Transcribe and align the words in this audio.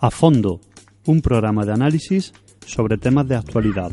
A 0.00 0.12
fondo, 0.12 0.60
un 1.06 1.20
programa 1.20 1.64
de 1.64 1.72
análisis 1.72 2.32
sobre 2.64 2.98
temas 2.98 3.26
de 3.26 3.34
actualidad. 3.34 3.90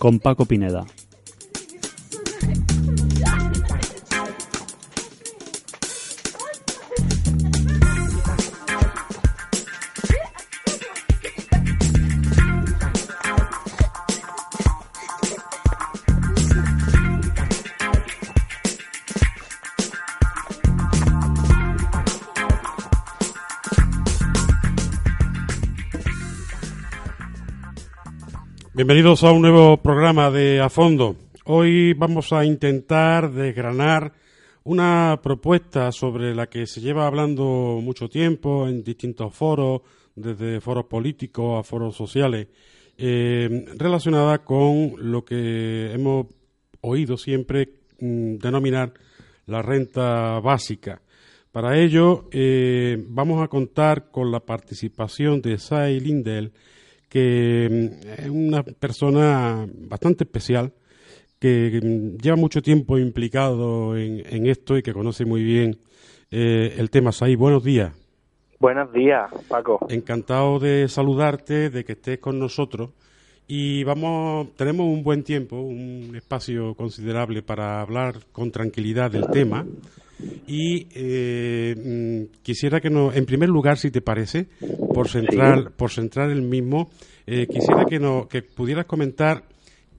Con 0.00 0.18
Paco 0.18 0.46
Pineda. 0.46 0.84
Bienvenidos 28.76 29.24
a 29.24 29.32
un 29.32 29.40
nuevo 29.40 29.78
programa 29.78 30.30
de 30.30 30.60
A 30.60 30.68
Fondo. 30.68 31.16
Hoy 31.46 31.94
vamos 31.94 32.34
a 32.34 32.44
intentar 32.44 33.32
desgranar 33.32 34.12
una 34.64 35.18
propuesta 35.22 35.90
sobre 35.92 36.34
la 36.34 36.50
que 36.50 36.66
se 36.66 36.82
lleva 36.82 37.06
hablando 37.06 37.80
mucho 37.82 38.10
tiempo 38.10 38.68
en 38.68 38.84
distintos 38.84 39.34
foros, 39.34 39.80
desde 40.14 40.60
foros 40.60 40.84
políticos 40.84 41.58
a 41.58 41.62
foros 41.62 41.96
sociales, 41.96 42.48
eh, 42.98 43.64
relacionada 43.78 44.44
con 44.44 44.92
lo 44.98 45.24
que 45.24 45.94
hemos 45.94 46.26
oído 46.82 47.16
siempre 47.16 47.70
mm, 47.98 48.36
denominar 48.36 48.92
la 49.46 49.62
renta 49.62 50.38
básica. 50.40 51.00
Para 51.50 51.78
ello, 51.78 52.28
eh, 52.30 53.02
vamos 53.08 53.42
a 53.42 53.48
contar 53.48 54.10
con 54.10 54.30
la 54.30 54.40
participación 54.40 55.40
de 55.40 55.56
Sai 55.56 55.98
Lindell, 55.98 56.52
que 57.08 57.68
mm, 57.70 58.24
es 58.24 58.30
una 58.30 58.62
persona 58.62 59.66
bastante 59.88 60.24
especial, 60.24 60.72
que 61.38 61.80
mm, 61.82 62.18
lleva 62.22 62.36
mucho 62.36 62.62
tiempo 62.62 62.98
implicado 62.98 63.96
en, 63.96 64.46
esto 64.46 64.76
y 64.76 64.82
que 64.82 64.92
conoce 64.92 65.24
muy 65.24 65.42
bien 65.42 65.78
eh, 66.30 66.74
el 66.78 66.90
tema. 66.90 67.12
Sai, 67.12 67.36
buenos 67.36 67.64
días. 67.64 67.92
Buenos 68.58 68.92
días, 68.92 69.30
Paco. 69.48 69.86
Encantado 69.90 70.58
de 70.58 70.88
saludarte, 70.88 71.68
de 71.68 71.84
que 71.84 71.92
estés 71.92 72.18
con 72.18 72.38
nosotros. 72.38 72.90
Y 73.48 73.84
vamos, 73.84 74.54
tenemos 74.56 74.86
un 74.86 75.04
buen 75.04 75.22
tiempo, 75.22 75.56
un 75.56 76.14
espacio 76.16 76.74
considerable 76.74 77.42
para 77.42 77.80
hablar 77.80 78.16
con 78.32 78.50
tranquilidad 78.50 79.10
del 79.10 79.28
tema. 79.28 79.64
Y 80.46 80.86
eh, 80.94 81.74
mm, 81.76 82.42
quisiera 82.42 82.80
que 82.80 82.90
nos, 82.90 83.14
en 83.14 83.26
primer 83.26 83.48
lugar, 83.48 83.78
si 83.78 83.90
te 83.90 84.00
parece, 84.00 84.46
por 84.94 85.08
centrar, 85.08 85.72
por 85.72 85.90
centrar 85.90 86.30
el 86.30 86.42
mismo, 86.42 86.90
eh, 87.26 87.46
quisiera 87.46 87.84
que, 87.84 87.98
no, 87.98 88.28
que 88.28 88.42
pudieras 88.42 88.86
comentar 88.86 89.44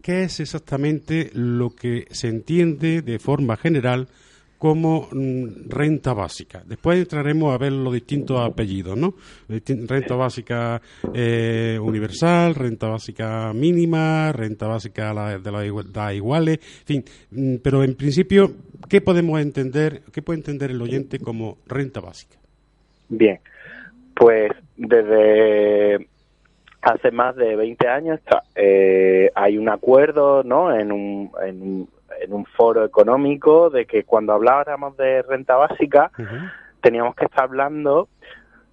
qué 0.02 0.24
es 0.24 0.40
exactamente 0.40 1.30
lo 1.34 1.70
que 1.70 2.06
se 2.12 2.30
entiende 2.30 3.02
de 3.02 3.20
forma 3.20 3.58
general 3.58 4.08
como 4.58 5.08
mm, 5.12 5.70
renta 5.70 6.14
básica. 6.14 6.64
Después 6.66 7.00
entraremos 7.00 7.54
a 7.54 7.58
ver 7.58 7.72
los 7.72 7.94
distintos 7.94 8.40
apellidos, 8.40 8.98
¿no? 8.98 9.14
Renta 9.48 10.16
básica 10.16 10.82
eh, 11.14 11.78
universal, 11.82 12.56
renta 12.56 12.88
básica 12.88 13.54
mínima, 13.54 14.32
renta 14.32 14.68
básica 14.68 15.38
de 15.38 15.52
las 15.52 15.66
igualdad 15.66 16.12
iguales, 16.12 16.60
en 16.82 16.86
fin. 16.86 17.06
Mm, 17.32 17.56
pero 17.64 17.84
en 17.84 17.96
principio, 17.96 18.52
¿qué 18.90 19.02
podemos 19.02 19.40
entender, 19.40 20.02
qué 20.12 20.22
puede 20.22 20.40
entender 20.40 20.72
el 20.72 20.82
oyente 20.82 21.20
como 21.20 21.58
renta 21.68 22.00
básica? 22.00 22.38
Bien, 23.10 23.40
pues 24.16 24.52
desde 24.76 26.08
hace 26.82 27.12
más 27.12 27.36
de 27.36 27.56
20 27.56 27.88
años 27.88 28.20
eh, 28.56 29.30
hay 29.36 29.58
un 29.58 29.70
acuerdo, 29.70 30.44
¿no? 30.44 30.74
En 30.74 30.92
un, 30.92 31.90
en 32.22 32.34
un 32.34 32.46
foro 32.46 32.84
económico 32.84 33.70
de 33.70 33.86
que 33.86 34.04
cuando 34.04 34.34
hablábamos 34.34 34.96
de 34.98 35.22
renta 35.22 35.56
básica 35.56 36.12
teníamos 36.82 37.16
que 37.16 37.26
estar 37.26 37.44
hablando 37.46 38.10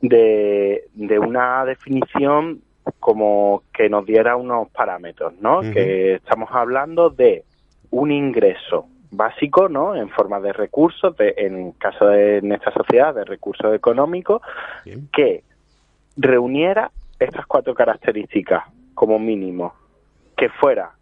de, 0.00 0.84
de 0.94 1.18
una 1.18 1.64
definición 1.64 2.60
como 3.00 3.62
que 3.72 3.88
nos 3.88 4.04
diera 4.04 4.36
unos 4.36 4.68
parámetros, 4.70 5.32
¿no? 5.40 5.60
Que 5.62 6.14
estamos 6.16 6.50
hablando 6.52 7.10
de 7.10 7.44
un 7.90 8.12
ingreso 8.12 8.86
básico, 9.10 9.68
¿no? 9.68 9.94
En 9.94 10.10
forma 10.10 10.40
de 10.40 10.52
recursos, 10.52 11.16
de, 11.16 11.34
en 11.36 11.72
caso 11.72 12.06
de 12.06 12.38
en 12.38 12.52
esta 12.52 12.72
sociedad, 12.72 13.14
de 13.14 13.24
recursos 13.24 13.74
económicos, 13.74 14.42
que 15.12 15.44
reuniera 16.16 16.90
estas 17.18 17.46
cuatro 17.46 17.74
características 17.74 18.64
como 18.94 19.18
mínimo, 19.18 19.74
que 20.36 20.48
fuera 20.48 20.92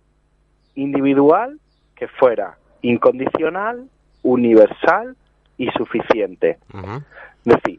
individual, 0.74 1.58
que 2.02 2.08
fuera 2.08 2.56
incondicional, 2.80 3.86
universal 4.24 5.14
y 5.56 5.68
suficiente. 5.70 6.58
Es 6.74 7.56
decir, 7.56 7.78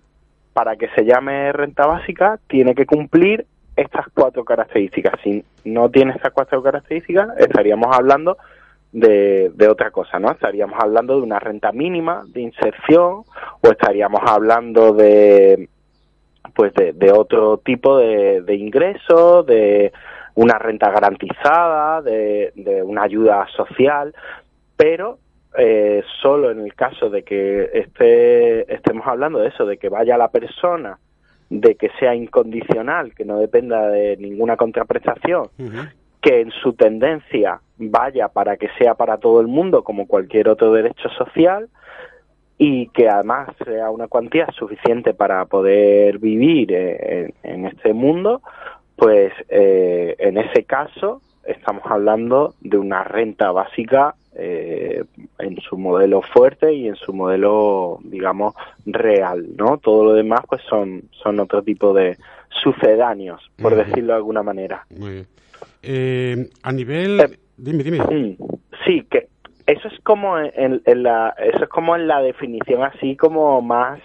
para 0.53 0.77
que 0.77 0.87
se 0.95 1.03
llame 1.03 1.51
renta 1.51 1.85
básica 1.85 2.39
tiene 2.47 2.73
que 2.73 2.85
cumplir 2.85 3.45
estas 3.75 4.05
cuatro 4.13 4.45
características. 4.45 5.19
Si 5.21 5.43
no 5.65 5.89
tiene 5.89 6.13
estas 6.13 6.31
cuatro 6.31 6.63
características, 6.63 7.37
estaríamos 7.37 7.93
hablando 7.93 8.37
de, 8.93 9.51
de, 9.55 9.67
otra 9.67 9.91
cosa, 9.91 10.19
¿no? 10.19 10.31
Estaríamos 10.31 10.79
hablando 10.81 11.17
de 11.17 11.23
una 11.23 11.39
renta 11.39 11.73
mínima 11.73 12.23
de 12.25 12.43
inserción 12.43 13.23
o 13.59 13.69
estaríamos 13.69 14.21
hablando 14.25 14.93
de 14.93 15.67
pues 16.55 16.73
de, 16.75 16.93
de 16.93 17.11
otro 17.11 17.57
tipo 17.57 17.97
de, 17.97 18.41
de 18.41 18.55
ingreso, 18.55 19.43
de 19.43 19.91
una 20.35 20.57
renta 20.57 20.89
garantizada, 20.89 22.01
de, 22.01 22.81
una 22.83 23.03
ayuda 23.03 23.47
social, 23.55 24.13
pero 24.75 25.19
eh, 25.57 26.03
solo 26.21 26.51
en 26.51 26.61
el 26.61 26.73
caso 26.73 27.09
de 27.09 27.23
que 27.23 27.69
esté, 27.73 28.73
estemos 28.73 29.05
hablando 29.05 29.39
de 29.39 29.49
eso, 29.49 29.65
de 29.65 29.77
que 29.77 29.89
vaya 29.89 30.17
la 30.17 30.29
persona, 30.29 30.97
de 31.49 31.75
que 31.75 31.89
sea 31.99 32.15
incondicional, 32.15 33.13
que 33.13 33.25
no 33.25 33.37
dependa 33.37 33.87
de 33.89 34.17
ninguna 34.17 34.57
contraprestación, 34.57 35.49
que 36.21 36.41
en 36.41 36.51
su 36.51 36.73
tendencia 36.73 37.59
vaya 37.77 38.29
para 38.29 38.57
que 38.57 38.69
sea 38.79 38.95
para 38.95 39.17
todo 39.17 39.41
el 39.41 39.47
mundo 39.47 39.83
como 39.83 40.07
cualquier 40.07 40.49
otro 40.49 40.71
derecho 40.71 41.09
social 41.09 41.69
y 42.57 42.87
que 42.87 43.09
además 43.09 43.49
sea 43.63 43.91
una 43.91 44.07
cuantía 44.07 44.47
suficiente 44.57 45.13
para 45.13 45.45
poder 45.45 46.17
vivir 46.17 46.71
en 46.71 47.65
este 47.65 47.93
mundo, 47.93 48.41
pues 49.03 49.33
eh, 49.49 50.15
en 50.17 50.37
ese 50.37 50.63
caso 50.63 51.21
estamos 51.45 51.83
hablando 51.85 52.55
de 52.61 52.77
una 52.77 53.03
renta 53.03 53.51
básica 53.51 54.15
eh, 54.33 55.03
en 55.39 55.59
su 55.59 55.77
modelo 55.77 56.21
fuerte 56.21 56.71
y 56.71 56.87
en 56.87 56.95
su 56.95 57.11
modelo, 57.11 57.99
digamos, 58.05 58.55
real, 58.85 59.45
¿no? 59.57 59.77
Todo 59.77 60.05
lo 60.05 60.13
demás, 60.13 60.39
pues 60.47 60.61
son, 60.69 61.03
son 61.21 61.41
otro 61.41 61.61
tipo 61.63 61.93
de 61.93 62.17
sucedáneos, 62.47 63.41
por 63.61 63.75
decirlo 63.75 64.13
de 64.13 64.17
alguna 64.19 64.41
manera. 64.41 64.85
Muy 64.97 65.11
bien. 65.11 65.27
Eh, 65.81 66.49
a 66.63 66.71
nivel... 66.71 67.37
dime, 67.57 67.83
dime. 67.83 67.99
Mm, 67.99 68.37
sí, 68.85 69.05
que 69.11 69.27
eso 69.67 69.89
es 69.89 69.99
como 70.03 70.39
en, 70.39 70.81
la 70.85 71.35
eso 71.39 71.63
es 71.63 71.69
como 71.69 71.97
en 71.97 72.07
la 72.07 72.21
definición 72.21 72.83
así 72.83 73.17
como 73.17 73.61
más 73.61 73.99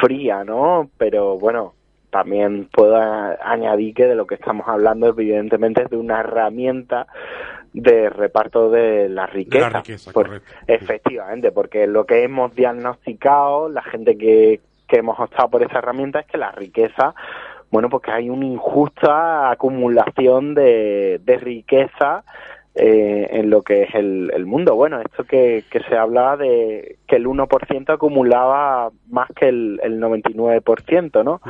fría, 0.00 0.44
¿no? 0.44 0.88
Pero 0.98 1.36
bueno, 1.36 1.74
también 2.10 2.68
puedo 2.72 2.96
añadir 2.96 3.94
que 3.94 4.06
de 4.06 4.14
lo 4.14 4.26
que 4.26 4.34
estamos 4.34 4.66
hablando 4.68 5.08
evidentemente 5.08 5.82
es 5.82 5.90
de 5.90 5.96
una 5.96 6.20
herramienta 6.20 7.06
de 7.72 8.10
reparto 8.10 8.70
de 8.70 9.08
la 9.08 9.26
riqueza. 9.26 9.82
efectivamente, 10.66 11.52
porque 11.52 11.86
lo 11.86 12.04
que 12.04 12.24
hemos 12.24 12.54
diagnosticado, 12.54 13.68
la 13.68 13.82
gente 13.82 14.18
que, 14.18 14.60
que 14.88 14.98
hemos 14.98 15.18
optado 15.18 15.48
por 15.50 15.62
esa 15.62 15.78
herramienta 15.78 16.20
es 16.20 16.26
que 16.26 16.38
la 16.38 16.50
riqueza, 16.50 17.14
bueno, 17.70 17.88
porque 17.88 18.10
hay 18.10 18.28
una 18.28 18.46
injusta 18.46 19.50
acumulación 19.50 20.54
de, 20.54 21.20
de 21.24 21.36
riqueza 21.38 22.24
eh, 22.74 23.26
en 23.30 23.50
lo 23.50 23.62
que 23.62 23.82
es 23.82 23.94
el, 23.94 24.30
el, 24.34 24.46
mundo. 24.46 24.74
Bueno, 24.74 25.00
esto 25.00 25.24
que, 25.24 25.64
que 25.70 25.80
se 25.80 25.96
habla 25.96 26.36
de 26.36 26.96
que 27.06 27.16
el 27.16 27.26
1% 27.26 27.92
acumulaba 27.92 28.90
más 29.08 29.28
que 29.34 29.48
el, 29.48 29.80
el 29.82 30.00
99%, 30.00 31.24
¿no? 31.24 31.40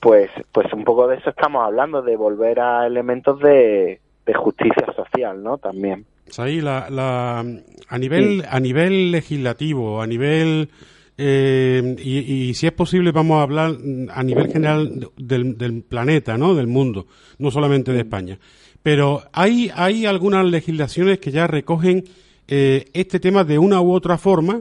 Pues, 0.00 0.30
pues 0.50 0.72
un 0.72 0.84
poco 0.84 1.08
de 1.08 1.16
eso 1.16 1.30
estamos 1.30 1.64
hablando, 1.64 2.02
de 2.02 2.16
volver 2.16 2.60
a 2.60 2.86
elementos 2.86 3.38
de, 3.40 4.00
de 4.26 4.34
justicia 4.34 4.86
social, 4.94 5.42
¿no? 5.42 5.58
También. 5.58 6.04
Ahí 6.38 6.60
la, 6.60 6.88
la, 6.90 7.40
a 7.40 7.98
nivel 7.98 8.44
a 8.48 8.58
nivel 8.58 9.12
legislativo, 9.12 10.00
a 10.00 10.06
nivel 10.06 10.70
eh, 11.18 11.94
y, 12.02 12.54
si 12.54 12.66
es 12.66 12.72
posible 12.72 13.12
vamos 13.12 13.38
a 13.38 13.42
hablar 13.42 13.76
a 14.10 14.22
nivel 14.22 14.50
general 14.50 15.08
del, 15.16 15.58
del, 15.58 15.82
planeta, 15.82 16.38
¿no? 16.38 16.54
Del 16.54 16.66
mundo, 16.66 17.06
no 17.38 17.50
solamente 17.50 17.92
de 17.92 18.00
España. 18.00 18.38
Pero 18.82 19.22
hay 19.32 19.70
hay 19.74 20.06
algunas 20.06 20.44
legislaciones 20.44 21.18
que 21.18 21.30
ya 21.30 21.46
recogen 21.46 22.04
eh, 22.48 22.86
este 22.92 23.20
tema 23.20 23.44
de 23.44 23.58
una 23.58 23.80
u 23.80 23.92
otra 23.92 24.18
forma, 24.18 24.60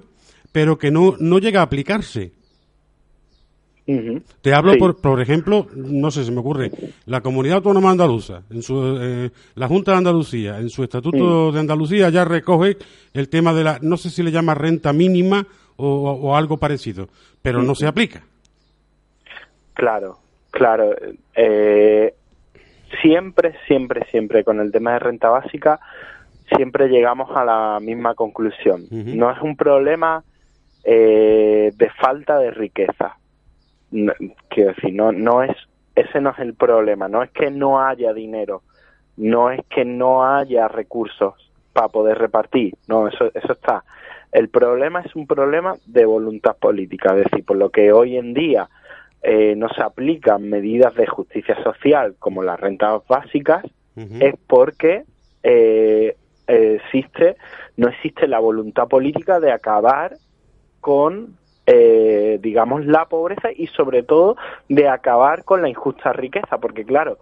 pero 0.51 0.77
que 0.77 0.91
no 0.91 1.15
no 1.19 1.39
llega 1.39 1.61
a 1.61 1.63
aplicarse. 1.63 2.31
Te 4.41 4.53
hablo, 4.53 4.77
por, 4.77 5.01
por 5.01 5.21
ejemplo, 5.21 5.67
no 5.75 6.11
sé, 6.11 6.23
se 6.23 6.31
me 6.31 6.39
ocurre, 6.39 6.71
la 7.05 7.21
Comunidad 7.21 7.57
Autónoma 7.57 7.91
Andaluza, 7.91 8.43
en 8.49 8.61
su, 8.61 8.97
eh, 9.01 9.31
la 9.55 9.67
Junta 9.67 9.91
de 9.91 9.97
Andalucía, 9.97 10.59
en 10.59 10.69
su 10.69 10.83
Estatuto 10.83 11.51
de 11.51 11.59
Andalucía 11.59 12.09
ya 12.09 12.23
recoge 12.23 12.77
el 13.13 13.27
tema 13.27 13.53
de 13.53 13.63
la, 13.63 13.79
no 13.81 13.97
sé 13.97 14.09
si 14.09 14.23
le 14.23 14.31
llama 14.31 14.53
renta 14.53 14.93
mínima 14.93 15.45
o, 15.77 16.35
algo 16.35 16.57
parecido, 16.57 17.09
pero 17.41 17.63
no 17.63 17.73
se 17.73 17.87
aplica. 17.87 18.21
Claro, 19.73 20.19
claro. 20.51 20.91
Eh, 21.35 22.13
siempre, 23.01 23.55
siempre, 23.67 24.05
siempre 24.11 24.43
con 24.43 24.59
el 24.59 24.71
tema 24.71 24.93
de 24.93 24.99
renta 24.99 25.29
básica, 25.29 25.79
siempre 26.55 26.89
llegamos 26.89 27.29
a 27.35 27.45
la 27.45 27.79
misma 27.81 28.15
conclusión. 28.15 28.85
No 28.91 29.31
es 29.31 29.41
un 29.41 29.55
problema 29.55 30.23
eh, 30.83 31.71
de 31.75 31.89
falta 31.91 32.37
de 32.39 32.51
riqueza. 32.51 33.17
No, 33.91 34.13
quiero 34.49 34.73
decir, 34.73 34.93
no, 34.93 35.11
no 35.11 35.43
es, 35.43 35.55
ese 35.95 36.21
no 36.21 36.31
es 36.31 36.39
el 36.39 36.53
problema, 36.53 37.07
no 37.07 37.23
es 37.23 37.31
que 37.31 37.51
no 37.51 37.81
haya 37.81 38.13
dinero, 38.13 38.61
no 39.17 39.51
es 39.51 39.61
que 39.69 39.83
no 39.83 40.25
haya 40.25 40.67
recursos 40.67 41.33
para 41.73 41.89
poder 41.89 42.17
repartir, 42.17 42.75
no, 42.87 43.07
eso, 43.07 43.31
eso 43.33 43.53
está. 43.53 43.83
El 44.31 44.47
problema 44.47 45.01
es 45.01 45.13
un 45.15 45.27
problema 45.27 45.75
de 45.85 46.05
voluntad 46.05 46.55
política, 46.55 47.15
es 47.15 47.25
decir, 47.25 47.45
por 47.45 47.57
lo 47.57 47.69
que 47.69 47.91
hoy 47.91 48.17
en 48.17 48.33
día 48.33 48.69
eh, 49.23 49.55
no 49.55 49.69
se 49.69 49.81
aplican 49.81 50.49
medidas 50.49 50.95
de 50.95 51.07
justicia 51.07 51.61
social 51.63 52.15
como 52.19 52.43
las 52.43 52.59
rentas 52.59 53.01
básicas, 53.07 53.63
es 54.19 54.35
porque 54.47 55.03
eh, 55.43 56.15
existe, 56.47 57.35
no 57.77 57.89
existe 57.89 58.27
la 58.27 58.39
voluntad 58.39 58.87
política 58.87 59.39
de 59.39 59.51
acabar 59.51 60.15
con 60.79 61.37
eh, 61.67 62.39
digamos, 62.41 62.85
la 62.85 63.05
pobreza 63.05 63.49
y 63.55 63.67
sobre 63.67 64.01
todo 64.03 64.35
de 64.67 64.89
acabar 64.89 65.43
con 65.43 65.61
la 65.61 65.69
injusta 65.69 66.11
riqueza, 66.11 66.57
porque 66.57 66.83
claro, 66.83 67.19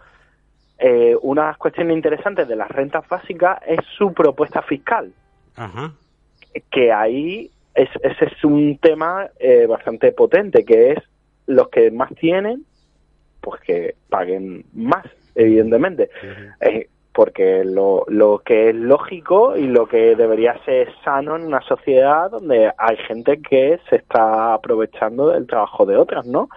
eh, 0.77 1.15
una 1.21 1.41
de 1.41 1.47
las 1.49 1.57
cuestiones 1.57 1.95
interesantes 1.95 2.47
de 2.47 2.55
las 2.55 2.69
rentas 2.69 3.07
básicas 3.07 3.59
es 3.67 3.79
su 3.97 4.13
propuesta 4.13 4.61
fiscal, 4.61 5.11
que 6.71 6.91
ahí 6.93 7.51
es, 7.75 7.89
ese 8.01 8.25
es 8.25 8.43
un 8.45 8.77
tema 8.77 9.27
eh, 9.39 9.65
bastante 9.67 10.13
potente, 10.13 10.63
que 10.63 10.93
es 10.93 10.99
los 11.49 11.69
que 11.69 11.91
más 11.91 12.13
tienen, 12.15 12.65
pues 13.41 13.61
que 13.61 13.95
paguen 14.09 14.65
más, 14.73 15.05
evidentemente 15.35 16.09
porque 17.19 17.65
lo, 17.65 18.05
lo 18.07 18.39
que 18.39 18.69
es 18.69 18.75
lógico 18.75 19.57
y 19.57 19.67
lo 19.67 19.87
que 19.87 20.15
debería 20.15 20.57
ser 20.63 20.89
sano 21.03 21.35
en 21.35 21.43
una 21.43 21.59
sociedad 21.61 22.31
donde 22.31 22.71
hay 22.77 22.95
gente 22.95 23.41
que 23.41 23.77
se 23.89 23.97
está 23.97 24.53
aprovechando 24.53 25.27
del 25.27 25.45
trabajo 25.45 25.85
de 25.85 25.97
otras, 25.97 26.25
¿no? 26.25 26.47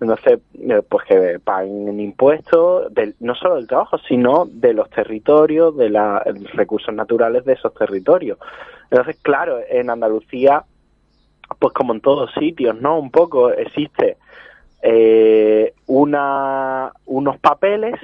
Entonces, 0.00 0.38
eh, 0.60 0.80
pues 0.88 1.06
que 1.06 1.40
paguen 1.42 1.98
impuestos, 1.98 2.92
no 3.18 3.34
solo 3.34 3.56
del 3.56 3.66
trabajo, 3.66 3.98
sino 4.06 4.46
de 4.46 4.74
los 4.74 4.88
territorios, 4.90 5.76
de 5.76 5.90
los 5.90 6.22
recursos 6.52 6.94
naturales 6.94 7.44
de 7.44 7.54
esos 7.54 7.74
territorios. 7.74 8.38
Entonces, 8.92 9.16
claro, 9.22 9.58
en 9.68 9.90
Andalucía, 9.90 10.62
pues 11.62 11.74
como 11.74 11.94
en 11.94 12.00
todos 12.00 12.32
sitios, 12.34 12.80
¿no? 12.80 12.98
Un 12.98 13.12
poco 13.12 13.52
existe 13.52 14.16
eh, 14.82 15.72
una, 15.86 16.90
unos 17.06 17.38
papeles 17.38 17.94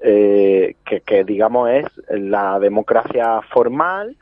eh, 0.00 0.74
que, 0.84 1.24
digamos 1.24 1.70
es 1.70 1.86
la 2.10 2.58
democracia 2.58 3.40
formal 3.50 4.14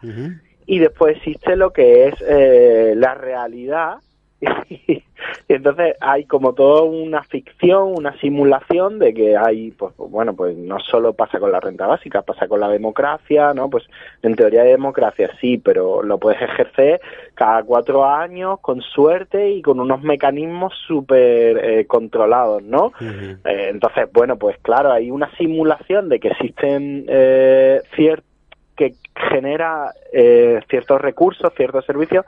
y 0.66 0.78
después 0.78 1.16
existe 1.16 1.56
lo 1.56 1.72
que 1.72 2.06
es 2.06 2.14
eh, 2.28 2.94
la 2.96 3.14
realidad 3.14 3.96
y 4.40 5.02
entonces 5.48 5.96
hay 6.00 6.24
como 6.24 6.52
toda 6.52 6.82
una 6.82 7.22
ficción, 7.22 7.94
una 7.96 8.18
simulación 8.20 8.98
de 8.98 9.14
que 9.14 9.36
hay, 9.36 9.70
pues 9.70 9.94
bueno, 9.96 10.34
pues 10.34 10.56
no 10.56 10.78
solo 10.80 11.14
pasa 11.14 11.38
con 11.38 11.52
la 11.52 11.60
renta 11.60 11.86
básica, 11.86 12.22
pasa 12.22 12.48
con 12.48 12.60
la 12.60 12.68
democracia, 12.68 13.54
¿no? 13.54 13.70
Pues 13.70 13.84
en 14.22 14.34
teoría 14.34 14.62
de 14.62 14.70
democracia 14.70 15.30
sí, 15.40 15.58
pero 15.58 16.02
lo 16.02 16.18
puedes 16.18 16.42
ejercer 16.42 17.00
cada 17.34 17.62
cuatro 17.62 18.04
años 18.04 18.60
con 18.60 18.82
suerte 18.82 19.50
y 19.50 19.62
con 19.62 19.80
unos 19.80 20.02
mecanismos 20.02 20.74
súper 20.86 21.58
eh, 21.58 21.86
controlados, 21.86 22.62
¿no? 22.62 22.92
Eh, 23.00 23.68
entonces, 23.70 24.08
bueno, 24.12 24.36
pues 24.36 24.56
claro, 24.62 24.92
hay 24.92 25.10
una 25.10 25.34
simulación 25.36 26.08
de 26.08 26.20
que 26.20 26.28
existen 26.28 27.06
eh, 27.08 27.80
ciertos 27.94 28.36
que 28.76 28.94
genera 29.30 29.92
eh, 30.12 30.60
ciertos 30.68 31.00
recursos, 31.00 31.52
ciertos 31.56 31.84
servicios 31.86 32.24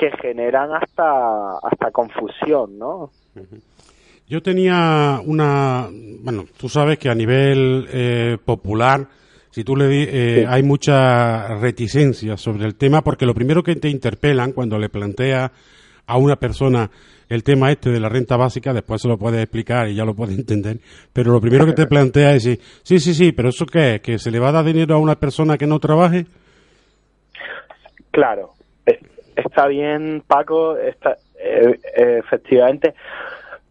que 0.00 0.10
generan 0.22 0.70
hasta, 0.72 1.58
hasta 1.62 1.90
confusión, 1.90 2.78
¿no? 2.78 3.10
Yo 4.26 4.40
tenía 4.40 5.20
una, 5.22 5.88
bueno, 6.22 6.46
tú 6.56 6.70
sabes 6.70 6.98
que 6.98 7.10
a 7.10 7.14
nivel 7.14 7.86
eh, 7.92 8.38
popular, 8.42 9.06
si 9.50 9.62
tú 9.62 9.76
le 9.76 9.88
di, 9.88 10.06
eh, 10.08 10.46
hay 10.48 10.62
mucha 10.62 11.48
reticencia 11.56 12.38
sobre 12.38 12.64
el 12.64 12.76
tema, 12.76 13.02
porque 13.02 13.26
lo 13.26 13.34
primero 13.34 13.62
que 13.62 13.76
te 13.76 13.90
interpelan 13.90 14.52
cuando 14.52 14.78
le 14.78 14.88
plantea 14.88 15.52
a 16.06 16.16
una 16.16 16.36
persona 16.36 16.90
el 17.28 17.44
tema 17.44 17.70
este 17.70 17.90
de 17.90 18.00
la 18.00 18.08
renta 18.08 18.38
básica, 18.38 18.72
después 18.72 19.02
se 19.02 19.08
lo 19.08 19.18
puedes 19.18 19.42
explicar 19.42 19.86
y 19.88 19.96
ya 19.96 20.06
lo 20.06 20.14
puedes 20.14 20.38
entender, 20.38 20.78
pero 21.12 21.30
lo 21.30 21.42
primero 21.42 21.66
que 21.66 21.74
te 21.74 21.86
plantea 21.88 22.34
es 22.34 22.44
decir, 22.44 22.64
sí, 22.82 23.00
sí, 23.00 23.12
sí, 23.12 23.32
pero 23.32 23.50
¿eso 23.50 23.66
qué 23.66 23.96
es? 23.96 24.00
¿Que 24.00 24.18
se 24.18 24.30
le 24.30 24.38
va 24.38 24.48
a 24.48 24.52
dar 24.52 24.64
dinero 24.64 24.94
a 24.94 24.98
una 24.98 25.16
persona 25.16 25.58
que 25.58 25.66
no 25.66 25.78
trabaje? 25.78 26.24
Claro, 28.12 28.54
está 29.40 29.66
bien, 29.66 30.22
Paco, 30.26 30.76
está, 30.76 31.16
eh, 31.38 31.78
efectivamente, 31.96 32.94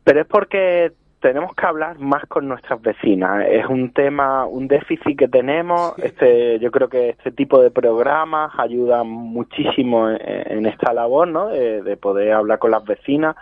pero 0.04 0.22
es 0.22 0.28
porque 0.28 0.92
tenemos 1.20 1.54
que 1.54 1.66
hablar 1.66 2.00
más 2.00 2.26
con 2.28 2.48
nuestras 2.48 2.82
vecinas. 2.82 3.46
Es 3.50 3.66
un 3.66 3.92
tema, 3.92 4.46
un 4.46 4.68
déficit 4.68 5.18
que 5.18 5.28
tenemos. 5.28 5.94
Este, 6.00 6.60
yo 6.60 6.72
creo 6.72 6.88
que 6.88 7.10
este 7.10 7.32
tipo 7.32 7.62
de 7.62 7.72
programas 7.72 8.52
ayudan 8.58 9.08
muchísimo 9.08 10.10
en, 10.10 10.66
esta 10.66 10.94
labor, 10.94 11.28
¿no? 11.28 11.50
De, 11.50 11.98
poder 11.98 12.32
hablar 12.32 12.60
con 12.60 12.72
las 12.72 12.86
vecinas 12.86 13.36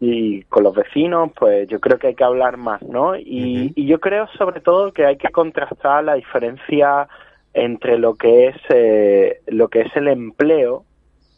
y 0.00 0.42
con 0.44 0.62
los 0.62 0.74
vecinos, 0.74 1.32
pues 1.36 1.68
yo 1.68 1.80
creo 1.80 1.98
que 1.98 2.08
hay 2.08 2.14
que 2.14 2.22
hablar 2.22 2.56
más, 2.56 2.80
¿no? 2.82 3.16
Y, 3.16 3.72
y 3.74 3.86
yo 3.86 3.98
creo 3.98 4.28
sobre 4.38 4.60
todo 4.60 4.92
que 4.92 5.04
hay 5.04 5.16
que 5.16 5.30
contrastar 5.30 6.04
la 6.04 6.14
diferencia 6.14 7.08
entre 7.52 7.98
lo 7.98 8.14
que 8.14 8.48
es 8.48 8.56
eh, 8.68 9.40
lo 9.46 9.68
que 9.68 9.80
es 9.80 9.96
el 9.96 10.08
empleo 10.08 10.84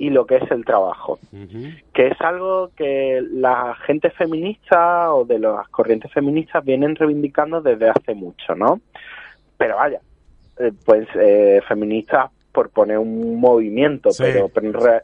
y 0.01 0.09
lo 0.09 0.25
que 0.25 0.37
es 0.37 0.51
el 0.51 0.65
trabajo, 0.65 1.19
que 1.93 2.07
es 2.07 2.19
algo 2.23 2.71
que 2.75 3.23
la 3.31 3.77
gente 3.87 4.09
feminista 4.09 5.13
o 5.13 5.27
de 5.27 5.39
las 5.39 5.69
corrientes 5.69 6.11
feministas 6.11 6.65
vienen 6.65 6.97
reivindicando 6.97 7.61
desde 7.61 7.91
hace 7.91 8.15
mucho, 8.15 8.55
¿no? 8.55 8.81
Pero 9.59 9.77
vaya, 9.77 10.01
eh, 10.59 10.73
pues 10.87 11.07
eh, 11.17 11.61
feministas 11.69 12.31
por 12.51 12.71
poner 12.71 12.97
un 12.97 13.39
movimiento, 13.39 14.09
pero, 14.17 14.51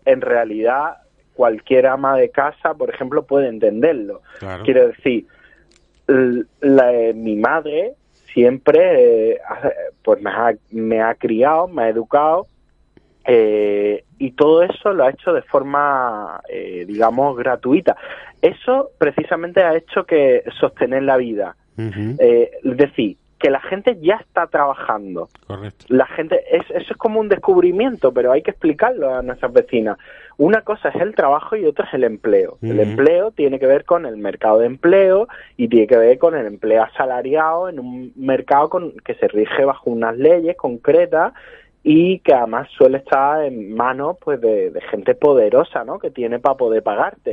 en, 0.07 0.21
realidad 0.23 0.97
cualquier 1.35 1.89
ama 1.89 2.17
de 2.17 2.31
casa, 2.31 2.73
por 2.73 2.89
ejemplo, 2.89 3.27
puede 3.27 3.49
entenderlo. 3.49 4.23
Quiero 4.65 4.89
decir, 4.89 5.27
la, 6.07 6.91
mi 7.15 7.37
madre 7.37 7.93
siempre 8.33 9.33
eh, 9.33 9.41
pues 10.03 10.23
me 10.23 10.31
ha, 10.31 10.55
me 10.71 11.03
ha 11.03 11.15
criado, 11.17 11.69
me 11.69 11.83
ha 11.83 11.89
educado 11.91 12.47
eh, 13.27 14.05
y 14.19 14.31
todo 14.33 14.63
eso 14.63 14.93
lo 14.93 15.05
ha 15.05 15.11
hecho 15.11 15.33
de 15.33 15.43
forma, 15.43 16.41
eh, 16.49 16.85
digamos, 16.87 17.37
gratuita. 17.37 17.97
Eso 18.41 18.91
precisamente 18.99 19.63
ha 19.63 19.77
hecho 19.77 20.05
que 20.05 20.45
sostener 20.61 21.03
la 21.03 21.17
vida. 21.17 21.57
Eh, 21.77 22.51
es 22.65 22.77
decir, 22.77 23.17
que 23.39 23.51
la 23.51 23.61
gente 23.61 23.99
ya 24.01 24.15
está 24.17 24.47
trabajando. 24.47 25.29
Correcto. 25.47 25.85
La 25.89 26.07
gente, 26.07 26.41
es, 26.51 26.63
eso 26.71 26.93
es 26.93 26.97
como 26.97 27.21
un 27.21 27.29
descubrimiento, 27.29 28.13
pero 28.13 28.33
hay 28.33 28.43
que 28.43 28.53
explicarlo 28.53 29.15
a 29.15 29.23
nuestras 29.23 29.53
vecinas. 29.53 29.99
Una 30.39 30.63
cosa 30.63 30.89
es 30.89 30.97
el 30.97 31.15
trabajo 31.15 31.57
y 31.57 31.67
otra 31.67 31.87
es 31.87 31.95
el 31.95 32.05
empleo. 32.05 32.59
El 32.63 32.81
empleo 32.81 33.31
tiene 33.33 33.59
que 33.59 33.67
ver 33.67 33.85
con 33.85 34.07
el 34.07 34.17
mercado 34.17 34.61
de 34.61 34.67
empleo 34.67 35.29
y 35.57 35.69
tiene 35.69 35.87
que 35.87 35.97
ver 35.97 36.19
con 36.19 36.35
el 36.35 36.47
empleo 36.47 36.83
asalariado 36.83 37.69
en 37.69 37.79
un 37.81 38.13
mercado 38.17 38.69
con, 38.69 38.93
que 39.05 39.15
se 39.15 39.29
rige 39.29 39.65
bajo 39.65 39.91
unas 39.91 40.17
leyes 40.17 40.57
concretas 40.57 41.33
y 41.89 42.19
que 42.19 42.35
además 42.35 42.67
suele 42.77 42.99
estar 42.99 43.45
en 43.45 43.73
manos 43.73 44.17
pues 44.21 44.41
de, 44.41 44.77
gente 44.91 45.15
poderosa, 45.15 45.85
¿no? 45.85 46.01
Que 46.01 46.11
tiene 46.11 46.41
para 46.41 46.57
poder 46.57 46.83
pagarte. 46.83 47.31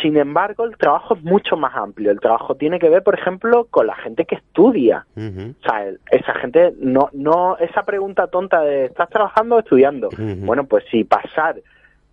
Sin 0.00 0.16
embargo, 0.16 0.64
el 0.64 0.78
trabajo 0.78 1.14
es 1.14 1.22
mucho 1.22 1.54
más 1.58 1.76
amplio. 1.76 2.10
El 2.10 2.20
trabajo 2.20 2.54
tiene 2.54 2.78
que 2.78 2.88
ver, 2.88 3.02
por 3.02 3.18
ejemplo, 3.18 3.66
con 3.70 3.86
la 3.86 3.96
gente 3.96 4.24
que 4.24 4.36
estudia. 4.36 5.04
O 5.14 5.62
sea, 5.62 5.90
esa 6.10 6.34
gente 6.36 6.72
no, 6.80 7.10
no, 7.12 7.58
esa 7.58 7.82
pregunta 7.82 8.28
tonta 8.28 8.62
de 8.62 8.86
¿estás 8.86 9.10
trabajando 9.10 9.56
o 9.56 9.58
estudiando? 9.58 10.08
Bueno, 10.38 10.64
pues 10.64 10.84
si 10.90 11.04
pasar 11.04 11.56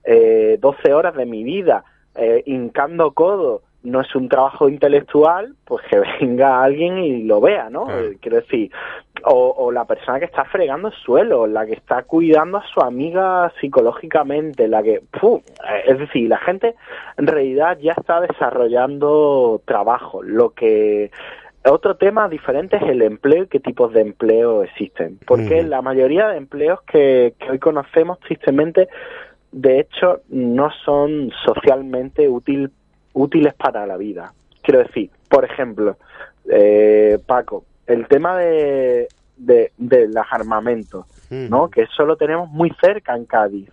eh, 0.03 0.57
12 0.59 0.93
horas 0.93 1.15
de 1.15 1.25
mi 1.25 1.45
vida 1.45 1.85
eh, 2.15 2.43
hincando 2.45 3.13
codo 3.13 3.61
no 3.85 4.01
es 4.01 4.15
un 4.15 4.27
trabajo 4.27 4.67
intelectual, 4.67 5.55
pues 5.65 5.85
que 5.89 5.99
venga 6.21 6.63
alguien 6.63 6.97
y 6.97 7.23
lo 7.23 7.39
vea, 7.39 7.69
¿no? 7.69 7.89
Eh, 7.89 8.17
quiero 8.21 8.37
decir, 8.37 8.71
o, 9.23 9.71
la 9.71 9.85
persona 9.85 10.19
que 10.19 10.25
está 10.25 10.45
fregando 10.45 10.89
el 10.89 10.93
suelo, 10.93 11.47
la 11.47 11.65
que 11.65 11.73
está 11.73 12.03
cuidando 12.03 12.57
a 12.57 12.67
su 12.73 12.81
amiga 12.81 13.51
psicológicamente, 13.59 14.67
la 14.67 14.83
que, 14.83 15.01
es 15.85 15.99
decir, 15.99 16.29
la 16.29 16.37
gente 16.37 16.75
en 17.17 17.27
realidad 17.27 17.77
ya 17.79 17.93
está 17.93 18.21
desarrollando 18.21 19.61
trabajo. 19.65 20.21
Lo 20.21 20.51
que 20.51 21.11
otro 21.67 21.95
tema 21.95 22.29
diferente 22.29 22.77
es 22.77 22.83
el 22.83 23.01
empleo 23.01 23.43
y 23.43 23.47
qué 23.47 23.59
tipos 23.59 23.91
de 23.93 24.01
empleo 24.01 24.63
existen, 24.63 25.17
porque 25.25 25.63
la 25.63 25.81
mayoría 25.81 26.27
de 26.27 26.37
empleos 26.37 26.81
que, 26.83 27.33
hoy 27.49 27.59
conocemos 27.59 28.19
tristemente, 28.19 28.87
de 29.51 29.79
hecho, 29.79 30.21
no 30.29 30.69
son 30.83 31.31
socialmente 31.43 32.29
útil, 32.29 32.71
útiles 33.15 33.53
para 33.55 33.87
la 33.87 33.97
vida. 33.97 34.33
Quiero 34.61 34.81
decir, 34.81 35.09
por 35.29 35.43
ejemplo, 35.43 35.97
eh, 36.49 37.17
Paco, 37.25 37.65
el 37.87 38.07
tema 38.07 38.37
de, 38.37 39.07
de, 39.37 39.71
los 39.77 40.25
armamentos, 40.29 41.05
¿no? 41.29 41.69
Que 41.69 41.83
eso 41.83 42.05
lo 42.05 42.15
tenemos 42.15 42.49
muy 42.49 42.71
cerca 42.79 43.15
en 43.15 43.25
Cádiz. 43.25 43.69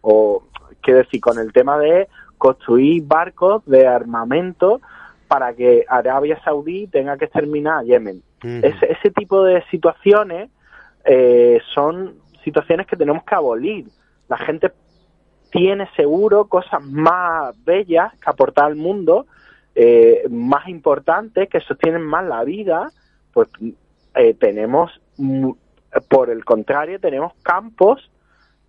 O, 0.00 0.44
quiero 0.80 1.00
decir, 1.00 1.20
con 1.20 1.38
el 1.38 1.52
tema 1.52 1.78
de 1.78 2.08
construir 2.38 3.02
barcos 3.04 3.64
de 3.66 3.86
armamento 3.86 4.80
para 5.28 5.52
que 5.54 5.84
Arabia 5.88 6.40
Saudí 6.44 6.86
tenga 6.86 7.16
que 7.16 7.26
exterminar 7.26 7.80
a 7.80 7.82
Yemen. 7.82 8.22
ese, 8.42 8.92
ese, 8.92 9.10
tipo 9.10 9.42
de 9.42 9.62
situaciones 9.70 10.50
eh, 11.04 11.60
son 11.74 12.14
situaciones 12.44 12.86
que 12.86 12.96
tenemos 12.96 13.24
que 13.24 13.34
abolir. 13.34 13.86
La 14.28 14.36
gente 14.36 14.70
tiene 15.50 15.88
seguro 15.96 16.46
cosas 16.46 16.82
más 16.82 17.54
bellas 17.64 18.12
que 18.14 18.30
aportar 18.30 18.66
al 18.66 18.76
mundo, 18.76 19.26
eh, 19.74 20.24
más 20.30 20.68
importantes, 20.68 21.48
que 21.48 21.60
sostienen 21.60 22.02
más 22.02 22.24
la 22.24 22.44
vida, 22.44 22.90
pues 23.32 23.48
eh, 24.14 24.34
tenemos, 24.34 24.90
por 26.08 26.30
el 26.30 26.44
contrario, 26.44 26.98
tenemos 26.98 27.34
campos 27.42 28.10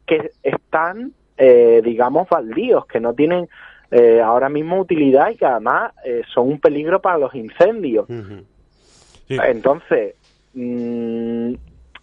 que 0.06 0.32
están, 0.44 1.14
eh, 1.38 1.82
digamos, 1.84 2.28
baldíos, 2.28 2.86
que 2.86 3.00
no 3.00 3.14
tienen 3.14 3.48
eh, 3.90 4.20
ahora 4.20 4.50
mismo 4.50 4.78
utilidad 4.80 5.30
y 5.30 5.38
que 5.38 5.46
además 5.46 5.94
son 6.34 6.50
un 6.50 6.60
peligro 6.60 7.02
para 7.02 7.18
los 7.18 7.34
incendios. 7.34 8.08
Entonces, 9.30 10.16
mm, 10.54 11.54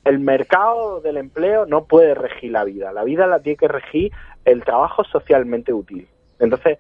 el 0.05 0.19
mercado 0.19 1.01
del 1.01 1.17
empleo 1.17 1.67
no 1.67 1.85
puede 1.85 2.15
regir 2.15 2.53
la 2.53 2.65
vida, 2.65 2.93
la 2.93 3.05
vida 3.05 3.27
la 3.27 3.41
tiene 3.41 3.57
que 3.57 3.69
regir 3.69 4.13
el 4.45 4.63
trabajo 4.63 5.05
socialmente 5.05 5.73
útil. 5.73 6.07
Entonces, 6.39 6.79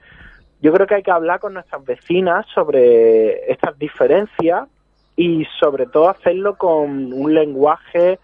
yo 0.60 0.72
creo 0.72 0.86
que 0.86 0.96
hay 0.96 1.02
que 1.02 1.10
hablar 1.10 1.40
con 1.40 1.54
nuestras 1.54 1.84
vecinas 1.84 2.46
sobre 2.54 3.50
estas 3.50 3.78
diferencias 3.78 4.68
y 5.16 5.44
sobre 5.60 5.86
todo 5.86 6.08
hacerlo 6.08 6.56
con 6.56 7.12
un 7.12 7.34
lenguaje 7.34 8.18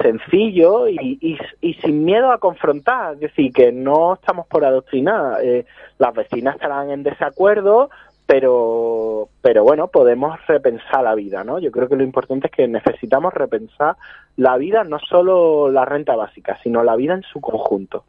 sencillo 0.00 0.88
y, 0.88 1.38
y, 1.60 1.74
sin 1.74 2.04
miedo 2.04 2.30
a 2.30 2.38
confrontar, 2.38 3.14
es 3.14 3.20
decir, 3.20 3.52
que 3.52 3.72
no 3.72 4.14
estamos 4.14 4.46
por 4.46 4.64
adoctrinar, 4.64 5.42
eh, 5.42 5.64
las 5.98 6.14
vecinas 6.14 6.56
estarán 6.56 6.90
en 6.90 7.02
desacuerdo, 7.02 7.90
pero, 8.26 9.28
pero 9.40 9.62
bueno, 9.62 9.88
podemos 9.88 10.38
repensar 10.48 11.04
la 11.04 11.14
vida, 11.14 11.44
¿no? 11.44 11.58
Yo 11.60 11.70
creo 11.70 11.88
que 11.88 11.96
lo 11.96 12.02
importante 12.02 12.48
es 12.48 12.52
que 12.52 12.66
necesitamos 12.66 13.32
repensar 13.32 13.96
la 14.36 14.56
vida, 14.58 14.82
no 14.84 14.98
solo 14.98 15.70
la 15.70 15.84
renta 15.84 16.16
básica, 16.16 16.58
sino 16.62 16.82
la 16.82 16.96
vida 16.96 17.14
en 17.14 17.22
su 17.22 17.40
conjunto. 17.40 18.04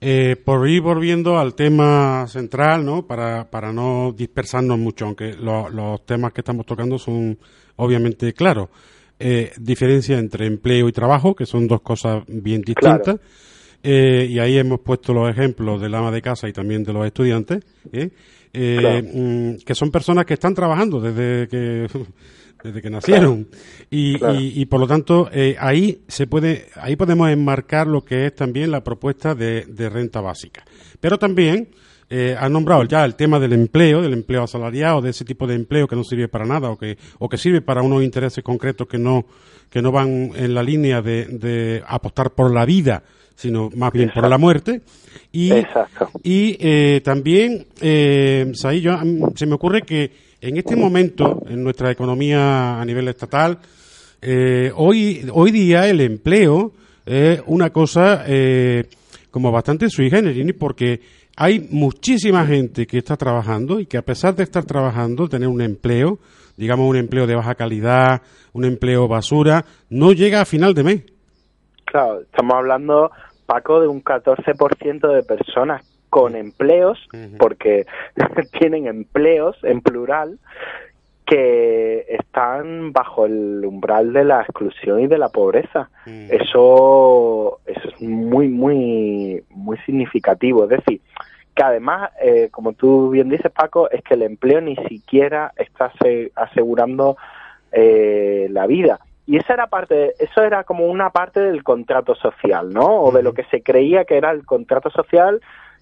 Eh, 0.00 0.36
por 0.36 0.68
ir 0.68 0.82
volviendo 0.82 1.38
al 1.38 1.54
tema 1.54 2.26
central, 2.28 2.84
¿no? 2.84 3.06
Para, 3.06 3.50
para 3.50 3.72
no 3.72 4.12
dispersarnos 4.12 4.78
mucho, 4.78 5.06
aunque 5.06 5.34
los 5.34 6.06
temas 6.06 6.32
que 6.32 6.42
estamos 6.42 6.64
tocando 6.64 6.98
son 6.98 7.36
obviamente 7.76 8.32
claros. 8.32 8.68
Eh, 9.18 9.52
diferencia 9.58 10.18
entre 10.18 10.46
empleo 10.46 10.88
y 10.88 10.92
trabajo, 10.92 11.34
que 11.34 11.46
son 11.46 11.66
dos 11.66 11.80
cosas 11.80 12.24
bien 12.28 12.62
distintas. 12.62 13.18
Eh, 13.86 14.26
y 14.30 14.38
ahí 14.38 14.56
hemos 14.56 14.80
puesto 14.80 15.12
los 15.12 15.30
ejemplos 15.30 15.80
del 15.80 15.94
ama 15.94 16.10
de 16.10 16.22
casa 16.22 16.48
y 16.48 16.52
también 16.52 16.82
de 16.82 16.92
los 16.94 17.06
estudiantes, 17.06 17.62
¿eh? 17.92 18.10
mm, 18.52 19.62
que 19.62 19.74
son 19.74 19.90
personas 19.90 20.24
que 20.24 20.34
están 20.34 20.54
trabajando 20.54 21.00
desde 21.00 21.46
que 21.48 21.86
desde 22.64 22.80
que 22.80 22.90
nacieron. 22.90 23.46
Y, 23.90 24.16
y, 24.60 24.66
por 24.66 24.80
lo 24.80 24.88
tanto, 24.88 25.28
eh, 25.32 25.54
ahí 25.60 26.02
se 26.08 26.26
puede, 26.26 26.68
ahí 26.76 26.96
podemos 26.96 27.28
enmarcar 27.30 27.86
lo 27.86 28.04
que 28.04 28.26
es 28.26 28.34
también 28.34 28.70
la 28.70 28.82
propuesta 28.82 29.34
de, 29.34 29.66
renta 29.92 30.20
básica. 30.22 30.64
Pero 30.98 31.18
también 31.18 31.68
eh, 32.08 32.34
han 32.38 32.52
nombrado 32.52 32.82
ya 32.84 33.04
el 33.04 33.14
tema 33.14 33.38
del 33.38 33.52
empleo, 33.52 34.00
del 34.00 34.14
empleo 34.14 34.44
asalariado, 34.44 35.02
de 35.02 35.10
ese 35.10 35.26
tipo 35.26 35.46
de 35.46 35.54
empleo 35.54 35.86
que 35.86 35.94
no 35.94 36.04
sirve 36.04 36.26
para 36.26 36.46
nada 36.46 36.70
o 36.70 36.78
que, 36.78 36.96
o 37.18 37.28
que 37.28 37.36
sirve 37.36 37.60
para 37.60 37.82
unos 37.82 38.02
intereses 38.02 38.42
concretos 38.42 38.88
que 38.88 38.98
no, 38.98 39.26
que 39.68 39.82
no 39.82 39.92
van 39.92 40.32
en 40.34 40.54
la 40.54 40.62
línea 40.62 41.02
de, 41.02 41.26
de 41.26 41.82
apostar 41.86 42.32
por 42.32 42.52
la 42.52 42.64
vida, 42.64 43.02
sino 43.34 43.70
más 43.76 43.92
bien 43.92 44.10
por 44.14 44.28
la 44.28 44.38
muerte. 44.38 44.82
Y, 45.32 45.52
y 46.22 46.56
eh, 46.60 47.00
también, 47.04 47.66
eh, 47.80 48.52
yo, 48.80 48.98
se 49.34 49.46
me 49.46 49.54
ocurre 49.54 49.82
que 49.82 50.10
en 50.40 50.58
este 50.58 50.76
momento, 50.76 51.42
en 51.48 51.62
nuestra 51.62 51.90
economía 51.90 52.80
a 52.80 52.84
nivel 52.84 53.08
estatal, 53.08 53.58
eh, 54.20 54.70
hoy, 54.74 55.26
hoy 55.32 55.50
día 55.50 55.88
el 55.88 56.00
empleo 56.00 56.72
es 57.06 57.42
una 57.46 57.70
cosa 57.70 58.24
eh, 58.26 58.84
como 59.30 59.50
bastante 59.50 59.88
sui 59.88 60.10
generis, 60.10 60.54
porque 60.58 61.00
hay 61.36 61.66
muchísima 61.70 62.46
gente 62.46 62.86
que 62.86 62.98
está 62.98 63.16
trabajando 63.16 63.80
y 63.80 63.86
que 63.86 63.96
a 63.96 64.02
pesar 64.02 64.34
de 64.34 64.44
estar 64.44 64.64
trabajando, 64.64 65.28
tener 65.28 65.48
un 65.48 65.60
empleo, 65.60 66.18
digamos 66.56 66.88
un 66.88 66.96
empleo 66.96 67.26
de 67.26 67.34
baja 67.34 67.54
calidad, 67.54 68.22
un 68.52 68.64
empleo 68.64 69.08
basura, 69.08 69.64
no 69.90 70.12
llega 70.12 70.40
a 70.40 70.44
final 70.44 70.74
de 70.74 70.84
mes. 70.84 71.02
Claro, 71.94 72.22
estamos 72.22 72.54
hablando, 72.56 73.12
Paco, 73.46 73.80
de 73.80 73.86
un 73.86 74.02
14% 74.02 75.14
de 75.14 75.22
personas 75.22 75.88
con 76.10 76.34
empleos, 76.34 76.98
porque 77.38 77.86
tienen 78.58 78.88
empleos 78.88 79.56
en 79.62 79.80
plural, 79.80 80.40
que 81.24 82.04
están 82.08 82.92
bajo 82.92 83.26
el 83.26 83.64
umbral 83.64 84.12
de 84.12 84.24
la 84.24 84.40
exclusión 84.40 85.02
y 85.02 85.06
de 85.06 85.18
la 85.18 85.28
pobreza. 85.28 85.88
Eso, 86.04 87.60
eso 87.64 87.88
es 87.88 88.02
muy, 88.02 88.48
muy, 88.48 89.44
muy 89.50 89.78
significativo. 89.86 90.64
Es 90.64 90.70
decir, 90.70 91.00
que 91.54 91.62
además, 91.62 92.10
eh, 92.20 92.48
como 92.50 92.72
tú 92.72 93.10
bien 93.10 93.28
dices, 93.28 93.52
Paco, 93.52 93.88
es 93.88 94.02
que 94.02 94.14
el 94.14 94.22
empleo 94.22 94.60
ni 94.60 94.74
siquiera 94.88 95.52
está 95.54 95.92
asegurando 96.34 97.16
eh, 97.70 98.48
la 98.50 98.66
vida. 98.66 98.98
Y 99.26 99.38
esa 99.38 99.54
era 99.54 99.66
parte, 99.68 100.14
eso 100.18 100.42
era 100.42 100.64
como 100.64 100.86
una 100.86 101.10
parte 101.10 101.40
del 101.40 101.62
contrato 101.62 102.14
social, 102.14 102.72
¿no? 102.72 103.00
O 103.02 103.12
de 103.12 103.22
lo 103.22 103.32
que 103.32 103.44
se 103.44 103.62
creía 103.62 104.04
que 104.04 104.16
era 104.16 104.30
el 104.30 104.44
contrato 104.44 104.90
social 104.90 105.40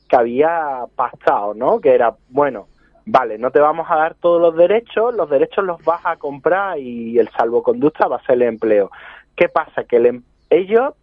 que 0.09 0.17
había 0.17 0.85
pactado, 0.95 1.55
¿no? 1.55 1.81
Que 1.81 1.95
era, 1.95 2.15
bueno, 2.29 2.69
vale, 3.05 3.39
no 3.39 3.51
te 3.51 3.59
vamos 3.59 3.87
a 3.91 3.97
dar 3.97 4.15
todos 4.15 4.41
los 4.41 4.57
derechos, 4.57 5.15
los 5.15 5.29
derechos 5.29 5.65
los 5.65 5.85
vas 5.85 6.03
a 6.05 6.17
comprar 6.17 6.79
y 6.79 7.19
el 7.19 7.29
salvoconducta 7.31 8.07
va 8.07 8.17
a 8.17 8.25
ser 8.25 8.37
el 8.37 8.43
empleo. 8.43 8.91
¿Qué 9.35 9.49
pasa? 9.49 9.85
Que 9.85 9.97
el, 9.97 10.07
em, 10.07 10.23
ellos, 10.53 10.95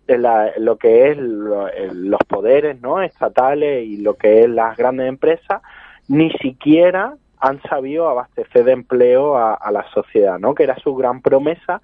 lo 0.57 0.77
que 0.77 1.09
es 1.09 1.17
los 1.17 2.19
poderes 2.27 2.79
no 2.81 3.01
estatales 3.01 3.83
y 3.85 3.97
lo 3.97 4.13
que 4.13 4.43
es 4.43 4.49
las 4.49 4.77
grandes 4.77 5.09
empresas, 5.09 5.61
ni 6.07 6.29
siquiera 6.33 7.15
han 7.39 7.61
sabido 7.63 8.09
abastecer 8.09 8.65
de 8.65 8.73
empleo 8.73 9.37
a, 9.37 9.71
la 9.71 9.89
sociedad, 9.91 10.37
¿no? 10.37 10.53
Que 10.53 10.63
era 10.63 10.75
su 10.77 10.95
gran 10.95 11.21
promesa. 11.21 11.81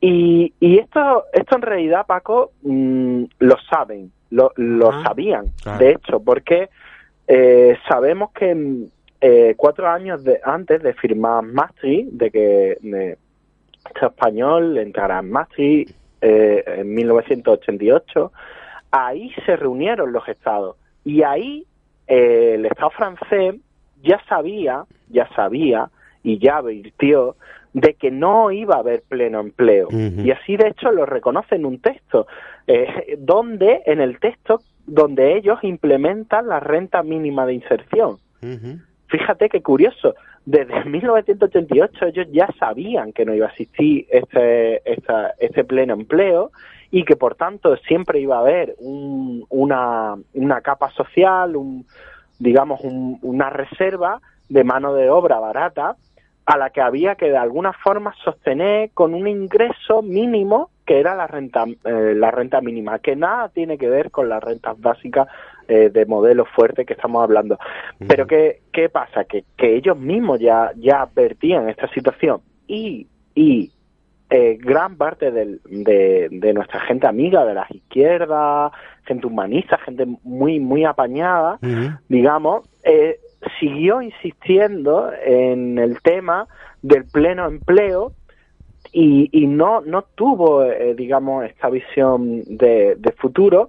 Y, 0.00 0.52
y 0.60 0.78
esto, 0.78 1.24
esto 1.32 1.56
en 1.56 1.62
realidad, 1.62 2.06
Paco, 2.06 2.52
mm, 2.62 3.24
lo 3.40 3.56
saben, 3.68 4.12
lo, 4.30 4.52
lo 4.56 5.02
sabían, 5.02 5.46
de 5.78 5.90
hecho, 5.90 6.20
porque 6.20 6.68
eh, 7.26 7.76
sabemos 7.88 8.30
que 8.32 8.86
eh, 9.20 9.54
cuatro 9.56 9.88
años 9.88 10.22
de, 10.22 10.40
antes 10.44 10.82
de 10.82 10.94
firmar 10.94 11.42
Maastricht, 11.42 12.10
de 12.12 12.30
que 12.30 12.72
el 12.82 12.94
este 12.94 14.06
español 14.06 14.78
entrara 14.78 15.18
en 15.18 15.30
Maastricht 15.30 15.94
eh, 16.20 16.62
en 16.66 16.94
1988, 16.94 18.32
ahí 18.90 19.32
se 19.44 19.56
reunieron 19.56 20.12
los 20.12 20.28
estados. 20.28 20.76
Y 21.04 21.22
ahí 21.22 21.66
el 22.06 22.64
estado 22.66 22.90
francés 22.90 23.56
ya 24.02 24.20
sabía, 24.28 24.84
ya 25.08 25.28
sabía 25.34 25.90
y 26.22 26.38
ya 26.38 26.58
advirtió 26.58 27.36
de 27.80 27.94
que 27.94 28.10
no 28.10 28.50
iba 28.50 28.76
a 28.76 28.80
haber 28.80 29.02
pleno 29.08 29.40
empleo. 29.40 29.88
Y 29.90 30.30
así, 30.30 30.56
de 30.56 30.68
hecho, 30.68 30.90
lo 30.90 31.06
reconoce 31.06 31.54
en 31.54 31.64
un 31.64 31.80
texto, 31.80 32.26
eh, 32.66 33.16
donde, 33.18 33.82
en 33.86 34.00
el 34.00 34.18
texto, 34.18 34.60
donde 34.86 35.36
ellos 35.36 35.58
implementan 35.62 36.48
la 36.48 36.60
renta 36.60 37.02
mínima 37.02 37.46
de 37.46 37.54
inserción. 37.54 38.18
Fíjate 39.08 39.48
qué 39.48 39.62
curioso, 39.62 40.14
desde 40.44 40.84
1988 40.86 42.06
ellos 42.06 42.26
ya 42.32 42.48
sabían 42.58 43.12
que 43.12 43.24
no 43.24 43.34
iba 43.34 43.46
a 43.46 43.50
existir 43.50 44.06
este, 44.10 44.82
este 44.86 45.64
pleno 45.64 45.94
empleo 45.94 46.50
y 46.90 47.04
que 47.04 47.16
por 47.16 47.34
tanto 47.34 47.76
siempre 47.76 48.20
iba 48.20 48.36
a 48.36 48.40
haber 48.40 48.74
una, 48.78 50.16
una 50.32 50.60
capa 50.62 50.90
social, 50.92 51.54
un, 51.56 51.84
digamos, 52.38 52.80
una 52.82 53.50
reserva 53.50 54.20
de 54.48 54.64
mano 54.64 54.94
de 54.94 55.10
obra 55.10 55.38
barata 55.38 55.96
a 56.48 56.56
la 56.56 56.70
que 56.70 56.80
había 56.80 57.14
que 57.14 57.28
de 57.28 57.36
alguna 57.36 57.74
forma 57.74 58.14
sostener 58.24 58.90
con 58.94 59.12
un 59.12 59.28
ingreso 59.28 60.00
mínimo 60.00 60.70
que 60.86 60.98
era 60.98 61.14
la 61.14 61.26
renta 61.26 61.66
eh, 61.84 62.14
la 62.16 62.30
renta 62.30 62.62
mínima 62.62 63.00
que 63.00 63.14
nada 63.14 63.50
tiene 63.50 63.76
que 63.76 63.90
ver 63.90 64.10
con 64.10 64.30
las 64.30 64.42
rentas 64.42 64.80
básicas 64.80 65.28
eh, 65.68 65.90
de 65.90 66.06
modelo 66.06 66.46
fuerte 66.46 66.86
que 66.86 66.94
estamos 66.94 67.22
hablando. 67.22 67.58
Pero 67.98 68.26
qué 68.26 68.62
qué 68.72 68.88
pasa 68.88 69.24
que, 69.24 69.44
que 69.58 69.76
ellos 69.76 69.98
mismos 69.98 70.40
ya 70.40 70.72
ya 70.74 71.02
advertían 71.02 71.68
esta 71.68 71.86
situación. 71.92 72.40
Y 72.66 73.06
y 73.34 73.70
eh, 74.30 74.56
gran 74.58 74.96
parte 74.96 75.30
de, 75.30 75.58
de, 75.66 76.52
nuestra 76.54 76.80
gente 76.80 77.06
amiga 77.06 77.44
de 77.44 77.52
las 77.52 77.70
izquierdas, 77.70 78.72
gente 79.04 79.26
humanista, 79.26 79.76
gente 79.84 80.06
muy 80.22 80.60
muy 80.60 80.86
apañada, 80.86 81.58
digamos, 82.08 82.66
eh, 82.84 83.18
siguió 83.60 84.02
insistiendo 84.02 85.10
en 85.24 85.78
el 85.78 86.00
tema 86.02 86.48
del 86.82 87.04
pleno 87.04 87.46
empleo 87.46 88.12
y, 88.92 89.28
y 89.32 89.46
no, 89.46 89.80
no 89.82 90.02
tuvo, 90.02 90.64
eh, 90.64 90.94
digamos, 90.94 91.44
esta 91.44 91.68
visión 91.68 92.42
de, 92.46 92.96
de 92.96 93.12
futuro 93.12 93.68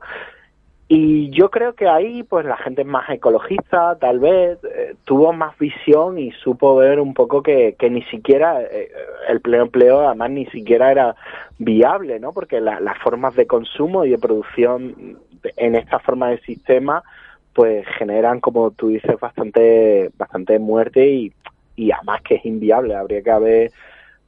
y 0.91 1.29
yo 1.29 1.51
creo 1.51 1.75
que 1.75 1.87
ahí, 1.87 2.23
pues 2.23 2.47
la 2.47 2.57
gente 2.57 2.83
más 2.83 3.07
ecologista, 3.11 3.95
tal 3.99 4.19
vez, 4.19 4.57
eh, 4.63 4.95
tuvo 5.05 5.31
más 5.33 5.55
visión 5.59 6.17
y 6.17 6.31
supo 6.31 6.75
ver 6.77 6.99
un 6.99 7.13
poco 7.13 7.43
que, 7.43 7.75
que 7.77 7.91
ni 7.91 8.01
siquiera 8.05 8.59
eh, 8.63 8.91
el 9.27 9.39
pleno 9.39 9.65
empleo, 9.65 10.07
además, 10.07 10.31
ni 10.31 10.47
siquiera 10.47 10.91
era 10.91 11.15
viable, 11.59 12.19
¿no? 12.19 12.33
Porque 12.33 12.59
las 12.59 12.97
formas 13.03 13.35
de 13.35 13.45
consumo 13.45 14.03
y 14.03 14.09
de 14.09 14.17
producción 14.17 15.19
en 15.57 15.75
esta 15.75 15.99
forma 15.99 16.29
de 16.29 16.39
sistema, 16.39 17.03
pues 17.53 17.85
generan, 17.97 18.39
como 18.39 18.71
tú 18.71 18.89
dices, 18.89 19.19
bastante, 19.19 20.11
bastante 20.17 20.59
muerte 20.59 21.07
y, 21.07 21.33
y 21.75 21.91
además 21.91 22.21
que 22.21 22.35
es 22.35 22.45
inviable. 22.45 22.95
Habría 22.95 23.21
que 23.21 23.31
haber 23.31 23.71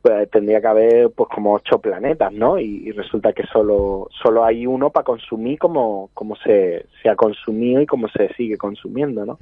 pues, 0.02 0.32
tendría 0.32 0.60
que 0.62 0.68
haber 0.68 1.10
pues 1.12 1.30
como 1.30 1.54
ocho 1.54 1.80
planetas, 1.80 2.34
¿no? 2.34 2.58
Y, 2.60 2.92
resulta 2.92 3.34
que 3.34 3.46
solo 3.46 4.10
solo 4.12 4.44
hay 4.44 4.66
uno 4.66 4.90
para 4.90 5.04
consumir 5.04 5.60
como 5.60 6.10
como 6.14 6.36
se, 6.38 6.86
se 7.02 7.10
ha 7.10 7.16
consumido 7.16 7.82
y 7.82 7.86
como 7.86 8.08
se 8.10 8.34
sigue 8.34 8.58
consumiendo, 8.58 9.26
¿no? 9.26 9.38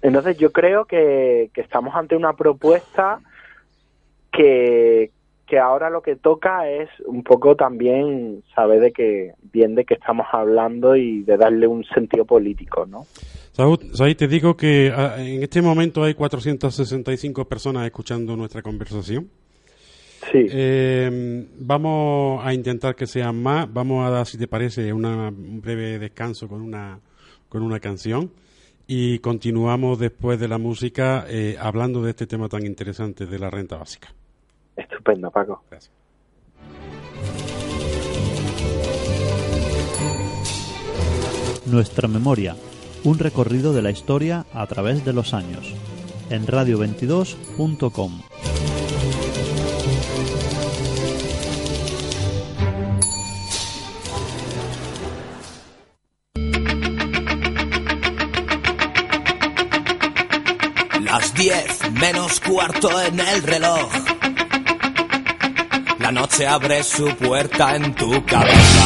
Entonces 0.00 0.38
yo 0.38 0.52
creo 0.52 0.84
que, 0.84 1.50
que 1.52 1.60
estamos 1.60 1.94
ante 1.94 2.16
una 2.16 2.34
propuesta 2.34 3.20
que, 4.32 5.10
que 5.50 5.58
ahora 5.58 5.90
lo 5.90 6.00
que 6.00 6.14
toca 6.14 6.70
es 6.70 6.88
un 7.04 7.24
poco 7.24 7.56
también 7.56 8.44
saber 8.54 8.80
de 8.80 8.92
que 8.92 9.32
bien 9.52 9.74
de 9.74 9.84
qué 9.84 9.94
estamos 9.94 10.28
hablando 10.30 10.94
y 10.94 11.24
de 11.24 11.36
darle 11.36 11.66
un 11.66 11.84
sentido 11.84 12.24
político, 12.24 12.86
¿no? 12.86 13.04
Saúl, 13.50 14.16
te 14.16 14.28
digo 14.28 14.56
que 14.56 14.92
ah, 14.96 15.16
en 15.18 15.42
este 15.42 15.60
momento 15.60 16.04
hay 16.04 16.14
465 16.14 17.46
personas 17.46 17.84
escuchando 17.84 18.36
nuestra 18.36 18.62
conversación. 18.62 19.28
Sí. 20.30 20.46
Eh, 20.48 21.48
vamos 21.58 22.46
a 22.46 22.54
intentar 22.54 22.94
que 22.94 23.08
sean 23.08 23.42
más. 23.42 23.70
Vamos 23.72 24.06
a 24.06 24.10
dar, 24.10 24.26
si 24.26 24.38
te 24.38 24.46
parece, 24.46 24.92
un 24.92 25.60
breve 25.60 25.98
descanso 25.98 26.46
con 26.46 26.60
una, 26.62 27.00
con 27.48 27.62
una 27.62 27.80
canción. 27.80 28.30
Y 28.86 29.18
continuamos 29.18 29.98
después 29.98 30.38
de 30.38 30.46
la 30.46 30.58
música 30.58 31.26
eh, 31.28 31.56
hablando 31.58 32.02
de 32.02 32.10
este 32.10 32.28
tema 32.28 32.48
tan 32.48 32.64
interesante 32.64 33.26
de 33.26 33.38
la 33.38 33.50
renta 33.50 33.76
básica. 33.76 34.14
Estupendo, 34.80 35.30
Paco. 35.30 35.62
Gracias. 35.70 35.92
Nuestra 41.66 42.08
memoria, 42.08 42.56
un 43.04 43.18
recorrido 43.18 43.72
de 43.72 43.82
la 43.82 43.90
historia 43.90 44.46
a 44.52 44.66
través 44.66 45.04
de 45.04 45.12
los 45.12 45.34
años. 45.34 45.74
En 46.30 46.46
radio22.com. 46.46 48.22
Las 61.04 61.34
diez 61.34 61.90
menos 61.92 62.40
cuarto 62.40 62.88
en 63.02 63.20
el 63.20 63.42
reloj. 63.42 63.90
La 66.12 66.22
noche 66.22 66.44
abre 66.44 66.82
su 66.82 67.06
puerta 67.14 67.76
en 67.76 67.94
tu 67.94 68.26
cabeza. 68.26 68.84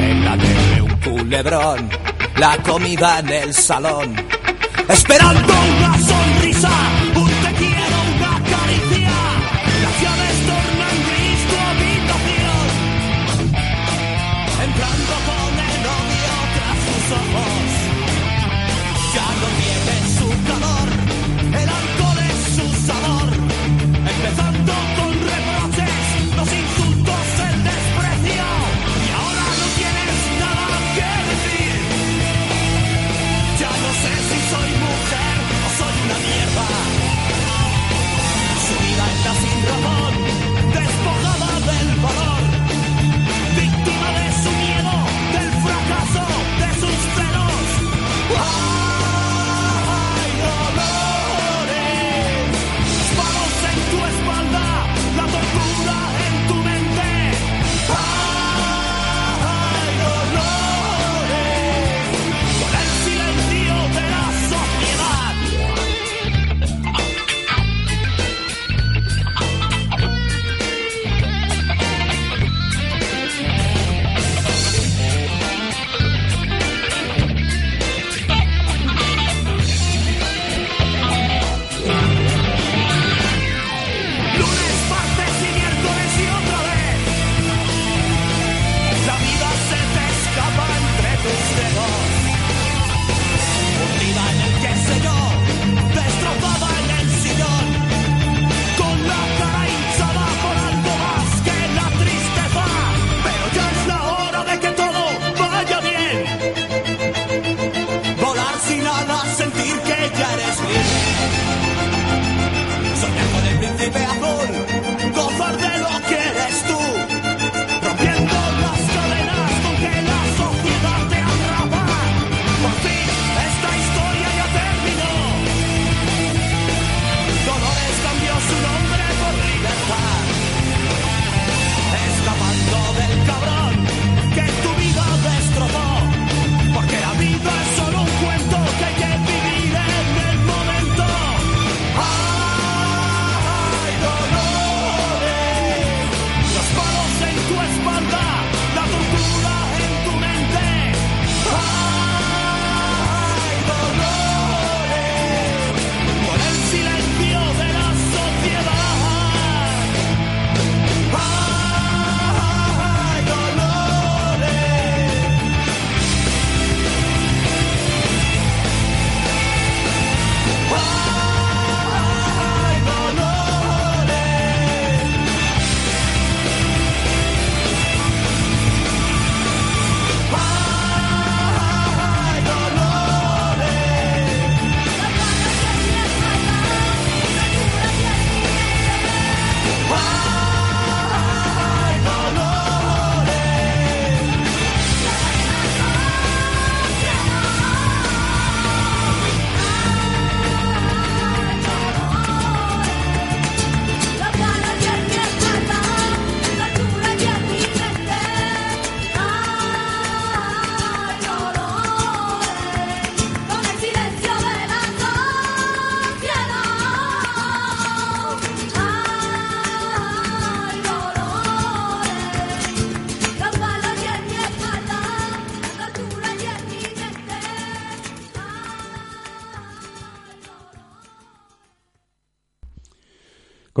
En 0.00 0.24
la 0.24 0.36
de 0.36 0.82
un 0.82 1.00
culebrón, 1.00 1.90
la 2.38 2.56
comida 2.56 3.20
en 3.20 3.28
el 3.28 3.54
salón. 3.54 4.16
Esperando 4.88 5.54
una 5.78 5.96
sonrisa, 6.00 6.70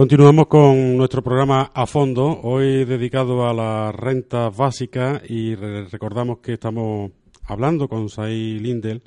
Continuamos 0.04 0.48
con 0.48 0.98
nuestro 0.98 1.22
programa 1.22 1.70
a 1.72 1.86
fondo, 1.86 2.38
hoy 2.42 2.84
dedicado 2.84 3.48
a 3.48 3.54
la 3.54 3.90
renta 3.90 4.50
básica 4.50 5.22
y 5.26 5.54
recordamos 5.54 6.40
que 6.40 6.52
estamos 6.52 7.10
hablando 7.46 7.88
con 7.88 8.10
Sai 8.10 8.58
Lindel 8.58 9.00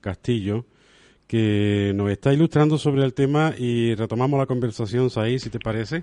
Castillo, 0.00 0.64
que 1.28 1.92
nos 1.94 2.10
está 2.10 2.32
ilustrando 2.32 2.78
sobre 2.78 3.04
el 3.04 3.14
tema 3.14 3.54
y 3.56 3.94
retomamos 3.94 4.40
la 4.40 4.46
conversación, 4.46 5.08
Sai, 5.08 5.38
si 5.38 5.50
te 5.50 5.60
parece. 5.60 6.02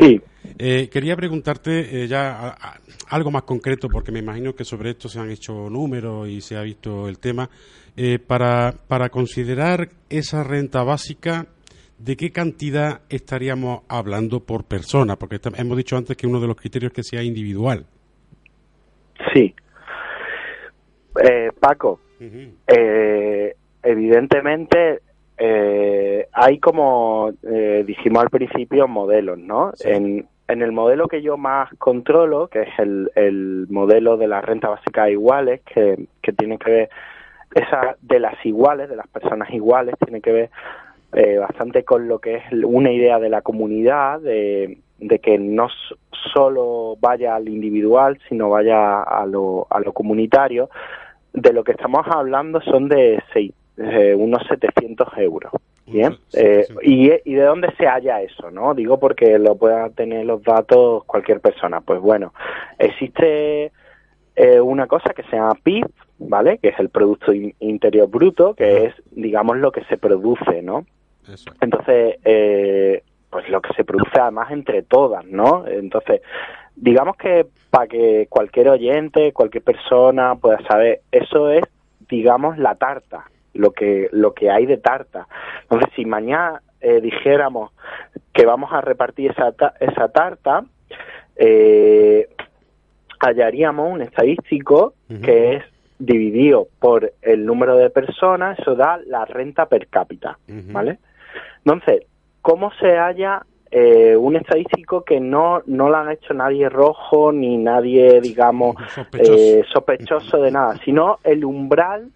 Sí. 0.00 0.22
Eh, 0.58 0.88
quería 0.90 1.14
preguntarte 1.14 2.04
eh, 2.04 2.08
ya 2.08 2.56
algo 3.08 3.30
más 3.30 3.42
concreto, 3.42 3.90
porque 3.90 4.10
me 4.10 4.20
imagino 4.20 4.54
que 4.54 4.64
sobre 4.64 4.92
esto 4.92 5.10
se 5.10 5.20
han 5.20 5.30
hecho 5.30 5.68
números 5.68 6.30
y 6.30 6.40
se 6.40 6.56
ha 6.56 6.62
visto 6.62 7.10
el 7.10 7.18
tema. 7.18 7.50
Eh, 7.94 8.18
para, 8.18 8.74
para 8.88 9.10
considerar 9.10 9.90
esa 10.08 10.44
renta 10.44 10.82
básica, 10.82 11.46
¿de 12.00 12.16
qué 12.16 12.30
cantidad 12.32 13.02
estaríamos 13.08 13.82
hablando 13.88 14.40
por 14.40 14.64
persona? 14.64 15.16
Porque 15.16 15.38
hemos 15.56 15.76
dicho 15.76 15.96
antes 15.96 16.16
que 16.16 16.26
uno 16.26 16.40
de 16.40 16.46
los 16.46 16.56
criterios 16.56 16.90
es 16.90 16.96
que 16.96 17.02
sea 17.02 17.22
individual. 17.22 17.84
Sí. 19.34 19.54
Eh, 21.22 21.50
Paco, 21.58 22.00
eh, 22.66 23.54
evidentemente 23.82 25.00
eh, 25.36 26.26
hay 26.32 26.58
como 26.58 27.32
dijimos 27.84 28.22
al 28.22 28.30
principio 28.30 28.88
modelos, 28.88 29.38
¿no? 29.38 29.72
En, 29.84 30.26
en 30.48 30.62
el 30.62 30.72
modelo 30.72 31.06
que 31.08 31.22
yo 31.22 31.36
más 31.36 31.70
controlo, 31.78 32.48
que 32.48 32.62
es 32.62 32.78
el, 32.78 33.10
el 33.14 33.66
modelo 33.68 34.16
de 34.16 34.28
la 34.28 34.40
renta 34.40 34.68
básica 34.68 35.10
iguales, 35.10 35.60
que, 35.62 36.06
que 36.22 36.32
tiene 36.32 36.58
que 36.58 36.70
ver 36.70 36.90
esa 37.54 37.96
de 38.00 38.20
las 38.20 38.34
iguales, 38.44 38.88
de 38.88 38.96
las 38.96 39.08
personas 39.08 39.50
iguales, 39.50 39.94
tiene 40.04 40.20
que 40.20 40.32
ver 40.32 40.50
eh, 41.12 41.38
bastante 41.38 41.82
con 41.82 42.06
lo 42.06 42.20
que 42.20 42.36
es 42.36 42.42
una 42.64 42.92
idea 42.92 43.18
de 43.18 43.28
la 43.28 43.42
comunidad, 43.42 44.20
de, 44.20 44.78
que 45.22 45.38
no 45.38 45.68
solo 46.32 46.96
vaya 47.00 47.34
al 47.34 47.48
individual, 47.48 48.18
sino 48.28 48.50
vaya 48.50 49.02
a 49.02 49.26
lo, 49.26 49.66
a 49.70 49.80
lo 49.80 49.92
comunitario. 49.92 50.70
De 51.32 51.52
lo 51.52 51.64
que 51.64 51.72
estamos 51.72 52.06
hablando 52.08 52.60
son 52.60 52.88
de 52.88 53.20
seis, 53.32 53.52
eh, 53.76 54.14
unos 54.16 54.46
700 54.48 55.08
euros. 55.18 55.52
Bien, 55.86 56.16
eh, 56.34 56.64
y, 56.82 57.10
y, 57.24 57.34
de 57.34 57.42
dónde 57.42 57.72
se 57.76 57.84
halla 57.86 58.22
eso, 58.22 58.48
¿no? 58.52 58.74
Digo 58.74 59.00
porque 59.00 59.36
lo 59.40 59.56
pueda 59.56 59.90
tener 59.90 60.24
los 60.24 60.40
datos 60.44 61.02
cualquier 61.04 61.40
persona. 61.40 61.80
Pues 61.80 62.00
bueno, 62.00 62.32
existe 62.78 63.72
una 64.62 64.86
cosa 64.86 65.12
que 65.12 65.24
se 65.24 65.36
llama 65.36 65.54
PIB, 65.62 65.86
¿vale? 66.20 66.58
Que 66.58 66.68
es 66.68 66.78
el 66.78 66.90
Producto 66.90 67.32
Interior 67.34 68.08
Bruto, 68.08 68.54
que 68.54 68.86
es, 68.86 68.94
digamos, 69.10 69.58
lo 69.58 69.72
que 69.72 69.84
se 69.84 69.98
produce, 69.98 70.62
¿no? 70.62 70.86
Entonces, 71.60 72.16
eh, 72.24 73.02
pues 73.30 73.48
lo 73.48 73.60
que 73.60 73.72
se 73.74 73.84
produce 73.84 74.18
además 74.20 74.50
entre 74.50 74.82
todas, 74.82 75.24
¿no? 75.24 75.66
Entonces, 75.66 76.20
digamos 76.76 77.16
que 77.16 77.46
para 77.70 77.86
que 77.86 78.26
cualquier 78.28 78.68
oyente, 78.68 79.32
cualquier 79.32 79.62
persona 79.62 80.34
pueda 80.34 80.58
saber, 80.66 81.00
eso 81.12 81.50
es, 81.50 81.62
digamos, 82.08 82.58
la 82.58 82.74
tarta, 82.74 83.24
lo 83.54 83.72
que, 83.72 84.08
lo 84.12 84.34
que 84.34 84.50
hay 84.50 84.66
de 84.66 84.78
tarta. 84.78 85.28
Entonces, 85.62 85.90
si 85.94 86.04
mañana 86.04 86.62
eh, 86.80 87.00
dijéramos 87.00 87.70
que 88.32 88.46
vamos 88.46 88.72
a 88.72 88.80
repartir 88.80 89.30
esa, 89.30 89.54
esa 89.78 90.08
tarta, 90.08 90.64
eh, 91.36 92.28
hallaríamos 93.20 93.92
un 93.92 94.02
estadístico 94.02 94.94
que 95.22 95.56
es 95.56 95.64
dividido 95.98 96.68
por 96.78 97.12
el 97.22 97.44
número 97.44 97.76
de 97.76 97.90
personas, 97.90 98.58
eso 98.58 98.74
da 98.74 98.98
la 99.06 99.24
renta 99.26 99.66
per 99.66 99.88
cápita, 99.88 100.38
¿vale? 100.72 100.98
Entonces, 101.64 102.06
¿cómo 102.42 102.70
se 102.80 102.96
halla 102.96 103.44
eh, 103.70 104.16
un 104.16 104.34
estadístico 104.34 105.04
que 105.04 105.20
no, 105.20 105.62
no 105.66 105.88
lo 105.88 105.96
han 105.96 106.10
hecho 106.10 106.34
nadie 106.34 106.68
rojo 106.68 107.30
ni 107.30 107.56
nadie, 107.56 108.20
digamos, 108.20 108.76
eh, 109.12 109.62
sospechoso, 109.72 110.38
de 110.38 110.50
nada, 110.50 110.76
sino 110.84 111.18
el 111.22 111.44
umbral 111.44 112.10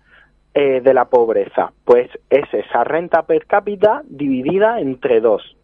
eh, 0.55 0.81
de 0.81 0.95
la 0.95 1.05
pobreza? 1.05 1.73
Pues 1.85 2.11
es 2.31 2.53
esa 2.53 2.85
renta 2.85 3.23
per 3.23 3.47
cápita 3.47 4.03
dividida 4.05 4.81
entre 4.81 5.21
dos. 5.21 5.57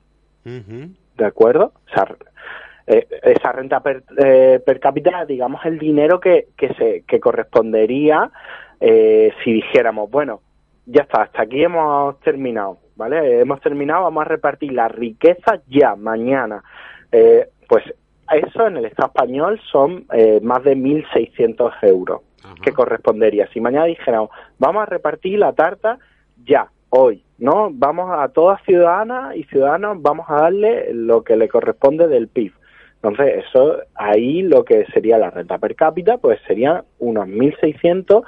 ¿De 0.45 1.25
acuerdo? 1.27 1.73
O 1.87 1.95
sea, 1.95 2.17
esa 2.87 3.53
renta 3.53 3.81
per, 3.81 4.03
per, 4.03 4.81
cápita, 4.81 5.25
digamos, 5.27 5.65
el 5.67 5.79
dinero 5.79 6.19
que, 6.19 6.49
que, 6.57 6.73
se, 6.75 7.05
que 7.07 7.21
correspondería 7.21 8.31
si 8.81 9.53
dijéramos, 9.53 10.11
bueno, 10.11 10.41
ya 10.87 11.03
está, 11.03 11.23
hasta 11.23 11.43
aquí 11.43 11.63
hemos 11.63 12.19
terminado 12.21 12.79
¿vale? 13.01 13.41
Hemos 13.41 13.63
terminado, 13.63 14.03
vamos 14.03 14.21
a 14.21 14.29
repartir 14.29 14.73
la 14.73 14.87
riqueza 14.87 15.63
ya, 15.69 15.97
mañana. 15.97 16.63
Eh, 17.11 17.49
pues 17.67 17.83
eso 18.31 18.67
en 18.67 18.77
el 18.77 18.85
Estado 18.85 19.09
español 19.09 19.59
son 19.73 20.05
eh, 20.13 20.39
más 20.43 20.63
de 20.65 20.77
1.600 20.77 21.73
euros 21.83 22.21
que 22.63 22.73
correspondería. 22.73 23.49
Si 23.53 23.61
mañana 23.61 23.87
dijéramos, 23.87 24.31
vamos 24.59 24.83
a 24.83 24.87
repartir 24.87 25.39
la 25.39 25.55
tarta 25.55 25.99
ya, 26.45 26.69
hoy, 26.91 27.25
¿no? 27.39 27.71
Vamos 27.73 28.11
a 28.13 28.29
todas 28.29 28.63
ciudadanas 28.65 29.35
y 29.35 29.45
ciudadanos, 29.45 30.03
vamos 30.03 30.27
a 30.29 30.43
darle 30.43 30.93
lo 30.93 31.25
que 31.25 31.37
le 31.37 31.49
corresponde 31.49 32.07
del 32.07 32.29
PIB. 32.29 32.53
Entonces, 33.03 33.45
eso 33.47 33.79
ahí 33.95 34.43
lo 34.43 34.63
que 34.63 34.85
sería 34.93 35.17
la 35.17 35.31
renta 35.31 35.57
per 35.57 35.75
cápita, 35.75 36.19
pues 36.19 36.39
serían 36.47 36.83
unos 36.99 37.27
1.600, 37.29 38.25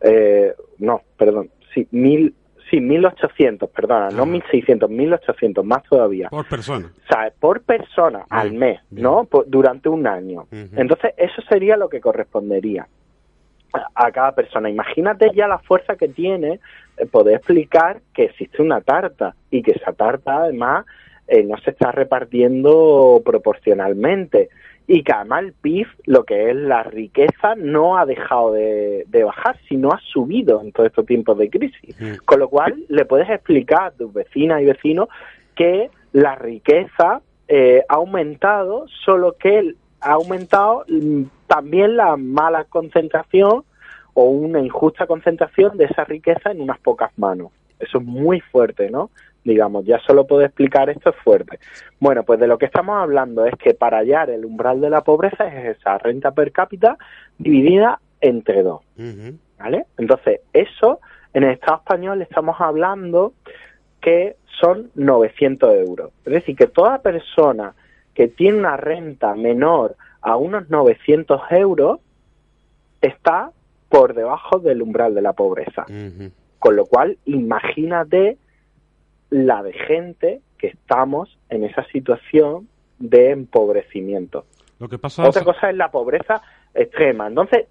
eh, 0.00 0.52
no, 0.78 1.02
perdón, 1.16 1.50
sí, 1.72 1.86
1.000 1.92 2.32
Sí, 2.70 2.78
1.800, 2.78 3.68
perdona, 3.70 4.10
no 4.10 4.26
1.600, 4.26 4.88
1.800, 4.88 5.62
más 5.62 5.84
todavía. 5.84 6.28
Por 6.28 6.48
persona. 6.48 6.86
O 6.86 7.06
sea, 7.06 7.32
por 7.38 7.62
persona 7.62 8.24
al 8.28 8.52
mes, 8.52 8.80
¿no? 8.90 9.28
durante 9.46 9.88
un 9.88 10.06
año. 10.06 10.46
Entonces, 10.50 11.12
eso 11.16 11.42
sería 11.48 11.76
lo 11.76 11.88
que 11.88 12.00
correspondería 12.00 12.88
a, 13.94 14.10
cada 14.10 14.32
persona. 14.32 14.68
Imagínate 14.68 15.30
ya 15.34 15.46
la 15.46 15.58
fuerza 15.58 15.96
que 15.96 16.08
tiene 16.08 16.60
eh, 16.96 17.06
poder 17.06 17.36
explicar 17.36 18.00
que 18.14 18.24
existe 18.24 18.62
una 18.62 18.80
tarta 18.80 19.34
y 19.50 19.62
que 19.62 19.72
esa 19.72 19.92
tarta, 19.92 20.42
además, 20.42 20.86
eh, 21.28 21.42
no 21.44 21.56
se 21.58 21.70
está 21.70 21.92
repartiendo 21.92 23.22
proporcionalmente 23.24 24.48
y 24.88 25.02
que 25.02 25.12
además 25.12 25.44
el 25.44 25.52
PIB, 25.52 25.86
lo 26.04 26.24
que 26.24 26.50
es 26.50 26.56
la 26.56 26.84
riqueza, 26.84 27.54
no 27.56 27.98
ha 27.98 28.06
dejado 28.06 28.52
de, 28.52 29.04
bajar, 29.24 29.58
sino 29.68 29.90
ha 29.90 30.00
subido 30.12 30.60
en 30.60 30.72
todos 30.72 30.88
estos 30.88 31.06
tiempos 31.06 31.38
de 31.38 31.50
crisis. 31.50 31.96
Con 32.24 32.38
lo 32.38 32.48
cual, 32.48 32.84
le 32.88 33.04
puedes 33.04 33.28
explicar 33.28 33.86
a 33.86 33.90
tus 33.90 34.12
vecinas 34.12 34.62
y 34.62 34.66
vecinos 34.66 35.08
que 35.56 35.90
la 36.12 36.36
riqueza 36.36 37.20
eh, 37.48 37.82
ha 37.88 37.94
aumentado, 37.94 38.86
solo 39.04 39.36
que 39.38 39.74
ha 40.00 40.12
aumentado 40.12 40.84
mm, 40.88 41.22
también 41.46 41.96
la 41.96 42.16
mala 42.16 42.64
concentración 42.64 43.64
o 44.14 44.24
una 44.24 44.60
injusta 44.60 45.06
concentración 45.06 45.76
de 45.76 45.86
esa 45.86 46.04
riqueza 46.04 46.50
en 46.50 46.60
unas 46.60 46.78
pocas 46.78 47.10
manos. 47.18 47.50
Eso 47.78 47.98
es 47.98 48.04
muy 48.04 48.40
fuerte, 48.40 48.90
¿no? 48.90 49.10
Digamos, 49.46 49.84
ya 49.84 49.98
solo 50.00 50.26
puedo 50.26 50.42
explicar 50.42 50.90
esto 50.90 51.10
es 51.10 51.16
fuerte. 51.16 51.60
Bueno, 52.00 52.24
pues 52.24 52.40
de 52.40 52.48
lo 52.48 52.58
que 52.58 52.66
estamos 52.66 53.00
hablando 53.00 53.46
es 53.46 53.54
que 53.54 53.74
para 53.74 53.98
hallar 53.98 54.28
el 54.28 54.44
umbral 54.44 54.80
de 54.80 54.90
la 54.90 55.02
pobreza 55.02 55.46
es 55.46 55.78
esa 55.78 55.96
renta 55.98 56.32
per 56.32 56.50
cápita 56.50 56.98
dividida 57.38 58.00
entre 58.20 58.62
dos, 58.62 58.80
¿vale? 59.58 59.86
Entonces, 59.98 60.40
eso 60.52 61.00
en 61.32 61.44
el 61.44 61.52
Estado 61.52 61.78
español 61.78 62.22
estamos 62.22 62.56
hablando 62.58 63.34
que 64.00 64.36
son 64.60 64.90
900 64.96 65.74
euros. 65.74 66.10
Es 66.24 66.32
decir, 66.32 66.56
que 66.56 66.66
toda 66.66 66.98
persona 66.98 67.74
que 68.14 68.26
tiene 68.26 68.58
una 68.58 68.76
renta 68.76 69.34
menor 69.34 69.94
a 70.22 70.36
unos 70.36 70.68
900 70.70 71.40
euros 71.50 72.00
está 73.00 73.52
por 73.88 74.14
debajo 74.14 74.58
del 74.58 74.82
umbral 74.82 75.14
de 75.14 75.22
la 75.22 75.34
pobreza. 75.34 75.86
Con 76.58 76.74
lo 76.74 76.86
cual, 76.86 77.18
imagínate 77.26 78.38
la 79.30 79.62
de 79.62 79.72
gente 79.72 80.40
que 80.58 80.68
estamos 80.68 81.38
en 81.48 81.64
esa 81.64 81.84
situación 81.86 82.68
de 82.98 83.30
empobrecimiento. 83.30 84.44
Lo 84.78 84.88
que 84.88 84.98
pasa 84.98 85.26
Otra 85.26 85.44
cosa 85.44 85.70
es 85.70 85.76
la 85.76 85.90
pobreza 85.90 86.42
extrema. 86.74 87.26
Entonces, 87.26 87.66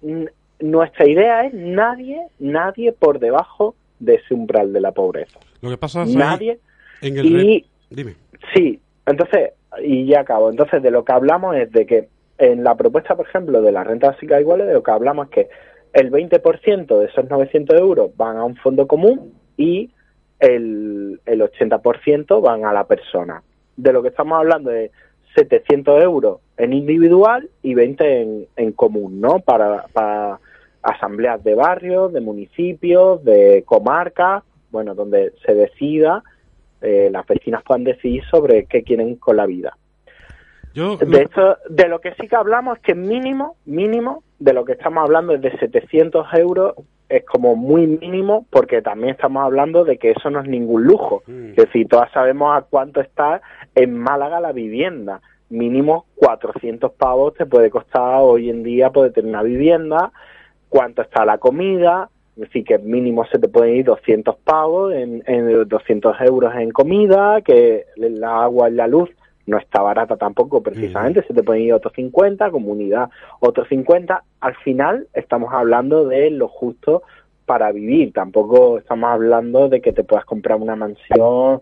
nuestra 0.60 1.06
idea 1.06 1.44
es 1.44 1.54
nadie, 1.54 2.20
nadie 2.38 2.92
por 2.92 3.18
debajo 3.18 3.74
de 3.98 4.16
ese 4.16 4.34
umbral 4.34 4.72
de 4.72 4.80
la 4.80 4.92
pobreza. 4.92 5.38
Lo 5.60 5.70
que 5.70 5.78
pasa 5.78 6.02
es 6.02 6.14
nadie. 6.14 6.58
En 7.00 7.16
el 7.16 7.26
y, 7.26 7.66
Dime. 7.90 8.14
Sí, 8.54 8.80
entonces, 9.06 9.52
y 9.82 10.06
ya 10.06 10.20
acabo. 10.20 10.50
Entonces, 10.50 10.82
de 10.82 10.90
lo 10.90 11.04
que 11.04 11.12
hablamos 11.12 11.56
es 11.56 11.70
de 11.70 11.86
que 11.86 12.08
en 12.38 12.64
la 12.64 12.74
propuesta, 12.74 13.14
por 13.14 13.26
ejemplo, 13.26 13.62
de 13.62 13.72
la 13.72 13.84
renta 13.84 14.08
básica 14.08 14.40
igual, 14.40 14.66
de 14.66 14.72
lo 14.72 14.82
que 14.82 14.90
hablamos 14.90 15.26
es 15.26 15.32
que 15.32 15.48
el 15.92 16.10
20% 16.10 16.98
de 16.98 17.06
esos 17.06 17.28
900 17.28 17.78
euros 17.78 18.10
van 18.16 18.36
a 18.36 18.44
un 18.44 18.56
fondo 18.56 18.86
común 18.86 19.32
y 19.56 19.90
el, 20.40 21.20
el 21.24 21.40
80% 21.40 22.40
van 22.40 22.64
a 22.64 22.72
la 22.72 22.86
persona. 22.86 23.42
De 23.76 23.92
lo 23.92 24.02
que 24.02 24.08
estamos 24.08 24.38
hablando 24.38 24.70
es 24.70 24.90
700 25.34 26.02
euros 26.02 26.40
en 26.56 26.72
individual 26.72 27.48
y 27.62 27.74
20 27.74 28.22
en, 28.22 28.46
en 28.56 28.72
común, 28.72 29.20
¿no? 29.20 29.40
Para, 29.40 29.86
para 29.92 30.40
asambleas 30.82 31.42
de 31.44 31.54
barrios, 31.54 32.12
de 32.12 32.20
municipios, 32.20 33.22
de 33.24 33.62
comarcas, 33.66 34.44
bueno, 34.70 34.94
donde 34.94 35.32
se 35.44 35.54
decida 35.54 36.22
eh, 36.82 37.08
las 37.10 37.26
vecinas 37.26 37.62
puedan 37.62 37.84
decidir 37.84 38.22
sobre 38.30 38.66
qué 38.66 38.82
quieren 38.82 39.16
con 39.16 39.36
la 39.36 39.46
vida. 39.46 39.76
Yo, 40.76 40.98
De 40.98 41.22
hecho, 41.22 41.56
de 41.70 41.88
lo 41.88 42.02
que 42.02 42.12
sí 42.20 42.28
que 42.28 42.36
hablamos 42.36 42.76
es 42.76 42.82
que 42.82 42.94
mínimo, 42.94 43.56
mínimo, 43.64 44.22
de 44.38 44.52
lo 44.52 44.66
que 44.66 44.72
estamos 44.72 45.02
hablando 45.02 45.32
es 45.32 45.40
de 45.40 45.56
700 45.58 46.26
euros, 46.34 46.74
es 47.08 47.24
como 47.24 47.56
muy 47.56 47.86
mínimo, 47.86 48.44
porque 48.50 48.82
también 48.82 49.14
estamos 49.14 49.42
hablando 49.42 49.86
de 49.86 49.96
que 49.96 50.10
eso 50.10 50.28
no 50.28 50.40
es 50.40 50.46
ningún 50.46 50.84
lujo. 50.84 51.22
Mm. 51.26 51.52
Es 51.52 51.56
decir, 51.56 51.88
todas 51.88 52.12
sabemos 52.12 52.54
a 52.54 52.60
cuánto 52.60 53.00
está 53.00 53.40
en 53.74 53.98
Málaga 53.98 54.38
la 54.38 54.52
vivienda. 54.52 55.22
Mínimo 55.48 56.04
400 56.16 56.92
pavos 56.92 57.32
te 57.32 57.46
puede 57.46 57.70
costar 57.70 58.18
hoy 58.20 58.50
en 58.50 58.62
día 58.62 58.90
poder 58.90 59.14
tener 59.14 59.30
una 59.30 59.42
vivienda, 59.42 60.12
cuánto 60.68 61.00
está 61.00 61.24
la 61.24 61.38
comida, 61.38 62.10
es 62.34 62.42
decir, 62.42 62.64
que 62.64 62.76
mínimo 62.76 63.24
se 63.24 63.38
te 63.38 63.48
pueden 63.48 63.76
ir 63.76 63.86
200 63.86 64.36
pavos, 64.44 64.92
en, 64.92 65.22
en 65.26 65.66
200 65.66 66.20
euros 66.20 66.54
en 66.54 66.70
comida, 66.70 67.40
que 67.40 67.86
el 67.96 68.22
agua 68.22 68.68
y 68.68 68.74
la 68.74 68.86
luz 68.86 69.08
no 69.46 69.58
está 69.58 69.80
barata 69.80 70.16
tampoco 70.16 70.62
precisamente, 70.62 71.22
se 71.26 71.32
te 71.34 71.42
pueden 71.42 71.62
ir 71.62 71.72
otros 71.72 71.92
50, 71.94 72.50
comunidad 72.50 73.08
otros 73.40 73.68
50. 73.68 74.22
Al 74.40 74.54
final 74.56 75.06
estamos 75.14 75.52
hablando 75.52 76.06
de 76.06 76.30
lo 76.30 76.48
justo 76.48 77.02
para 77.44 77.70
vivir, 77.70 78.12
tampoco 78.12 78.78
estamos 78.78 79.08
hablando 79.08 79.68
de 79.68 79.80
que 79.80 79.92
te 79.92 80.02
puedas 80.04 80.24
comprar 80.24 80.58
una 80.58 80.74
mansión, 80.74 81.60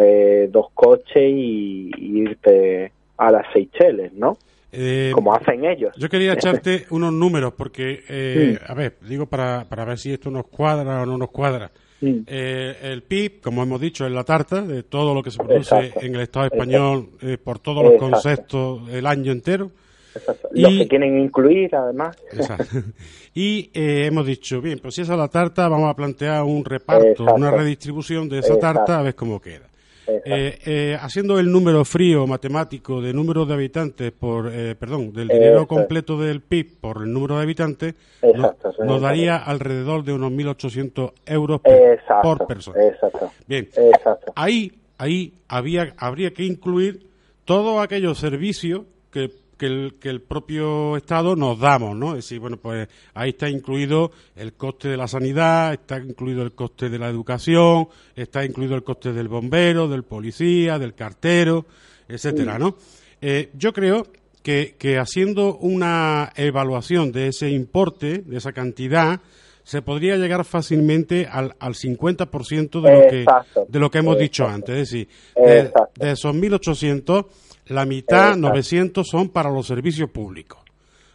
eh, 0.00 0.48
dos 0.52 0.68
coches 0.74 1.16
y, 1.16 1.90
y 1.96 2.18
irte 2.22 2.92
a 3.16 3.30
las 3.30 3.44
Seychelles, 3.52 4.12
¿no? 4.12 4.36
eh, 4.72 5.12
Como 5.14 5.34
hacen 5.34 5.64
ellos. 5.64 5.94
Yo 5.96 6.08
quería 6.08 6.32
echarte 6.34 6.86
unos 6.90 7.12
números 7.12 7.54
porque, 7.56 8.02
eh, 8.08 8.56
Sí. 8.58 8.64
a 8.66 8.74
ver, 8.74 8.96
digo 9.08 9.26
para, 9.26 9.64
para 9.68 9.84
ver 9.84 9.98
si 9.98 10.12
esto 10.12 10.30
nos 10.30 10.46
cuadra 10.46 11.02
o 11.02 11.06
no 11.06 11.16
nos 11.18 11.30
cuadra. 11.30 11.70
Mm. 12.12 12.24
Eh, 12.26 12.76
el 12.82 13.02
PIB, 13.02 13.40
como 13.40 13.62
hemos 13.62 13.80
dicho, 13.80 14.04
es 14.06 14.12
la 14.12 14.24
tarta 14.24 14.62
de 14.62 14.82
todo 14.82 15.14
lo 15.14 15.22
que 15.22 15.30
se 15.30 15.38
produce 15.38 15.74
Exacto. 15.76 16.00
en 16.00 16.14
el 16.14 16.20
Estado 16.22 16.46
español 16.46 17.08
eh, 17.22 17.38
por 17.38 17.58
todos 17.58 17.82
los 17.84 17.94
Exacto. 17.94 18.10
conceptos 18.10 18.88
el 18.90 19.06
año 19.06 19.32
entero. 19.32 19.70
Exacto. 20.14 20.48
Y- 20.54 20.62
Los 20.62 20.72
que 20.74 20.88
quieren 20.88 21.18
incluir, 21.20 21.74
además. 21.74 22.16
Exacto. 22.32 22.64
Y 23.36 23.68
eh, 23.74 24.06
hemos 24.06 24.24
dicho, 24.26 24.60
bien, 24.60 24.78
pues 24.78 24.94
si 24.94 25.00
esa 25.00 25.14
es 25.14 25.18
la 25.18 25.26
tarta, 25.26 25.66
vamos 25.68 25.90
a 25.90 25.96
plantear 25.96 26.44
un 26.44 26.64
reparto, 26.64 27.24
una 27.34 27.50
redistribución 27.50 28.28
de 28.28 28.38
esa 28.38 28.56
tarta 28.60 29.00
a 29.00 29.02
ver 29.02 29.16
cómo 29.16 29.40
queda. 29.40 29.66
Eh, 30.06 30.58
eh, 30.66 30.98
haciendo 31.00 31.38
el 31.38 31.50
número 31.50 31.84
frío 31.84 32.26
matemático 32.26 33.00
de 33.00 33.12
número 33.12 33.46
de 33.46 33.54
habitantes 33.54 34.12
por, 34.12 34.50
eh, 34.52 34.74
perdón, 34.74 35.12
del 35.12 35.28
dinero 35.28 35.66
completo 35.66 36.18
del 36.18 36.42
PIB 36.42 36.80
por 36.80 37.02
el 37.02 37.12
número 37.12 37.36
de 37.36 37.42
habitantes, 37.42 37.94
Exacto, 38.20 38.72
nos 38.84 39.00
daría 39.00 39.36
alrededor 39.36 40.04
de 40.04 40.12
unos 40.12 40.30
1.800 40.32 41.12
euros 41.26 41.60
Exacto. 41.64 42.22
por 42.22 42.46
persona. 42.46 42.84
Exacto. 42.84 43.30
Bien, 43.46 43.68
Exacto. 43.74 44.32
ahí, 44.36 44.72
ahí 44.98 45.32
había, 45.48 45.94
habría 45.96 46.32
que 46.32 46.44
incluir 46.44 47.06
todos 47.44 47.82
aquellos 47.82 48.18
servicios 48.18 48.82
que, 49.10 49.30
que 49.56 49.66
el, 49.66 49.94
que 50.00 50.08
el 50.08 50.20
propio 50.20 50.96
Estado 50.96 51.36
nos 51.36 51.58
damos, 51.58 51.96
¿no? 51.96 52.10
Es 52.10 52.24
decir, 52.24 52.40
bueno, 52.40 52.56
pues 52.56 52.88
ahí 53.14 53.30
está 53.30 53.48
incluido 53.48 54.10
el 54.36 54.54
coste 54.54 54.88
de 54.88 54.96
la 54.96 55.08
sanidad, 55.08 55.72
está 55.72 55.98
incluido 55.98 56.42
el 56.42 56.52
coste 56.52 56.88
de 56.88 56.98
la 56.98 57.08
educación, 57.08 57.88
está 58.16 58.44
incluido 58.44 58.74
el 58.74 58.84
coste 58.84 59.12
del 59.12 59.28
bombero, 59.28 59.88
del 59.88 60.04
policía, 60.04 60.78
del 60.78 60.94
cartero, 60.94 61.66
etcétera, 62.08 62.58
¿no? 62.58 62.76
Eh, 63.20 63.50
yo 63.54 63.72
creo 63.72 64.06
que, 64.42 64.76
que 64.78 64.98
haciendo 64.98 65.56
una 65.56 66.32
evaluación 66.36 67.12
de 67.12 67.28
ese 67.28 67.50
importe, 67.50 68.18
de 68.18 68.36
esa 68.36 68.52
cantidad, 68.52 69.20
se 69.64 69.80
podría 69.80 70.16
llegar 70.16 70.44
fácilmente 70.44 71.26
al, 71.26 71.56
al 71.58 71.74
50% 71.74 72.82
de 72.82 72.92
lo, 72.92 73.08
que, 73.08 73.20
Exacto. 73.22 73.66
de 73.66 73.78
lo 73.78 73.90
que 73.90 73.98
hemos 73.98 74.18
dicho 74.18 74.46
antes. 74.46 74.76
Es 74.76 74.90
decir, 74.90 75.08
de, 75.34 75.72
de 75.94 76.10
esos 76.12 76.34
1.800, 76.34 77.26
la 77.66 77.84
mitad, 77.86 78.28
Exacto. 78.28 78.48
900, 78.48 79.08
son 79.08 79.28
para 79.28 79.50
los 79.50 79.66
servicios 79.66 80.10
públicos, 80.10 80.60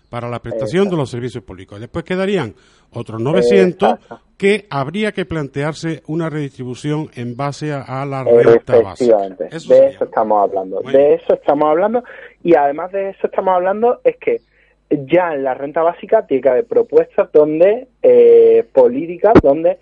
para 0.09 0.29
la 0.29 0.39
prestación 0.39 0.89
de 0.89 0.97
los 0.97 1.09
servicios 1.09 1.43
públicos. 1.43 1.79
Después 1.79 2.03
quedarían 2.03 2.55
otros 2.91 3.21
900 3.21 3.91
Exacto. 3.93 4.21
que 4.37 4.65
habría 4.69 5.11
que 5.11 5.25
plantearse 5.25 6.01
una 6.07 6.29
redistribución 6.29 7.09
en 7.15 7.35
base 7.35 7.71
a, 7.71 8.05
la 8.05 8.23
renta 8.23 8.79
básica. 8.81 9.17
Eso 9.27 9.49
de 9.49 9.59
sería. 9.59 9.89
eso 9.89 10.03
estamos 10.05 10.43
hablando, 10.43 10.81
de 10.81 11.13
eso 11.15 11.33
estamos 11.33 11.69
hablando 11.69 12.03
y 12.43 12.55
además 12.55 12.91
de 12.91 13.09
eso 13.09 13.27
estamos 13.27 13.53
hablando 13.53 14.01
es 14.03 14.17
que 14.17 14.41
ya 14.89 15.33
en 15.33 15.43
la 15.43 15.53
renta 15.53 15.83
básica 15.83 16.25
tiene 16.25 16.41
que 16.41 16.49
haber 16.49 16.65
propuestas 16.65 17.31
donde 17.31 17.87
eh, 18.01 18.65
políticas 18.73 19.33
donde 19.41 19.77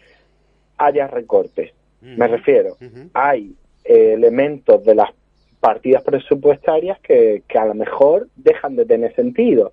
haya 0.78 1.08
recortes. 1.08 1.72
Me 2.02 2.28
refiero, 2.28 2.78
hay 3.14 3.56
eh, 3.84 4.14
elementos 4.14 4.84
de 4.86 4.96
las 4.96 5.12
partidas 5.60 6.04
presupuestarias 6.04 7.00
que, 7.00 7.44
que 7.48 7.58
a 7.58 7.66
lo 7.66 7.74
mejor 7.74 8.28
dejan 8.36 8.76
de 8.76 8.86
tener 8.86 9.14
sentido 9.16 9.72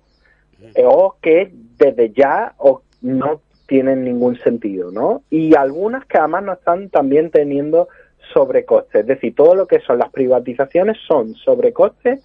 o 0.83 1.15
que 1.21 1.51
desde 1.77 2.11
ya 2.11 2.53
o 2.57 2.81
no 3.01 3.41
tienen 3.67 4.03
ningún 4.03 4.37
sentido, 4.39 4.91
¿no? 4.91 5.21
Y 5.29 5.55
algunas 5.55 6.05
que 6.05 6.17
además 6.17 6.43
no 6.43 6.53
están 6.53 6.89
también 6.89 7.29
teniendo 7.29 7.87
sobrecostes, 8.33 9.01
es 9.01 9.07
decir, 9.07 9.35
todo 9.35 9.53
lo 9.53 9.67
que 9.67 9.79
son 9.81 9.99
las 9.99 10.09
privatizaciones 10.09 10.97
son 11.07 11.35
sobrecostes 11.35 12.21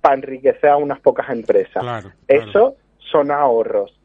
para 0.00 0.16
enriquecer 0.16 0.70
a 0.70 0.76
unas 0.76 1.00
pocas 1.00 1.28
empresas. 1.30 1.82
Claro, 1.82 2.10
claro. 2.26 2.50
Eso 2.50 2.76
son 2.98 3.30
ahorros. 3.30 3.98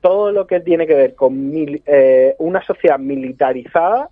Todo 0.00 0.32
lo 0.32 0.46
que 0.46 0.60
tiene 0.60 0.86
que 0.86 0.94
ver 0.94 1.14
con 1.14 1.50
mil- 1.50 1.82
eh, 1.86 2.34
una 2.38 2.64
sociedad 2.64 2.98
militarizada 2.98 4.08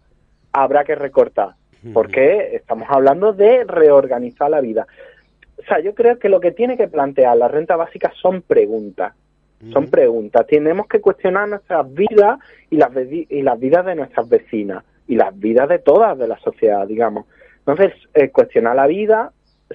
habrá 0.53 0.85
que 0.85 0.95
recortar, 0.95 1.55
porque 1.93 2.57
estamos 2.57 2.89
hablando 2.91 3.33
de 3.33 3.65
reorganizar 3.65 4.51
la 4.51 4.61
vida. 4.61 4.87
O 5.59 5.63
sea, 5.63 5.81
yo 5.81 5.95
creo 5.95 6.19
que 6.19 6.29
lo 6.29 6.41
que 6.41 6.53
tiene 6.53 6.77
que 6.77 6.89
plantear 6.89 7.37
la 7.37 7.49
renta 7.49 7.77
básica 7.77 8.13
son 8.21 8.43
preguntas. 8.43 9.15
Son 9.73 9.91
preguntas. 9.91 10.47
Tenemos 10.47 10.87
que 10.87 11.03
cuestionar 11.03 11.47
nuestras 11.47 11.93
vidas 11.93 12.39
y 12.71 12.77
las, 12.77 12.91
y 13.11 13.43
las 13.43 13.61
vidas 13.61 13.85
de 13.85 13.95
nuestras 13.95 14.27
vecinas 14.27 14.85
y 15.07 15.17
las 15.17 15.39
vidas 15.39 15.69
de 15.69 15.79
todas 15.79 16.17
de 16.17 16.29
la 16.29 16.39
sociedad, 16.39 16.87
digamos. 16.87 17.27
Entonces, 17.59 17.93
eh, 18.15 18.31
cuestionar 18.31 18.77
la 18.77 18.87
vida 18.87 19.33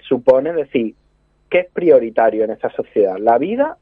supone 0.07 0.53
decir, 0.53 0.95
¿qué 1.49 1.59
es 1.59 1.67
prioritario 1.71 2.43
en 2.43 2.51
esta 2.51 2.71
sociedad? 2.71 3.17
¿La 3.19 3.37
vida? 3.37 3.77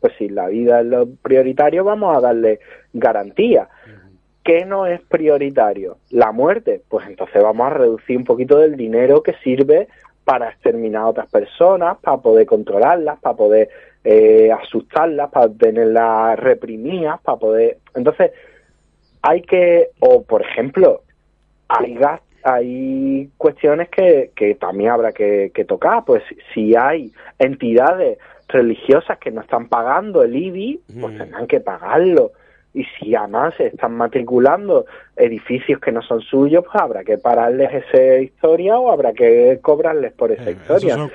Pues 0.00 0.12
si 0.18 0.28
la 0.28 0.48
vida 0.48 0.80
es 0.80 0.86
lo 0.86 1.06
prioritario, 1.22 1.84
vamos 1.84 2.14
a 2.16 2.20
darle 2.20 2.60
garantía. 2.92 3.68
¿Qué 4.46 4.64
no 4.64 4.86
es 4.86 5.00
prioritario? 5.00 5.98
La 6.10 6.30
muerte. 6.30 6.80
Pues 6.88 7.04
entonces 7.08 7.42
vamos 7.42 7.66
a 7.66 7.74
reducir 7.74 8.16
un 8.16 8.24
poquito 8.24 8.58
del 8.58 8.76
dinero 8.76 9.20
que 9.20 9.34
sirve 9.42 9.88
para 10.24 10.50
exterminar 10.50 11.02
a 11.02 11.08
otras 11.08 11.28
personas, 11.28 11.98
para 11.98 12.18
poder 12.18 12.46
controlarlas, 12.46 13.18
para 13.18 13.36
poder 13.36 13.68
eh, 14.04 14.52
asustarlas, 14.52 15.30
para 15.32 15.48
tenerlas 15.52 16.38
reprimidas, 16.38 17.20
para 17.22 17.38
poder... 17.38 17.78
Entonces, 17.96 18.30
hay 19.22 19.42
que, 19.42 19.88
o 19.98 20.22
por 20.22 20.42
ejemplo, 20.42 21.02
hay 21.68 21.98
hay 22.44 23.28
cuestiones 23.36 23.88
que, 23.88 24.30
que 24.36 24.54
también 24.54 24.90
habrá 24.90 25.10
que, 25.10 25.50
que 25.52 25.64
tocar, 25.64 26.04
pues 26.04 26.22
si 26.54 26.76
hay 26.76 27.10
entidades 27.40 28.18
religiosas 28.46 29.18
que 29.18 29.32
no 29.32 29.40
están 29.40 29.68
pagando 29.68 30.22
el 30.22 30.36
IBI, 30.36 30.80
pues 31.00 31.14
Mm. 31.14 31.18
tendrán 31.18 31.46
que 31.48 31.58
pagarlo. 31.58 32.30
Y 32.78 32.84
si 33.00 33.14
además 33.14 33.54
se 33.56 33.68
están 33.68 33.96
matriculando 33.96 34.84
edificios 35.16 35.80
que 35.80 35.90
no 35.92 36.02
son 36.02 36.20
suyos, 36.20 36.62
pues 36.70 36.82
habrá 36.82 37.02
que 37.04 37.16
pararles 37.16 37.70
esa 37.72 38.18
historia 38.20 38.78
o 38.78 38.92
habrá 38.92 39.12
que 39.14 39.58
cobrarles 39.62 40.12
por 40.12 40.30
esa 40.30 40.50
Eh, 40.50 40.52
historia. 40.52 40.94
son, 40.94 41.10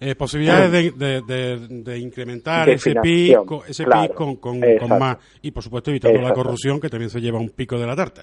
eh, 0.00 0.14
posibilidades 0.16 0.72
de, 0.72 0.90
de- 0.90 1.22
de- 1.22 1.82
de 1.84 1.98
incrementar 1.98 2.68
ese 2.68 2.94
PIB, 2.96 3.38
ese 3.68 3.84
claro. 3.84 4.02
PIB 4.08 4.14
con, 4.14 4.36
con- 4.36 4.98
más 4.98 5.18
y 5.40 5.52
por 5.52 5.62
supuesto 5.62 5.90
evitando 5.90 6.20
la 6.20 6.32
corrupción 6.34 6.80
que 6.80 6.88
también 6.88 7.10
se 7.10 7.20
lleva 7.20 7.38
un 7.38 7.50
pico 7.50 7.78
de 7.78 7.86
la 7.86 7.94
tarta. 7.94 8.22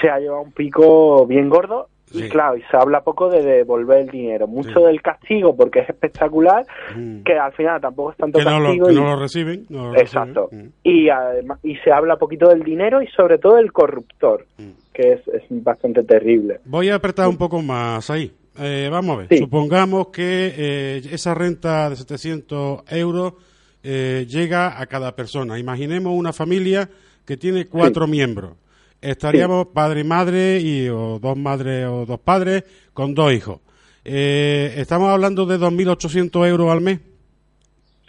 se 0.00 0.08
ha 0.08 0.18
llevado 0.20 0.42
un 0.42 0.52
pico 0.52 1.26
bien 1.26 1.48
gordo 1.48 1.88
Sí. 2.18 2.24
y 2.26 2.28
claro, 2.28 2.56
y 2.56 2.62
se 2.70 2.76
habla 2.76 3.02
poco 3.02 3.28
de 3.30 3.42
devolver 3.42 4.00
el 4.02 4.08
dinero, 4.10 4.46
mucho 4.46 4.80
Sí. 4.80 4.84
del 4.86 5.02
castigo 5.02 5.56
porque 5.56 5.80
es 5.80 5.88
espectacular, 5.88 6.66
Mm. 6.96 7.22
que 7.22 7.34
al 7.38 7.52
final 7.52 7.80
tampoco 7.80 8.12
es 8.12 8.16
tanto 8.16 8.38
que 8.38 8.44
no, 8.44 8.58
lo, 8.60 8.64
castigo 8.66 8.86
que 8.86 8.92
y, 8.92 8.96
no 8.96 9.04
lo 9.04 9.16
reciben. 9.16 9.66
no 9.68 9.92
lo 9.92 9.98
exacto, 10.00 10.48
reciben. 10.50 10.66
Mm. 10.66 10.72
y 10.88 11.08
además 11.10 11.58
y 11.62 11.76
se 11.76 11.92
habla 11.92 12.16
poquito 12.16 12.48
del 12.48 12.62
dinero 12.62 13.02
y 13.02 13.06
sobre 13.08 13.38
todo 13.38 13.56
del 13.56 13.72
corruptor, 13.72 14.46
Mm. 14.58 14.70
que 14.92 15.12
es, 15.12 15.28
es 15.28 15.42
bastante 15.50 16.02
terrible. 16.04 16.60
Voy 16.64 16.88
a 16.90 16.94
apretar 16.96 17.28
un 17.28 17.36
poco 17.36 17.60
más 17.62 18.08
ahí. 18.10 18.32
Eh, 18.58 18.88
vamos 18.90 19.16
a 19.16 19.18
ver, 19.18 19.28
Sí. 19.28 19.36
supongamos 19.38 20.08
que 20.08 20.54
eh, 20.56 21.02
esa 21.12 21.34
renta 21.34 21.90
de 21.90 21.96
700 21.96 22.82
euros 22.90 23.34
eh, 23.82 24.26
llega 24.28 24.80
a 24.80 24.86
cada 24.86 25.14
persona. 25.14 25.58
Imaginemos 25.58 26.12
una 26.14 26.32
familia 26.32 26.88
que 27.24 27.36
tiene 27.36 27.66
cuatro 27.66 28.06
miembros. 28.06 28.52
Estaríamos 29.00 29.66
padre 29.68 30.00
y 30.00 30.04
madre, 30.04 30.58
y, 30.60 30.88
o 30.88 31.18
dos 31.18 31.36
madres 31.36 31.86
o 31.86 32.06
dos 32.06 32.18
padres, 32.20 32.64
con 32.92 33.14
dos 33.14 33.32
hijos. 33.32 33.60
Eh, 34.04 34.74
estamos 34.76 35.08
hablando 35.10 35.46
de 35.46 35.58
2.800 35.58 36.46
euros 36.48 36.70
al 36.70 36.80
mes. 36.80 37.00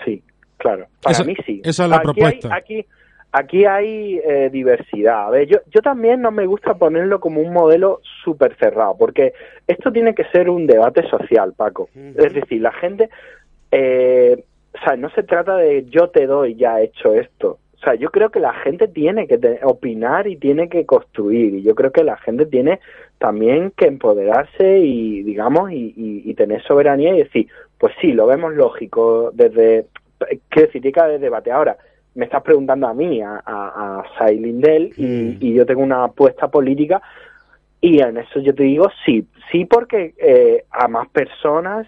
Sí, 0.05 0.21
claro. 0.57 0.85
Para 1.01 1.13
Esa- 1.13 1.23
mí 1.23 1.35
sí. 1.45 1.61
esa 1.63 1.83
es 1.85 1.89
la 1.89 1.95
Aquí 1.97 2.03
propuesta. 2.03 2.49
hay- 2.53 2.59
aquí, 2.61 2.85
aquí 3.31 3.65
hay 3.65 4.19
eh, 4.23 4.49
diversidad. 4.51 5.27
A 5.27 5.29
ver, 5.31 5.47
yo, 5.47 5.57
yo 5.73 5.81
también 5.81 6.21
no 6.21 6.31
me 6.31 6.45
gusta 6.45 6.75
ponerlo 6.75 7.19
como 7.19 7.41
un 7.41 7.51
modelo 7.51 8.01
súper 8.23 8.55
cerrado, 8.57 8.95
porque 8.97 9.33
esto 9.67 9.91
tiene 9.91 10.13
que 10.15 10.23
ser 10.25 10.49
un 10.49 10.67
debate 10.67 11.07
social, 11.09 11.53
Paco. 11.53 11.89
Es 11.95 12.33
decir, 12.33 12.61
la 12.61 12.71
gente, 12.73 13.09
eh, 13.71 14.43
o 14.73 14.85
sea, 14.85 14.95
no 14.95 15.09
se 15.09 15.23
trata 15.23 15.57
de 15.57 15.85
yo 15.89 16.09
te 16.09 16.27
doy 16.27 16.55
ya 16.55 16.79
hecho 16.81 17.13
esto. 17.15 17.57
O 17.77 17.79
sea, 17.83 17.95
yo 17.95 18.09
creo 18.09 18.29
que 18.31 18.39
la 18.39 18.53
gente 18.53 18.87
tiene 18.87 19.27
que 19.27 19.59
opinar 19.63 20.27
y 20.27 20.35
tiene 20.35 20.67
que 20.67 20.85
construir. 20.85 21.53
Y 21.55 21.63
yo 21.63 21.75
creo 21.75 21.91
que 21.91 22.03
la 22.03 22.17
gente 22.17 22.45
tiene 22.47 22.79
también 23.19 23.71
que 23.77 23.85
empoderarse 23.85 24.79
y, 24.79 25.21
digamos, 25.23 25.71
y, 25.71 25.93
y, 25.95 26.33
tener 26.33 26.63
soberanía 26.63 27.13
y 27.13 27.19
decir, 27.19 27.47
pues 27.77 27.93
sí, 28.01 28.13
lo 28.13 28.25
vemos 28.25 28.53
lógico 28.55 29.31
desde, 29.33 29.85
quiero 30.49 30.67
decir, 30.67 30.81
tiene 30.81 30.91
que 30.91 30.99
haber 30.99 31.19
debate. 31.19 31.51
Ahora, 31.51 31.77
me 32.15 32.25
estás 32.25 32.41
preguntando 32.41 32.87
a 32.87 32.95
mí, 32.95 33.21
a, 33.21 33.41
a, 33.45 34.03
a 34.19 34.31
y, 34.31 35.37
y, 35.39 35.53
yo 35.53 35.65
tengo 35.67 35.83
una 35.83 36.05
apuesta 36.05 36.47
política 36.47 36.99
y 37.79 38.01
en 38.01 38.17
eso 38.17 38.39
yo 38.39 38.55
te 38.55 38.63
digo 38.63 38.87
sí, 39.05 39.27
sí 39.51 39.65
porque 39.65 40.15
eh, 40.17 40.65
a 40.71 40.87
más 40.87 41.07
personas, 41.09 41.87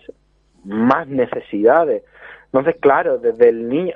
más 0.64 1.08
necesidades. 1.08 2.04
Entonces, 2.52 2.78
claro, 2.80 3.20
desde 3.20 3.50
el 3.50 3.70
niño, 3.70 3.94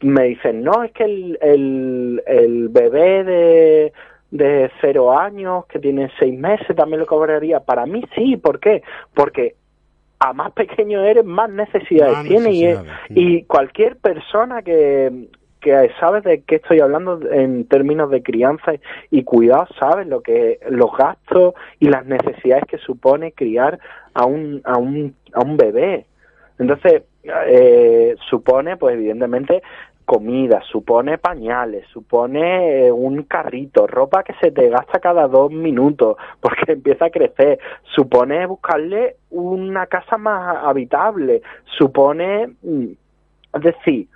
me 0.00 0.24
dicen, 0.24 0.62
no, 0.62 0.82
es 0.82 0.92
que 0.92 1.04
el, 1.04 1.38
el, 1.42 2.22
el 2.26 2.68
bebé 2.70 3.24
de, 3.24 3.92
de 4.30 4.70
cero 4.80 5.18
años, 5.18 5.66
que 5.66 5.78
tiene 5.78 6.10
seis 6.18 6.38
meses, 6.38 6.74
también 6.74 7.00
lo 7.00 7.06
cobraría. 7.06 7.60
Para 7.60 7.84
mí 7.84 8.02
sí, 8.14 8.38
¿por 8.38 8.58
qué? 8.58 8.82
Porque 9.12 9.54
a 10.18 10.32
más 10.32 10.52
pequeño 10.52 11.02
eres, 11.02 11.24
más 11.24 11.50
necesidades 11.50 12.26
tiene 12.26 12.52
y, 12.52 12.74
y, 13.10 13.42
cualquier 13.44 13.96
persona 13.96 14.62
que, 14.62 15.28
que 15.60 15.90
sabes 15.98 16.24
de 16.24 16.42
qué 16.42 16.56
estoy 16.56 16.80
hablando 16.80 17.20
en 17.30 17.66
términos 17.66 18.10
de 18.10 18.22
crianza 18.22 18.72
y 19.10 19.24
cuidado, 19.24 19.66
sabes 19.78 20.06
lo 20.06 20.22
que 20.22 20.58
los 20.68 20.90
gastos 20.96 21.54
y 21.78 21.88
las 21.88 22.06
necesidades 22.06 22.64
que 22.68 22.78
supone 22.78 23.32
criar 23.32 23.78
a 24.12 24.24
un 24.24 24.60
a 24.64 24.78
un 24.78 25.14
a 25.32 25.40
un 25.40 25.56
bebé. 25.56 26.06
Entonces, 26.58 27.02
eh, 27.22 28.16
supone 28.28 28.76
pues 28.76 28.94
evidentemente 28.94 29.62
comida, 30.10 30.60
supone 30.62 31.18
pañales, 31.18 31.86
supone 31.92 32.86
eh, 32.86 32.90
un 32.90 33.22
carrito, 33.22 33.86
ropa 33.86 34.24
que 34.24 34.34
se 34.40 34.50
te 34.50 34.68
gasta 34.68 34.98
cada 34.98 35.28
dos 35.28 35.52
minutos 35.52 36.16
porque 36.40 36.72
empieza 36.72 37.04
a 37.04 37.10
crecer, 37.10 37.60
supone 37.94 38.44
buscarle 38.46 39.18
una 39.30 39.86
casa 39.86 40.18
más 40.18 40.64
habitable, 40.64 41.42
supone, 41.78 42.54
mm, 42.60 42.86
es 43.54 43.62
decir, 43.62 44.08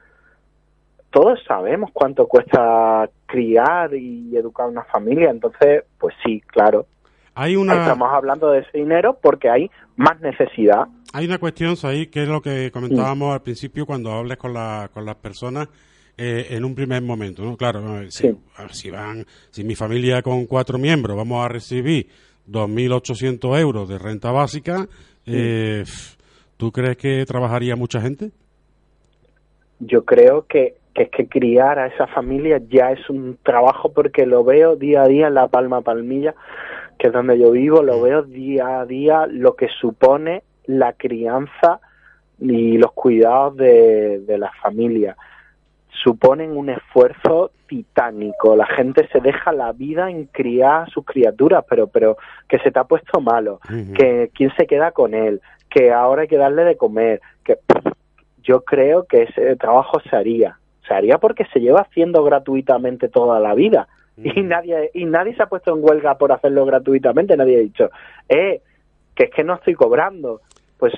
todos 1.11 1.41
sabemos 1.47 1.91
cuánto 1.93 2.27
cuesta 2.27 3.09
criar 3.27 3.95
y 3.95 4.37
educar 4.37 4.69
una 4.69 4.83
familia, 4.83 5.31
entonces, 5.31 5.85
pues 5.97 6.13
sí, 6.25 6.41
claro. 6.41 6.87
Hay 7.35 7.57
una... 7.57 7.81
Estamos 7.81 8.09
hablando 8.13 8.51
de 8.51 8.61
ese 8.61 8.79
dinero 8.79 9.19
porque 9.21 9.51
hay 9.51 9.71
más 9.97 10.21
necesidad. 10.21 10.87
Hay 11.13 11.27
una 11.27 11.39
cuestión, 11.39 11.75
ahí 11.85 12.07
que 12.07 12.23
es 12.23 12.29
lo 12.29 12.41
que 12.41 12.71
comentábamos 12.73 13.35
al 13.35 13.43
principio 13.43 13.87
cuando 13.87 14.13
hables 14.13 14.37
con, 14.37 14.53
la, 14.53 14.91
con 14.93 15.05
las 15.05 15.17
personas 15.17 15.69
eh, 16.17 16.47
en 16.51 16.65
un 16.65 16.75
primer 16.75 17.03
momento, 17.03 17.43
¿no? 17.43 17.57
Claro, 17.57 18.11
si, 18.11 18.37
si, 18.71 18.91
van, 18.91 19.25
si 19.51 19.65
mi 19.65 19.75
familia 19.75 20.23
con 20.23 20.47
cuatro 20.47 20.79
miembros 20.79 21.17
vamos 21.17 21.45
a 21.45 21.49
recibir 21.49 22.09
2.800 22.49 23.61
euros 23.61 23.89
de 23.89 23.99
renta 23.99 24.31
básica, 24.31 24.87
eh, 25.27 25.85
¿tú 26.57 26.71
crees 26.71 26.97
que 26.97 27.25
trabajaría 27.27 27.75
mucha 27.77 28.01
gente? 28.01 28.31
Yo 29.81 30.05
creo 30.05 30.47
que 30.47 30.77
que 30.95 31.03
es 31.03 31.11
que 31.11 31.27
criar 31.27 31.79
a 31.79 31.89
esa 31.89 32.07
familia 32.07 32.61
ya 32.69 32.93
es 32.93 33.11
un 33.11 33.37
trabajo 33.43 33.93
porque 33.93 34.27
lo 34.27 34.45
veo 34.45 34.77
día 34.77 35.03
a 35.03 35.09
día 35.09 35.27
en 35.27 35.35
La 35.35 35.49
Palma 35.49 35.81
Palmilla, 35.81 36.35
que 36.99 37.09
es 37.09 37.13
donde 37.13 37.39
yo 37.39 37.51
vivo, 37.51 37.83
lo 37.83 38.01
veo 38.03 38.23
día 38.23 38.81
a 38.81 38.87
día 38.87 39.27
lo 39.27 39.55
que 39.57 39.69
supone 39.81 40.43
la 40.67 40.93
crianza 40.95 41.81
y 42.41 42.79
los 42.79 42.93
cuidados 42.93 43.57
de, 43.57 44.21
de 44.21 44.39
la 44.39 44.51
familia. 44.63 45.17
Suponen 46.03 46.57
un 46.57 46.71
esfuerzo 46.71 47.53
titánico. 47.67 48.57
La 48.57 48.67
gente 48.67 49.09
se 49.13 49.21
deja 49.21 49.53
la 49.53 49.73
vida 49.73 50.11
en 50.11 50.27
criar 50.27 50.83
a 50.83 50.87
sus 50.87 51.05
criaturas, 51.05 51.65
pero, 51.69 51.87
pero 51.87 52.17
que 52.49 52.59
se 52.59 52.71
te 52.71 52.79
ha 52.79 52.85
puesto 52.85 53.21
malo, 53.21 53.61
que 53.97 54.31
quién 54.35 54.53
se 54.57 54.67
queda 54.67 54.93
con 54.93 55.15
él, 55.15 55.41
que 55.71 55.93
ahora 55.93 56.23
hay 56.23 56.29
que 56.29 56.37
darle 56.37 56.65
de 56.65 56.77
comer, 56.77 57.21
que 57.43 57.59
yo 58.43 58.65
creo 58.65 59.05
que 59.05 59.23
ese 59.23 59.57
trabajo 59.57 60.01
se 60.01 60.15
haría 60.15 60.59
se 60.87 60.95
haría 60.95 61.19
porque 61.19 61.47
se 61.53 61.61
lleva 61.61 61.81
haciendo 61.81 62.23
gratuitamente 62.25 63.09
toda 63.09 63.41
la 63.41 63.55
vida 63.55 63.89
y 64.17 64.43
mm. 64.43 64.49
nadie 64.49 64.91
y 64.95 65.05
nadie 65.05 65.35
se 65.35 65.43
ha 65.43 65.47
puesto 65.47 65.75
en 65.75 65.83
huelga 65.83 66.17
por 66.17 66.33
hacerlo 66.33 66.65
gratuitamente 66.65 67.37
nadie 67.37 67.57
ha 67.57 67.61
dicho 67.61 67.91
eh 68.29 68.61
que 69.15 69.25
es 69.25 69.31
que 69.31 69.45
no 69.45 69.55
estoy 69.55 69.75
cobrando 69.75 70.41
pues 70.79 70.95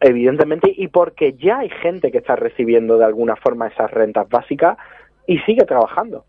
evidentemente 0.00 0.72
y 0.74 0.88
porque 0.88 1.34
ya 1.34 1.58
hay 1.58 1.70
gente 1.70 2.10
que 2.10 2.18
está 2.18 2.36
recibiendo 2.36 2.98
de 2.98 3.04
alguna 3.04 3.36
forma 3.36 3.68
esas 3.68 3.90
rentas 3.90 4.28
básicas 4.28 4.76
y 5.26 5.38
sigue 5.40 5.64
trabajando 5.64 6.24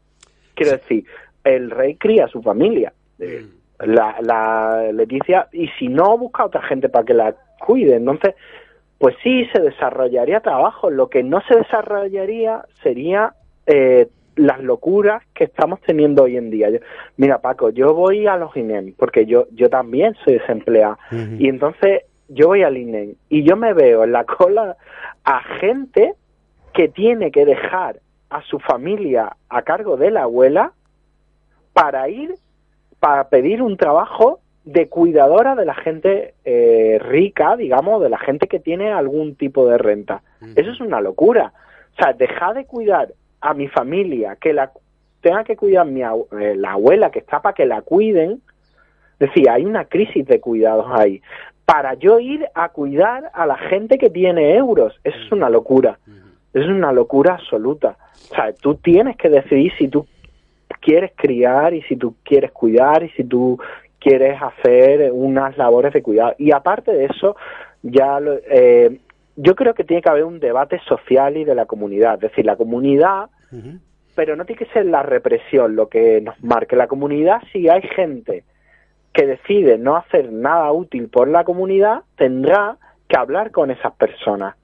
quiero 0.55 0.73
decir 0.73 1.05
el 1.43 1.71
rey 1.71 1.95
cría 1.95 2.25
a 2.25 2.29
su 2.29 2.41
familia 2.41 2.93
eh, 3.19 3.45
mm. 3.45 3.89
la, 3.89 4.17
la 4.21 4.91
Leticia 4.91 5.47
y 5.51 5.67
si 5.79 5.87
no 5.87 6.17
busca 6.17 6.45
otra 6.45 6.61
gente 6.61 6.89
para 6.89 7.05
que 7.05 7.13
la 7.13 7.35
cuide 7.59 7.95
entonces 7.95 8.35
pues 8.99 9.15
sí, 9.23 9.45
se 9.53 9.61
desarrollaría 9.61 10.41
trabajo. 10.41 10.89
Lo 10.91 11.09
que 11.09 11.23
no 11.23 11.41
se 11.47 11.55
desarrollaría 11.55 12.65
sería 12.83 13.33
eh, 13.65 14.09
las 14.39 14.61
locuras 14.63 15.21
que 15.33 15.43
estamos 15.43 15.81
teniendo 15.81 16.23
hoy 16.23 16.37
en 16.37 16.49
día. 16.49 16.69
mira, 17.17 17.39
Paco, 17.39 17.69
yo 17.71 17.93
voy 17.93 18.25
a 18.25 18.37
los 18.37 18.55
INEM, 18.55 18.93
porque 18.97 19.25
yo, 19.25 19.47
yo 19.51 19.69
también 19.69 20.15
soy 20.23 20.35
desempleado. 20.35 20.97
Y 21.37 21.49
entonces 21.49 22.03
yo 22.29 22.47
voy 22.47 22.63
al 22.63 22.77
INEM 22.77 23.15
y 23.27 23.43
yo 23.43 23.57
me 23.57 23.73
veo 23.73 24.03
en 24.03 24.13
la 24.13 24.23
cola 24.23 24.77
a 25.25 25.43
gente 25.59 26.13
que 26.73 26.87
tiene 26.87 27.31
que 27.31 27.45
dejar 27.45 27.99
a 28.29 28.41
su 28.43 28.59
familia 28.59 29.35
a 29.49 29.61
cargo 29.63 29.97
de 29.97 30.11
la 30.11 30.23
abuela 30.23 30.71
para 31.73 32.07
ir, 32.07 32.35
para 32.99 33.27
pedir 33.27 33.61
un 33.61 33.75
trabajo 33.75 34.39
de 34.63 34.87
cuidadora 34.87 35.55
de 35.55 35.65
la 35.65 35.73
gente 35.73 36.35
eh, 36.45 36.99
rica, 37.01 37.57
digamos, 37.57 38.01
de 38.01 38.09
la 38.09 38.19
gente 38.19 38.47
que 38.47 38.59
tiene 38.59 38.91
algún 38.91 39.35
tipo 39.35 39.67
de 39.67 39.77
renta. 39.77 40.21
Eso 40.55 40.71
es 40.71 40.79
una 40.79 41.01
locura. 41.01 41.51
O 41.93 42.01
sea, 42.01 42.13
dejar 42.13 42.53
de 42.53 42.65
cuidar 42.65 43.09
a 43.41 43.53
mi 43.53 43.67
familia, 43.67 44.35
que 44.35 44.53
la 44.53 44.71
tenga 45.21 45.43
que 45.43 45.55
cuidar 45.55 45.85
mi 45.85 46.01
eh, 46.01 46.55
la 46.55 46.73
abuela 46.73 47.11
que 47.11 47.19
está 47.19 47.41
para 47.41 47.53
que 47.53 47.65
la 47.65 47.81
cuiden. 47.81 48.41
Decir, 49.19 49.49
hay 49.49 49.65
una 49.65 49.85
crisis 49.85 50.25
de 50.25 50.39
cuidados 50.39 50.85
ahí. 50.89 51.21
Para 51.65 51.93
yo 51.95 52.19
ir 52.19 52.47
a 52.55 52.69
cuidar 52.69 53.29
a 53.33 53.45
la 53.45 53.57
gente 53.57 53.97
que 53.97 54.09
tiene 54.09 54.55
euros, 54.55 54.97
eso 55.03 55.17
es 55.17 55.31
una 55.31 55.49
locura. 55.49 55.99
Es 56.53 56.65
una 56.65 56.91
locura 56.93 57.33
absoluta. 57.33 57.97
O 58.31 58.35
sea, 58.35 58.53
tú 58.53 58.75
tienes 58.75 59.17
que 59.17 59.29
decidir 59.29 59.73
si 59.77 59.87
tú 59.89 60.07
quieres 60.81 61.11
criar 61.15 61.73
y 61.73 61.81
si 61.83 61.95
tú 61.95 62.15
quieres 62.23 62.51
cuidar 62.51 63.03
y 63.03 63.09
si 63.09 63.23
tú 63.23 63.59
quieres 63.99 64.41
hacer 64.41 65.11
unas 65.11 65.57
labores 65.57 65.93
de 65.93 66.01
cuidado. 66.01 66.33
Y 66.37 66.51
aparte 66.51 66.93
de 66.93 67.05
eso, 67.05 67.35
ya 67.83 68.19
eh, 68.49 68.99
yo 69.41 69.55
creo 69.55 69.73
que 69.73 69.85
tiene 69.85 70.01
que 70.01 70.09
haber 70.09 70.25
un 70.25 70.39
debate 70.39 70.79
social 70.87 71.37
y 71.37 71.45
de 71.45 71.55
la 71.55 71.65
comunidad. 71.65 72.15
Es 72.15 72.31
decir, 72.31 72.45
la 72.45 72.57
comunidad, 72.57 73.29
pero 74.13 74.35
no 74.35 74.45
tiene 74.45 74.65
que 74.65 74.73
ser 74.73 74.85
la 74.85 75.01
represión 75.01 75.77
lo 75.77 75.87
que 75.87 76.19
nos 76.19 76.41
marque. 76.43 76.75
La 76.75 76.87
comunidad, 76.87 77.41
si 77.53 77.69
hay 77.69 77.81
gente 77.81 78.43
que 79.13 79.25
decide 79.25 79.77
no 79.77 79.95
hacer 79.95 80.31
nada 80.31 80.71
útil 80.73 81.07
por 81.07 81.29
la 81.29 81.45
comunidad, 81.45 82.01
tendrá 82.17 82.77
que 83.07 83.17
hablar 83.17 83.51
con 83.51 83.71
esas 83.71 83.93
personas 83.93 84.55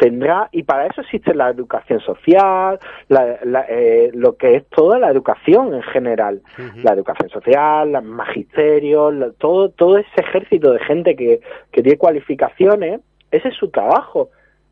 tendrá, 0.00 0.48
y 0.50 0.62
para 0.62 0.86
eso 0.86 1.02
existe 1.02 1.34
la 1.34 1.50
educación 1.50 2.00
social, 2.00 2.80
eh, 3.10 4.10
lo 4.14 4.34
que 4.34 4.56
es 4.56 4.66
toda 4.70 4.98
la 4.98 5.10
educación 5.10 5.74
en 5.74 5.82
general, 5.82 6.40
la 6.82 6.94
educación 6.94 7.28
social, 7.28 7.92
los 7.92 8.02
magisterios, 8.02 9.36
todo, 9.36 9.68
todo 9.68 9.98
ese 9.98 10.22
ejército 10.22 10.72
de 10.72 10.78
gente 10.78 11.14
que, 11.14 11.40
que 11.70 11.82
tiene 11.82 11.98
cualificaciones, 11.98 13.02
ese 13.30 13.48
es 13.48 13.56
su 13.56 13.70
trabajo. 13.70 14.30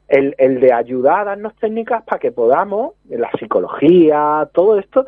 El, 0.09 0.35
el 0.39 0.61
de 0.61 0.73
ayudar 0.73 1.21
a 1.21 1.25
darnos 1.25 1.55
técnicas 1.57 2.03
para 2.05 2.19
que 2.19 2.33
podamos, 2.33 2.95
la 3.11 3.31
psicología, 3.39 4.49
todo 4.55 4.79
esto, 4.79 5.05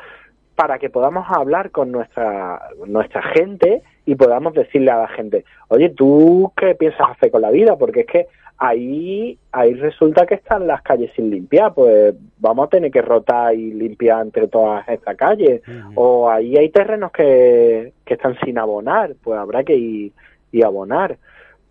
para 0.54 0.78
que 0.78 0.90
podamos 0.90 1.26
hablar 1.30 1.70
con 1.70 1.90
nuestra, 1.90 2.60
nuestra 2.86 3.22
gente 3.22 3.82
y 4.04 4.14
podamos 4.14 4.52
decirle 4.52 4.90
a 4.90 4.98
la 4.98 5.08
gente, 5.08 5.46
oye, 5.68 5.88
¿tú 5.88 6.52
qué 6.54 6.74
piensas 6.74 7.12
hacer 7.12 7.30
con 7.30 7.40
la 7.40 7.50
vida? 7.50 7.76
Porque 7.76 8.00
es 8.00 8.06
que 8.06 8.26
ahí, 8.58 9.38
ahí 9.52 9.72
resulta 9.72 10.26
que 10.26 10.34
están 10.34 10.66
las 10.66 10.82
calles 10.82 11.10
sin 11.16 11.30
limpiar, 11.30 11.72
pues 11.72 12.14
vamos 12.38 12.66
a 12.66 12.68
tener 12.68 12.90
que 12.90 13.00
rotar 13.00 13.54
y 13.54 13.72
limpiar 13.72 14.20
entre 14.20 14.48
todas 14.48 14.86
estas 14.86 15.16
calles. 15.16 15.62
O 15.94 16.28
ahí 16.28 16.58
hay 16.58 16.68
terrenos 16.68 17.10
que, 17.10 17.94
que 18.04 18.14
están 18.14 18.38
sin 18.44 18.58
abonar, 18.58 19.14
pues 19.24 19.38
habrá 19.38 19.64
que 19.64 19.76
ir 19.76 20.12
y 20.52 20.62
abonar. 20.62 21.16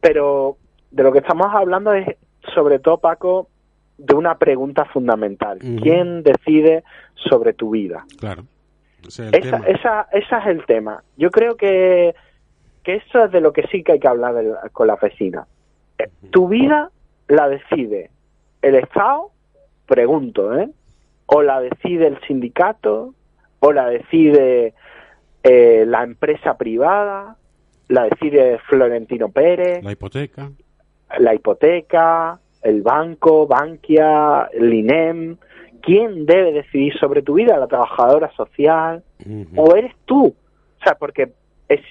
Pero 0.01 0.57
de 0.91 1.03
lo 1.03 1.11
que 1.11 1.19
estamos 1.19 1.47
hablando 1.53 1.93
es, 1.93 2.07
sobre 2.53 2.79
todo, 2.79 2.97
Paco, 2.97 3.49
de 3.97 4.15
una 4.15 4.37
pregunta 4.37 4.85
fundamental. 4.85 5.59
¿Quién 5.59 6.23
decide 6.23 6.83
sobre 7.15 7.53
tu 7.53 7.71
vida? 7.71 8.05
Claro. 8.19 8.43
Ese 9.07 9.27
es 9.27 9.33
el 9.33 9.35
Esa, 9.47 9.57
tema. 9.59 9.67
esa, 9.67 10.07
esa 10.13 10.39
es 10.39 10.47
el 10.47 10.65
tema. 10.65 11.03
Yo 11.17 11.31
creo 11.31 11.55
que, 11.55 12.15
que 12.83 12.95
eso 12.95 13.25
es 13.25 13.31
de 13.31 13.41
lo 13.41 13.51
que 13.53 13.63
sí 13.71 13.83
que 13.83 13.93
hay 13.93 13.99
que 13.99 14.07
hablar 14.07 14.33
del- 14.35 14.55
con 14.71 14.87
la 14.87 14.95
vecina. 14.95 15.47
Eh, 15.97 16.09
Tu 16.31 16.47
vida 16.47 16.91
la 17.27 17.47
decide 17.49 18.09
el 18.61 18.75
Estado, 18.75 19.31
pregunto, 19.85 20.57
¿eh? 20.57 20.69
O 21.27 21.41
la 21.41 21.59
decide 21.61 22.07
el 22.07 22.19
sindicato, 22.21 23.13
o 23.59 23.71
la 23.71 23.87
decide 23.89 24.73
eh, 25.43 25.83
la 25.87 26.03
empresa 26.03 26.57
privada, 26.57 27.35
la 27.87 28.03
decide 28.03 28.59
Florentino 28.67 29.29
Pérez, 29.29 29.83
La 29.83 29.91
hipoteca. 29.91 30.49
La 31.17 31.33
hipoteca, 31.33 32.39
el 32.61 32.81
banco, 32.81 33.47
Bankia, 33.47 34.49
el 34.53 34.73
INEM. 34.73 35.37
¿Quién 35.81 36.25
debe 36.25 36.51
decidir 36.51 36.93
sobre 36.99 37.21
tu 37.21 37.35
vida? 37.35 37.57
¿La 37.57 37.67
trabajadora 37.67 38.31
social? 38.33 39.03
¿O 39.55 39.75
eres 39.75 39.95
tú? 40.05 40.25
O 40.27 40.83
sea, 40.83 40.95
porque 40.95 41.31
es 41.67 41.81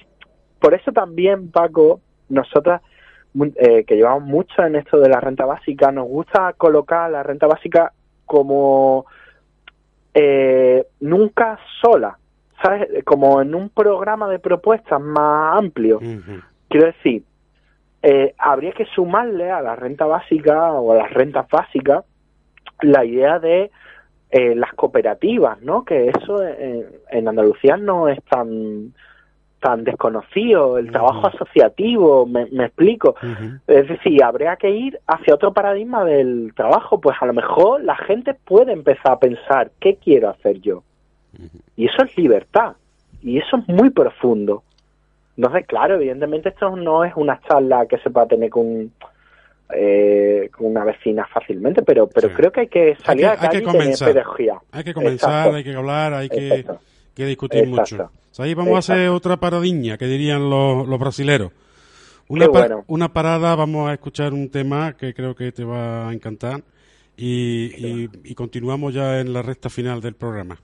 por 0.59 0.73
eso 0.73 0.91
también, 0.91 1.51
Paco, 1.51 2.01
nosotras 2.27 2.81
eh, 3.55 3.83
que 3.85 3.95
llevamos 3.95 4.23
mucho 4.23 4.63
en 4.63 4.75
esto 4.75 4.99
de 4.99 5.09
la 5.09 5.19
renta 5.19 5.45
básica, 5.45 5.91
nos 5.91 6.07
gusta 6.07 6.53
colocar 6.53 7.09
la 7.09 7.23
renta 7.23 7.47
básica 7.47 7.93
como 8.25 9.05
eh, 10.13 10.85
nunca 10.99 11.57
sola, 11.81 12.17
¿sabes? 12.61 13.03
Como 13.05 13.41
en 13.41 13.55
un 13.55 13.69
programa 13.69 14.27
de 14.27 14.39
propuestas 14.39 14.99
más 14.99 15.57
amplio. 15.57 15.99
Quiero 16.67 16.87
decir, 16.87 17.23
eh, 18.01 18.33
habría 18.37 18.71
que 18.71 18.85
sumarle 18.85 19.51
a 19.51 19.61
la 19.61 19.75
renta 19.75 20.05
básica 20.05 20.73
o 20.73 20.91
a 20.93 20.95
las 20.95 21.11
rentas 21.11 21.47
básicas 21.49 22.05
la 22.81 23.03
idea 23.03 23.39
de 23.39 23.71
eh, 24.31 24.55
las 24.55 24.73
cooperativas, 24.73 25.61
¿no? 25.61 25.83
Que 25.83 26.09
eso 26.09 26.43
en, 26.43 26.85
en 27.11 27.27
Andalucía 27.27 27.77
no 27.77 28.07
es 28.07 28.23
tan 28.23 28.93
tan 29.59 29.83
desconocido, 29.83 30.77
el 30.77 30.91
trabajo 30.91 31.27
asociativo, 31.27 32.25
me, 32.25 32.45
me 32.51 32.65
explico. 32.65 33.15
Es 33.67 33.87
decir, 33.87 34.23
habría 34.23 34.55
que 34.55 34.69
ir 34.69 34.99
hacia 35.05 35.35
otro 35.35 35.53
paradigma 35.53 36.03
del 36.05 36.53
trabajo, 36.55 36.99
pues 36.99 37.17
a 37.19 37.25
lo 37.25 37.33
mejor 37.33 37.83
la 37.83 37.95
gente 37.95 38.33
puede 38.33 38.71
empezar 38.71 39.13
a 39.13 39.19
pensar, 39.19 39.71
¿qué 39.79 39.97
quiero 39.97 40.29
hacer 40.29 40.61
yo? 40.61 40.83
Y 41.75 41.87
eso 41.87 42.03
es 42.03 42.17
libertad, 42.17 42.75
y 43.21 43.37
eso 43.37 43.57
es 43.57 43.67
muy 43.67 43.89
profundo. 43.89 44.63
Entonces, 45.39 45.65
claro, 45.67 45.95
evidentemente 45.95 46.49
esto 46.49 46.75
no 46.75 47.05
es 47.05 47.13
una 47.15 47.39
charla 47.47 47.85
que 47.85 47.97
se 47.99 48.09
pueda 48.09 48.27
tener 48.27 48.49
con, 48.49 48.91
eh, 49.73 50.49
con 50.55 50.67
una 50.67 50.83
vecina 50.83 51.25
fácilmente, 51.33 51.81
pero 51.83 52.07
pero 52.07 52.27
Sí. 52.27 52.33
creo 52.35 52.51
que 52.51 52.59
hay 52.61 52.67
que 52.67 52.97
salir 53.05 53.25
Hay 53.25 53.31
a 53.31 53.35
que- 53.35 53.37
la 53.37 53.43
hay 53.43 53.47
que 53.47 53.47
calle 53.47 53.57
y 53.57 53.61
tener 53.61 53.81
comenzar. 53.81 54.11
pedagogía. 54.13 54.59
Hay 54.71 54.83
que 54.83 54.93
comenzar, 54.93 55.29
Exacto. 55.29 55.55
hay 55.55 55.63
que 55.63 55.73
hablar, 55.75 56.13
hay 56.13 56.29
que, 56.29 56.65
que 57.15 57.25
discutir 57.25 57.63
Exacto. 57.63 57.95
mucho. 57.95 58.03
O 58.31 58.33
sea, 58.33 58.45
ahí 58.45 58.53
vamos 58.53 58.75
a 58.75 58.79
hacer 58.79 59.09
otra 59.09 59.37
paradiña, 59.37 59.97
que 59.97 60.05
dirían 60.07 60.49
los, 60.49 60.85
los 60.87 60.99
brasileros. 60.99 61.51
Una, 62.27 62.47
una 62.87 63.13
parada, 63.13 63.55
vamos 63.55 63.89
a 63.89 63.93
escuchar 63.93 64.33
un 64.33 64.49
tema 64.51 64.93
que 64.97 65.13
creo 65.13 65.33
que 65.35 65.51
te 65.53 65.63
va 65.63 66.09
a 66.09 66.13
encantar 66.13 66.61
y, 67.15 67.71
y- 67.77 68.09
y 68.25 68.35
continuamos 68.35 68.93
ya 68.93 69.19
en 69.21 69.31
la 69.33 69.41
recta 69.41 69.69
final 69.69 70.01
del 70.01 70.15
programa. 70.15 70.57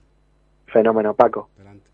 Fenómeno, 0.66 1.14
Paco. 1.14 1.48
Adelante. 1.56 1.85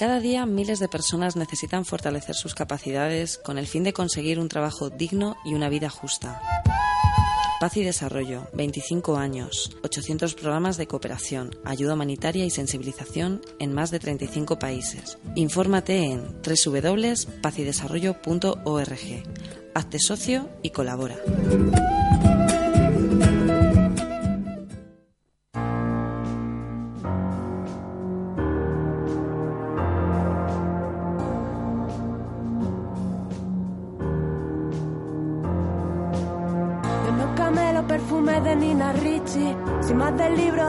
Cada 0.00 0.18
día 0.18 0.44
miles 0.46 0.78
de 0.78 0.88
personas 0.88 1.36
necesitan 1.36 1.84
fortalecer 1.84 2.34
sus 2.34 2.54
capacidades 2.54 3.36
con 3.36 3.58
el 3.58 3.66
fin 3.66 3.84
de 3.84 3.92
conseguir 3.92 4.38
un 4.38 4.48
trabajo 4.48 4.88
digno 4.88 5.36
y 5.44 5.52
una 5.52 5.68
vida 5.68 5.90
justa. 5.90 6.40
Paz 7.60 7.76
y 7.76 7.84
Desarrollo, 7.84 8.48
25 8.54 9.18
años, 9.18 9.76
800 9.84 10.34
programas 10.36 10.78
de 10.78 10.86
cooperación, 10.86 11.50
ayuda 11.66 11.92
humanitaria 11.92 12.46
y 12.46 12.50
sensibilización 12.50 13.42
en 13.58 13.74
más 13.74 13.90
de 13.90 13.98
35 13.98 14.58
países. 14.58 15.18
Infórmate 15.34 16.04
en 16.04 16.40
www.pazydesarrollo.org. 16.40 19.22
Hazte 19.74 19.98
socio 19.98 20.48
y 20.62 20.70
colabora. 20.70 21.18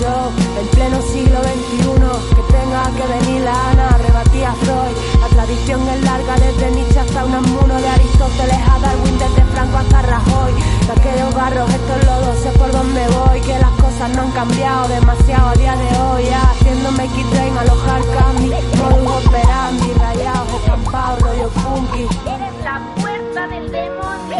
Yo, 0.00 0.30
en 0.60 0.66
pleno 0.68 1.00
siglo 1.00 1.40
XXI, 1.42 2.34
que 2.34 2.42
tenga 2.52 2.84
que 2.96 3.06
venir 3.14 3.42
la 3.42 3.70
Ana, 3.70 3.98
rebatía 3.98 4.52
Freud. 4.52 4.96
La 5.20 5.28
tradición 5.28 5.88
es 5.88 6.02
larga 6.02 6.34
desde 6.36 6.70
Nietzsche 6.70 7.00
hasta 7.00 7.24
Unamuno, 7.24 7.74
de 7.80 7.88
Aristóteles 7.88 8.58
a 8.68 8.78
Darwin, 8.78 9.18
desde 9.18 9.42
Franco 9.52 9.78
hasta 9.78 10.02
Rajoy. 10.02 10.52
De 10.86 10.92
aquellos 10.92 11.34
barros, 11.34 11.70
estos 11.70 12.04
lodos, 12.04 12.38
sé 12.40 12.50
por 12.58 12.70
dónde 12.72 13.08
voy, 13.08 13.40
que 13.40 13.58
las 13.58 13.70
cosas 13.70 14.10
no 14.14 14.22
han 14.22 14.30
cambiado 14.32 14.88
demasiado 14.88 15.48
a 15.48 15.54
día 15.54 15.76
de 15.76 15.98
hoy. 15.98 16.24
Ya, 16.26 16.42
haciéndome 16.50 17.04
X-Train, 17.04 17.58
alojar 17.58 18.02
Candy, 18.18 18.50
modus 18.76 19.26
operandi, 19.26 19.92
rayados, 19.94 20.54
estampados, 20.60 21.22
rollo 21.22 21.48
funky. 21.50 22.06
Eres 22.26 22.64
la 22.64 22.82
puerta 23.00 23.46
del 23.48 23.72
demonio. 23.72 24.36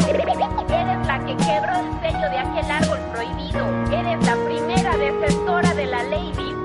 Eres 0.68 1.07
la 1.07 1.18
que 1.24 1.36
quebró 1.36 1.76
el 1.80 2.00
sello 2.02 2.28
de 2.30 2.38
aquel 2.38 2.70
árbol 2.70 2.98
prohibido. 3.12 3.64
Eres 3.92 4.26
la 4.26 4.36
divina. 6.20 6.56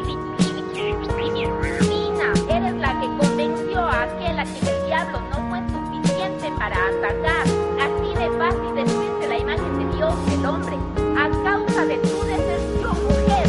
Eres 2.49 2.75
la 2.75 2.99
que 2.99 3.07
convenció 3.17 3.79
a 3.79 4.03
aquel 4.03 4.39
a 4.39 4.43
quien 4.43 4.67
el 4.67 4.85
diablo 4.85 5.21
no 5.29 5.37
fue 5.49 5.59
suficiente 5.71 6.51
para 6.57 6.75
atacar. 6.75 7.45
Así 7.81 8.13
de 8.15 8.29
fácil 8.37 8.75
destruirse 8.75 9.27
la 9.27 9.37
imagen 9.37 9.79
de 9.79 9.95
Dios, 9.95 10.13
el 10.33 10.45
hombre, 10.45 10.77
a 11.17 11.29
causa 11.43 11.85
de 11.85 11.97
tu 11.97 12.23
deserción, 12.23 12.95
mujer. 13.03 13.47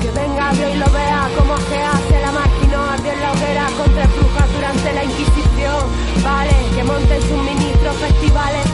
Que 0.00 0.10
venga 0.10 0.52
Dios 0.52 0.70
y 0.74 0.78
lo 0.78 0.86
vea 0.90 1.28
como 1.36 1.56
se 1.56 1.78
hace 1.82 2.20
la 2.20 2.32
máquina 2.32 2.96
en 3.12 3.20
la 3.20 3.32
hoguera 3.32 3.66
contra 3.76 4.06
brujas 4.06 4.52
durante 4.54 4.92
la 4.92 5.04
Inquisición. 5.04 5.82
Vale, 6.22 6.54
que 6.74 6.84
monten 6.84 7.22
suministros, 7.22 7.96
festivales 7.96 8.71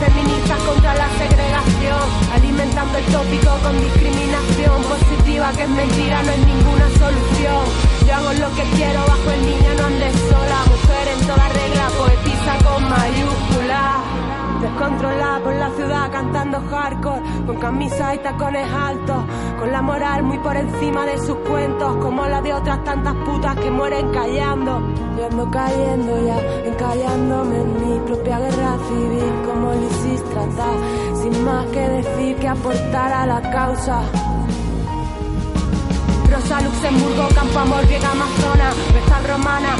alimentando 2.33 2.97
el 2.97 3.05
tópico 3.05 3.51
con 3.63 3.79
discriminación 3.81 4.83
positiva 4.83 5.51
que 5.53 5.63
es 5.63 5.69
mentira, 5.69 6.23
no 6.23 6.31
es 6.31 6.45
ninguna 6.45 6.89
solución. 6.97 7.63
Yo 8.05 8.15
hago 8.15 8.33
lo 8.33 8.55
que 8.55 8.63
quiero 8.75 8.99
bajo 9.05 9.31
el 9.31 9.45
niño, 9.45 9.73
no 9.77 9.85
andes 9.85 10.13
sola, 10.29 10.59
mujer 10.67 11.07
en 11.07 11.27
toda 11.27 11.49
regla, 11.49 11.89
poetiza 11.97 12.57
con 12.63 12.89
mayúscula. 12.89 14.28
Descontrolada 14.61 15.39
por 15.39 15.53
la 15.53 15.69
ciudad 15.71 16.11
cantando 16.11 16.59
hardcore, 16.69 17.21
con 17.45 17.55
camisas 17.57 18.15
y 18.15 18.17
tacones 18.17 18.67
altos, 18.73 19.23
con 19.57 19.71
la 19.71 19.81
moral 19.81 20.23
muy 20.23 20.37
por 20.39 20.55
encima 20.57 21.05
de 21.05 21.17
sus 21.17 21.37
cuentos, 21.37 21.95
como 21.97 22.25
la 22.25 22.41
de 22.41 22.53
otras 22.53 22.83
tantas 22.83 23.15
putas 23.25 23.55
que 23.55 23.71
mueren 23.71 24.11
callando. 24.11 24.81
Yo 25.17 25.27
ando 25.27 25.49
cayendo 25.49 26.25
ya, 26.25 26.39
encallándome 26.65 27.55
en 27.61 27.89
mi 27.89 27.99
propia 28.05 28.39
guerra 28.39 28.77
civil, 28.89 29.33
como 29.45 29.73
Lysistrata, 29.73 30.67
sin 31.21 31.45
más 31.45 31.65
que 31.67 31.79
decir 31.79 32.35
que 32.37 32.47
aportar 32.47 33.13
a 33.13 33.25
la 33.25 33.41
causa. 33.51 34.01
Rosa 36.29 36.61
Luxemburgo, 36.61 37.27
Campo 37.33 37.59
Amor, 37.59 37.85
Griega 37.87 38.11
Amazona, 38.11 38.69
Vestal 38.93 39.23
Romana, 39.27 39.75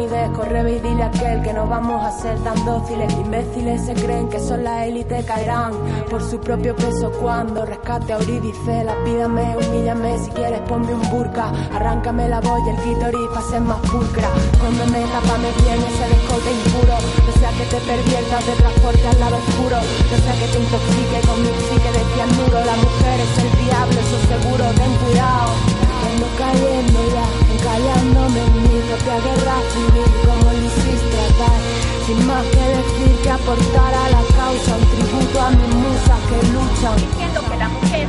titanides, 0.00 0.30
corre 0.36 0.70
y 0.70 0.80
dile 0.80 1.02
a 1.02 1.06
aquel 1.06 1.42
que 1.42 1.52
no 1.52 1.66
vamos 1.66 2.04
a 2.04 2.10
ser 2.12 2.38
tan 2.40 2.64
dóciles. 2.64 3.12
Imbéciles 3.12 3.84
se 3.84 3.94
creen 3.94 4.28
que 4.28 4.38
son 4.38 4.64
la 4.64 4.86
élite, 4.86 5.24
caerán 5.24 5.72
por 6.08 6.22
su 6.22 6.38
propio 6.40 6.74
peso 6.76 7.10
cuando 7.20 7.64
rescate 7.64 8.12
a 8.12 8.18
Eurídice. 8.18 8.84
La 8.84 8.94
pídame, 9.04 9.56
humíllame, 9.56 10.18
si 10.18 10.30
quieres 10.30 10.60
ponme 10.62 10.94
un 10.94 11.10
burka, 11.10 11.50
arráncame 11.74 12.28
la 12.28 12.40
boya, 12.40 12.72
el 12.72 12.76
clítoris 12.76 13.28
para 13.28 13.46
ser 13.46 13.60
más 13.60 13.80
pulcra. 13.90 14.28
Cómeme, 14.60 15.00
rapame 15.06 15.48
bien 15.62 15.80
ese 15.80 16.06
descote 16.08 16.50
impuro, 16.52 16.96
no 17.26 17.32
sea 17.38 17.50
que 17.50 17.64
te 17.64 17.80
perviertas 17.80 18.46
de 18.46 18.52
transporte 18.52 19.08
al 19.08 19.20
lado 19.20 19.36
oscuro, 19.36 19.76
no 19.76 20.16
sea 20.22 20.34
que 20.40 20.48
te 20.52 20.58
intoxique 20.58 21.18
con 21.26 21.42
mi 21.42 21.48
psique 21.48 21.90
de 21.92 22.02
cianuro. 22.14 22.58
La 22.64 22.76
mujer 22.76 23.16
es 23.20 23.34
el 23.44 23.50
diablo, 23.64 23.96
eso 24.00 24.18
seguro, 24.28 24.64
ten 24.76 24.92
cuidado. 25.04 25.52
Ando 26.00 26.26
cayendo 26.38 27.00
ya, 27.12 27.39
encallándome 27.60 28.40
en 28.40 28.62
mi 28.62 28.80
propia 28.88 29.20
guerra 29.20 29.56
civil, 29.72 30.10
como 30.24 30.52
lo 30.52 30.66
hiciste 30.66 31.16
atar. 31.28 31.60
Sin 32.06 32.26
más 32.26 32.44
que 32.46 32.64
decir 32.76 33.16
que 33.22 33.30
aportar 33.30 33.94
a 33.94 34.10
la 34.10 34.22
causa 34.36 34.76
un 34.76 34.86
tributo 34.90 35.40
a 35.40 35.50
mis 35.50 35.74
musas 35.76 36.20
que 36.28 36.38
luchan. 36.52 36.96
diciendo 36.96 37.40
que 37.48 37.56
la 37.56 37.68
mujer, 37.68 38.08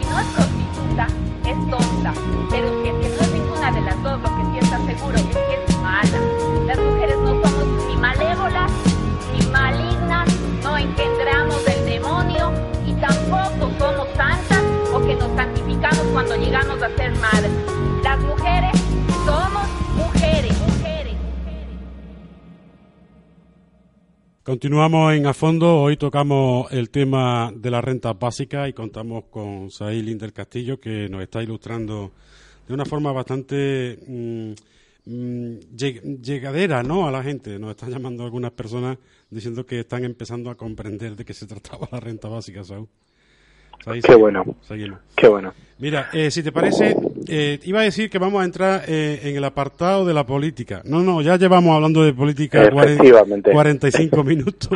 si 0.00 0.10
no 0.10 0.20
es 0.20 0.26
prostituta, 0.34 1.06
es 1.46 1.70
tonta. 1.70 2.12
Pero 2.50 2.83
Continuamos 24.54 25.14
en 25.14 25.26
A 25.26 25.34
Fondo. 25.34 25.80
Hoy 25.82 25.96
tocamos 25.96 26.70
el 26.70 26.88
tema 26.88 27.52
de 27.56 27.72
la 27.72 27.80
renta 27.80 28.12
básica 28.12 28.68
y 28.68 28.72
contamos 28.72 29.24
con 29.24 29.68
Saílin 29.68 30.16
del 30.16 30.32
Castillo 30.32 30.78
que 30.78 31.08
nos 31.08 31.22
está 31.24 31.42
ilustrando 31.42 32.12
de 32.68 32.72
una 32.72 32.84
forma 32.84 33.10
bastante 33.10 33.98
mm, 34.06 34.50
mm, 35.06 35.58
lleg- 35.76 36.22
llegadera 36.22 36.84
¿no? 36.84 37.08
a 37.08 37.10
la 37.10 37.24
gente. 37.24 37.58
Nos 37.58 37.70
están 37.70 37.90
llamando 37.90 38.22
algunas 38.22 38.52
personas 38.52 38.96
diciendo 39.28 39.66
que 39.66 39.80
están 39.80 40.04
empezando 40.04 40.48
a 40.50 40.54
comprender 40.54 41.16
de 41.16 41.24
qué 41.24 41.34
se 41.34 41.46
trataba 41.48 41.88
la 41.90 41.98
renta 41.98 42.28
básica, 42.28 42.62
Saúl. 42.62 42.86
Qué 44.02 44.14
bueno. 44.14 44.44
Qué 45.16 45.28
bueno. 45.28 45.52
Mira, 45.78 46.08
eh, 46.12 46.30
si 46.30 46.42
te 46.42 46.52
parece, 46.52 46.96
eh, 47.26 47.58
iba 47.64 47.80
a 47.80 47.84
decir 47.84 48.08
que 48.08 48.18
vamos 48.18 48.40
a 48.40 48.44
entrar 48.44 48.84
eh, 48.86 49.20
en 49.24 49.36
el 49.36 49.44
apartado 49.44 50.04
de 50.04 50.14
la 50.14 50.24
política. 50.24 50.80
No, 50.84 51.00
no, 51.02 51.20
ya 51.20 51.36
llevamos 51.36 51.74
hablando 51.74 52.02
de 52.04 52.12
política 52.14 52.70
cuaren- 52.70 52.94
Efectivamente. 52.94 53.50
45 53.52 54.24
minutos. 54.24 54.70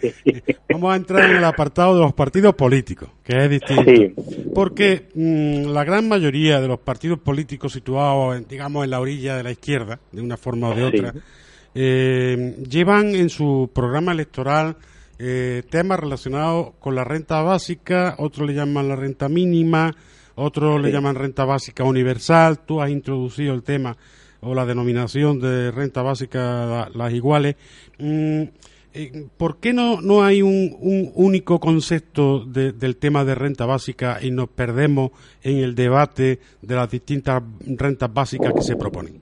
Sí. 0.00 0.42
Vamos 0.72 0.92
a 0.92 0.96
entrar 0.96 1.28
en 1.30 1.36
el 1.36 1.44
apartado 1.44 1.94
de 1.96 2.00
los 2.02 2.14
partidos 2.14 2.54
políticos, 2.54 3.10
que 3.24 3.36
es 3.44 3.50
distinto. 3.50 3.84
Sí. 3.84 4.14
Porque 4.54 5.08
mm, 5.14 5.72
la 5.72 5.84
gran 5.84 6.08
mayoría 6.08 6.60
de 6.60 6.68
los 6.68 6.78
partidos 6.78 7.18
políticos 7.18 7.72
situados, 7.72 8.36
en, 8.36 8.46
digamos, 8.48 8.84
en 8.84 8.90
la 8.90 9.00
orilla 9.00 9.36
de 9.36 9.42
la 9.42 9.50
izquierda, 9.50 9.98
de 10.12 10.22
una 10.22 10.36
forma 10.36 10.68
o 10.70 10.74
de 10.74 10.90
Sí. 10.90 10.96
otra, 10.98 11.14
eh, 11.74 12.56
llevan 12.68 13.14
en 13.14 13.28
su 13.28 13.70
programa 13.74 14.12
electoral 14.12 14.76
eh, 15.22 15.62
temas 15.68 16.00
relacionados 16.00 16.70
con 16.78 16.94
la 16.94 17.04
renta 17.04 17.42
básica, 17.42 18.14
otros 18.18 18.48
le 18.48 18.54
llaman 18.54 18.88
la 18.88 18.96
renta 18.96 19.28
mínima, 19.28 19.94
otros 20.34 20.80
le 20.80 20.90
llaman 20.90 21.14
renta 21.14 21.44
básica 21.44 21.84
universal. 21.84 22.60
Tú 22.60 22.80
has 22.80 22.88
introducido 22.90 23.52
el 23.52 23.62
tema 23.62 23.96
o 24.40 24.54
la 24.54 24.64
denominación 24.64 25.38
de 25.38 25.70
renta 25.70 26.00
básica, 26.00 26.38
la- 26.64 26.90
las 26.94 27.12
iguales. 27.12 27.56
Mm, 27.98 28.42
eh, 28.94 29.26
¿Por 29.36 29.58
qué 29.58 29.72
no, 29.74 30.00
no 30.00 30.24
hay 30.24 30.40
un, 30.40 30.74
un 30.80 31.12
único 31.14 31.60
concepto 31.60 32.44
de- 32.46 32.72
del 32.72 32.96
tema 32.96 33.24
de 33.26 33.34
renta 33.34 33.66
básica 33.66 34.18
y 34.22 34.30
nos 34.30 34.48
perdemos 34.48 35.10
en 35.42 35.58
el 35.58 35.74
debate 35.74 36.40
de 36.62 36.74
las 36.74 36.90
distintas 36.90 37.42
rentas 37.76 38.12
básicas 38.12 38.52
que 38.54 38.62
se 38.62 38.76
proponen? 38.76 39.20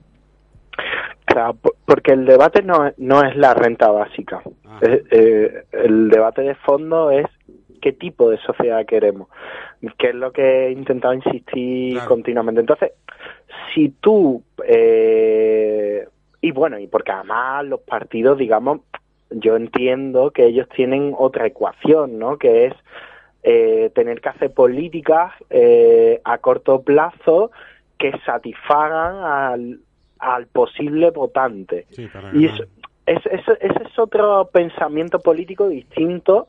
Porque 1.89 2.11
el 2.11 2.25
debate 2.25 2.61
no, 2.61 2.85
es- 2.87 2.97
no 2.99 3.23
es 3.23 3.35
la 3.35 3.53
renta 3.53 3.89
básica. 3.89 4.41
Ah. 4.65 4.79
Eh, 4.81 5.03
eh, 5.11 5.63
el 5.71 6.09
debate 6.09 6.43
de 6.43 6.55
fondo 6.55 7.09
es 7.11 7.25
qué 7.81 7.93
tipo 7.93 8.29
de 8.29 8.37
sociedad 8.39 8.85
queremos, 8.85 9.27
que 9.97 10.09
es 10.09 10.15
lo 10.15 10.31
que 10.31 10.67
he 10.67 10.71
intentado 10.71 11.13
insistir 11.13 11.93
Claro. 11.93 12.09
continuamente. 12.09 12.61
Entonces, 12.61 12.91
si 13.73 13.89
tú, 14.01 14.43
eh, 14.67 16.07
y 16.41 16.51
bueno, 16.51 16.77
y 16.79 16.87
porque 16.87 17.11
además 17.11 17.65
los 17.65 17.79
partidos, 17.81 18.37
digamos, 18.37 18.81
yo 19.31 19.55
entiendo 19.55 20.31
que 20.31 20.45
ellos 20.45 20.67
tienen 20.69 21.13
otra 21.17 21.45
ecuación, 21.47 22.17
¿no? 22.19 22.37
Que 22.37 22.67
es 22.67 22.73
eh, 23.43 23.89
tener 23.95 24.19
que 24.19 24.29
hacer 24.29 24.53
políticas 24.53 25.31
eh, 25.49 26.19
a 26.25 26.37
corto 26.39 26.81
plazo 26.81 27.51
que 27.97 28.11
satisfagan 28.25 29.15
al, 29.23 29.79
al 30.19 30.47
posible 30.47 31.09
votante. 31.11 31.85
Sí, 31.91 32.03
Y 32.03 32.07
ganar. 32.07 32.35
eso- 32.35 32.63
es- 33.05 33.25
es- 33.25 33.57
ese 33.61 33.83
es 33.83 33.97
otro 33.99 34.49
pensamiento 34.51 35.19
político 35.19 35.67
distinto 35.67 36.47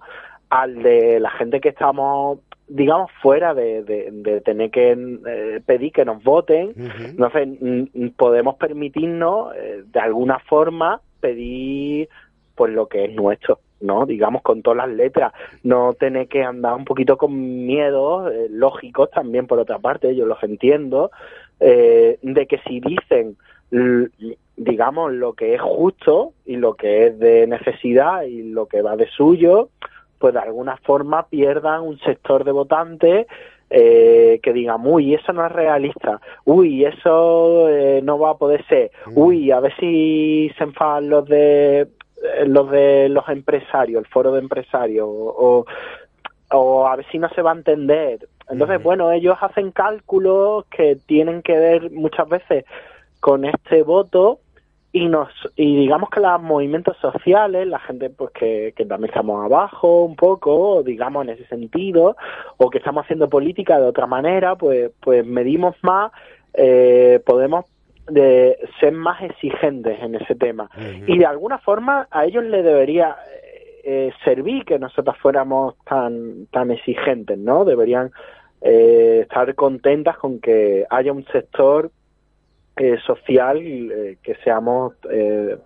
al 0.50 0.82
de 0.82 1.20
la 1.20 1.30
gente 1.30 1.60
que 1.60 1.68
estamos, 1.70 2.40
digamos, 2.68 3.10
fuera 3.22 3.54
de, 3.54 3.82
de- 3.84 4.08
de 4.10 4.40
tener 4.40 4.70
que 4.70 4.92
eh, 5.26 5.60
pedir 5.64 5.92
que 5.92 6.04
nos 6.04 6.22
voten. 6.22 6.70
Ujú. 6.70 7.04
Entonces, 7.04 7.48
mm, 7.60 7.82
mm, 7.94 8.08
podemos 8.16 8.56
permitirnos, 8.56 9.54
eh, 9.56 9.84
de 9.86 10.00
alguna 10.00 10.38
forma, 10.40 11.00
pedir 11.20 12.08
pues 12.56 12.72
lo 12.74 12.88
que 12.88 13.04
es 13.06 13.14
nuestro, 13.14 13.60
¿no? 13.80 14.04
Digamos, 14.04 14.42
con 14.42 14.60
todas 14.60 14.78
las 14.86 14.90
letras. 14.94 15.32
No 15.62 15.94
tener 15.94 16.28
que 16.28 16.42
andar 16.42 16.74
un 16.74 16.84
poquito 16.84 17.16
con 17.16 17.64
miedos 17.66 18.30
eh, 18.32 18.48
lógicos 18.50 19.10
también, 19.10 19.46
por 19.46 19.58
otra 19.60 19.78
parte, 19.78 20.14
yo 20.14 20.26
los 20.26 20.42
entiendo, 20.42 21.10
de 21.58 22.46
que 22.48 22.58
si 22.66 22.80
dicen, 22.80 23.36
digamos, 24.56 25.12
lo 25.12 25.32
que 25.32 25.54
es 25.54 25.60
justo 25.60 26.32
y 26.44 26.56
lo 26.56 26.74
que 26.74 27.06
es 27.06 27.18
de 27.18 27.46
necesidad 27.46 28.22
y 28.22 28.42
lo 28.42 28.66
que 28.66 28.82
va 28.82 28.96
de 28.96 29.06
suyo, 29.08 29.70
pues 30.18 30.34
de 30.34 30.40
alguna 30.40 30.76
forma 30.78 31.26
pierdan 31.28 31.82
un 31.82 31.98
sector 32.00 32.44
de 32.44 32.52
votantes 32.52 33.26
eh, 33.70 34.40
que 34.42 34.52
digan, 34.52 34.84
uy, 34.84 35.14
eso 35.14 35.32
no 35.32 35.46
es 35.46 35.52
realista, 35.52 36.20
uy, 36.44 36.84
eso 36.84 37.68
eh, 37.68 38.00
no 38.02 38.18
va 38.18 38.30
a 38.30 38.36
poder 38.36 38.66
ser, 38.66 38.90
uy, 39.14 39.52
a 39.52 39.60
ver 39.60 39.74
si 39.76 40.50
se 40.58 40.64
enfadan 40.64 41.08
los 41.08 41.24
de 41.26 41.80
eh, 41.82 42.46
los 42.46 42.70
de 42.70 43.08
los 43.08 43.28
empresarios, 43.28 44.02
el 44.02 44.10
foro 44.10 44.32
de 44.32 44.40
empresarios, 44.40 45.06
o, 45.08 45.64
o 46.52 46.86
a 46.86 46.96
ver 46.96 47.06
si 47.10 47.18
no 47.18 47.28
se 47.30 47.42
va 47.42 47.52
a 47.52 47.54
entender. 47.54 48.28
Entonces, 48.50 48.78
Ujú. 48.78 48.84
bueno, 48.84 49.12
ellos 49.12 49.36
hacen 49.40 49.70
cálculos 49.70 50.66
que 50.66 50.96
tienen 51.06 51.40
que 51.40 51.56
ver 51.56 51.90
muchas 51.92 52.28
veces 52.28 52.64
con 53.20 53.44
este 53.44 53.82
voto 53.82 54.40
y 54.92 55.06
nos 55.06 55.28
y 55.54 55.76
digamos 55.76 56.10
que 56.10 56.20
los 56.20 56.42
movimientos 56.42 56.96
sociales 56.96 57.66
la 57.68 57.78
gente 57.78 58.10
pues 58.10 58.32
que, 58.32 58.74
que 58.76 58.84
también 58.86 59.10
estamos 59.10 59.44
abajo 59.44 60.02
un 60.04 60.16
poco 60.16 60.82
digamos 60.82 61.24
en 61.24 61.30
ese 61.30 61.46
sentido 61.46 62.16
o 62.56 62.70
que 62.70 62.78
estamos 62.78 63.04
haciendo 63.04 63.28
política 63.28 63.78
de 63.78 63.86
otra 63.86 64.06
manera 64.06 64.56
pues 64.56 64.90
pues 65.00 65.24
medimos 65.24 65.76
más 65.82 66.10
eh, 66.54 67.22
podemos 67.24 67.66
de 68.08 68.58
ser 68.80 68.92
más 68.92 69.22
exigentes 69.22 70.00
en 70.02 70.16
ese 70.16 70.34
tema. 70.34 70.68
Y 71.06 71.18
de 71.18 71.26
alguna 71.26 71.58
forma 71.58 72.08
a 72.10 72.24
ellos 72.24 72.44
les 72.44 72.64
debería 72.64 73.16
eh, 73.84 74.12
servir 74.24 74.64
que 74.64 74.78
nosotros 74.78 75.16
fuéramos 75.18 75.74
tan 75.84 76.46
tan 76.46 76.70
exigentes 76.70 77.38
no 77.38 77.64
deberían 77.64 78.10
eh, 78.60 79.20
estar 79.22 79.54
contentas 79.54 80.18
con 80.18 80.40
que 80.40 80.84
haya 80.90 81.12
un 81.12 81.24
sector 81.26 81.90
eh, 82.82 82.96
social 83.06 83.58
eh, 83.62 84.16
que 84.22 84.34
seamos 84.44 84.94
eh, 85.10 85.56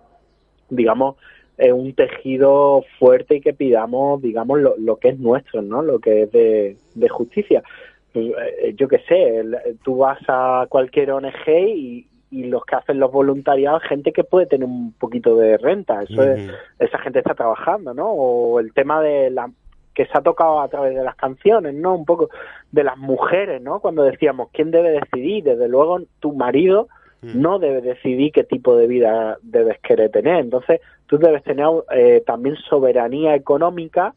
digamos 0.69 1.15
eh, 1.57 1.71
un 1.71 1.93
tejido 1.93 2.83
fuerte 2.99 3.37
y 3.37 3.41
que 3.41 3.53
pidamos 3.53 4.21
digamos 4.21 4.59
lo, 4.59 4.75
lo 4.77 4.97
que 4.97 5.09
es 5.09 5.19
nuestro 5.19 5.61
no 5.61 5.81
lo 5.81 5.99
que 5.99 6.23
es 6.23 6.31
de, 6.31 6.75
de 6.93 7.09
justicia. 7.09 7.63
Pues, 8.11 8.25
eh, 8.61 8.73
yo 8.77 8.87
qué 8.87 8.99
sé 9.07 9.43
tú 9.83 9.97
vas 9.97 10.19
a 10.27 10.65
cualquier 10.69 11.11
ONG 11.11 11.47
y, 11.47 12.07
y 12.31 12.43
los 12.45 12.65
que 12.65 12.75
hacen 12.75 12.99
los 12.99 13.11
voluntariados 13.11 13.83
gente 13.83 14.11
que 14.11 14.23
puede 14.23 14.45
tener 14.47 14.67
un 14.67 14.93
poquito 14.93 15.37
de 15.37 15.57
renta. 15.57 16.01
Eso 16.03 16.21
es- 16.23 16.49
esa 16.79 16.97
gente 16.99 17.19
está 17.19 17.33
trabajando 17.35 17.93
no 17.93 18.07
o 18.09 18.59
el 18.59 18.73
tema 18.73 19.01
de 19.01 19.29
la 19.29 19.49
que 19.93 20.05
se 20.07 20.11
ha 20.17 20.21
tocado 20.21 20.59
a 20.59 20.67
través 20.67 20.93
de 20.93 21.03
las 21.03 21.15
canciones, 21.15 21.73
¿no? 21.73 21.95
Un 21.95 22.03
poco 22.03 22.29
de 22.71 22.83
las 22.83 22.97
mujeres, 22.97 23.61
¿no? 23.61 23.79
Cuando 23.79 24.03
decíamos 24.03 24.49
quién 24.51 24.69
debe 24.69 24.91
decidir, 24.91 25.45
desde 25.45 25.69
luego 25.69 26.01
tu 26.19 26.33
marido 26.33 26.89
no 27.21 27.59
debe 27.59 27.81
decidir 27.81 28.31
qué 28.31 28.43
tipo 28.43 28.75
de 28.75 28.87
vida 28.87 29.37
debes 29.41 29.79
querer 29.79 30.11
tener. 30.11 30.37
Entonces, 30.37 30.81
tú 31.07 31.17
debes 31.17 31.43
tener 31.43 31.65
eh, 31.91 32.23
también 32.25 32.55
soberanía 32.69 33.35
económica, 33.35 34.13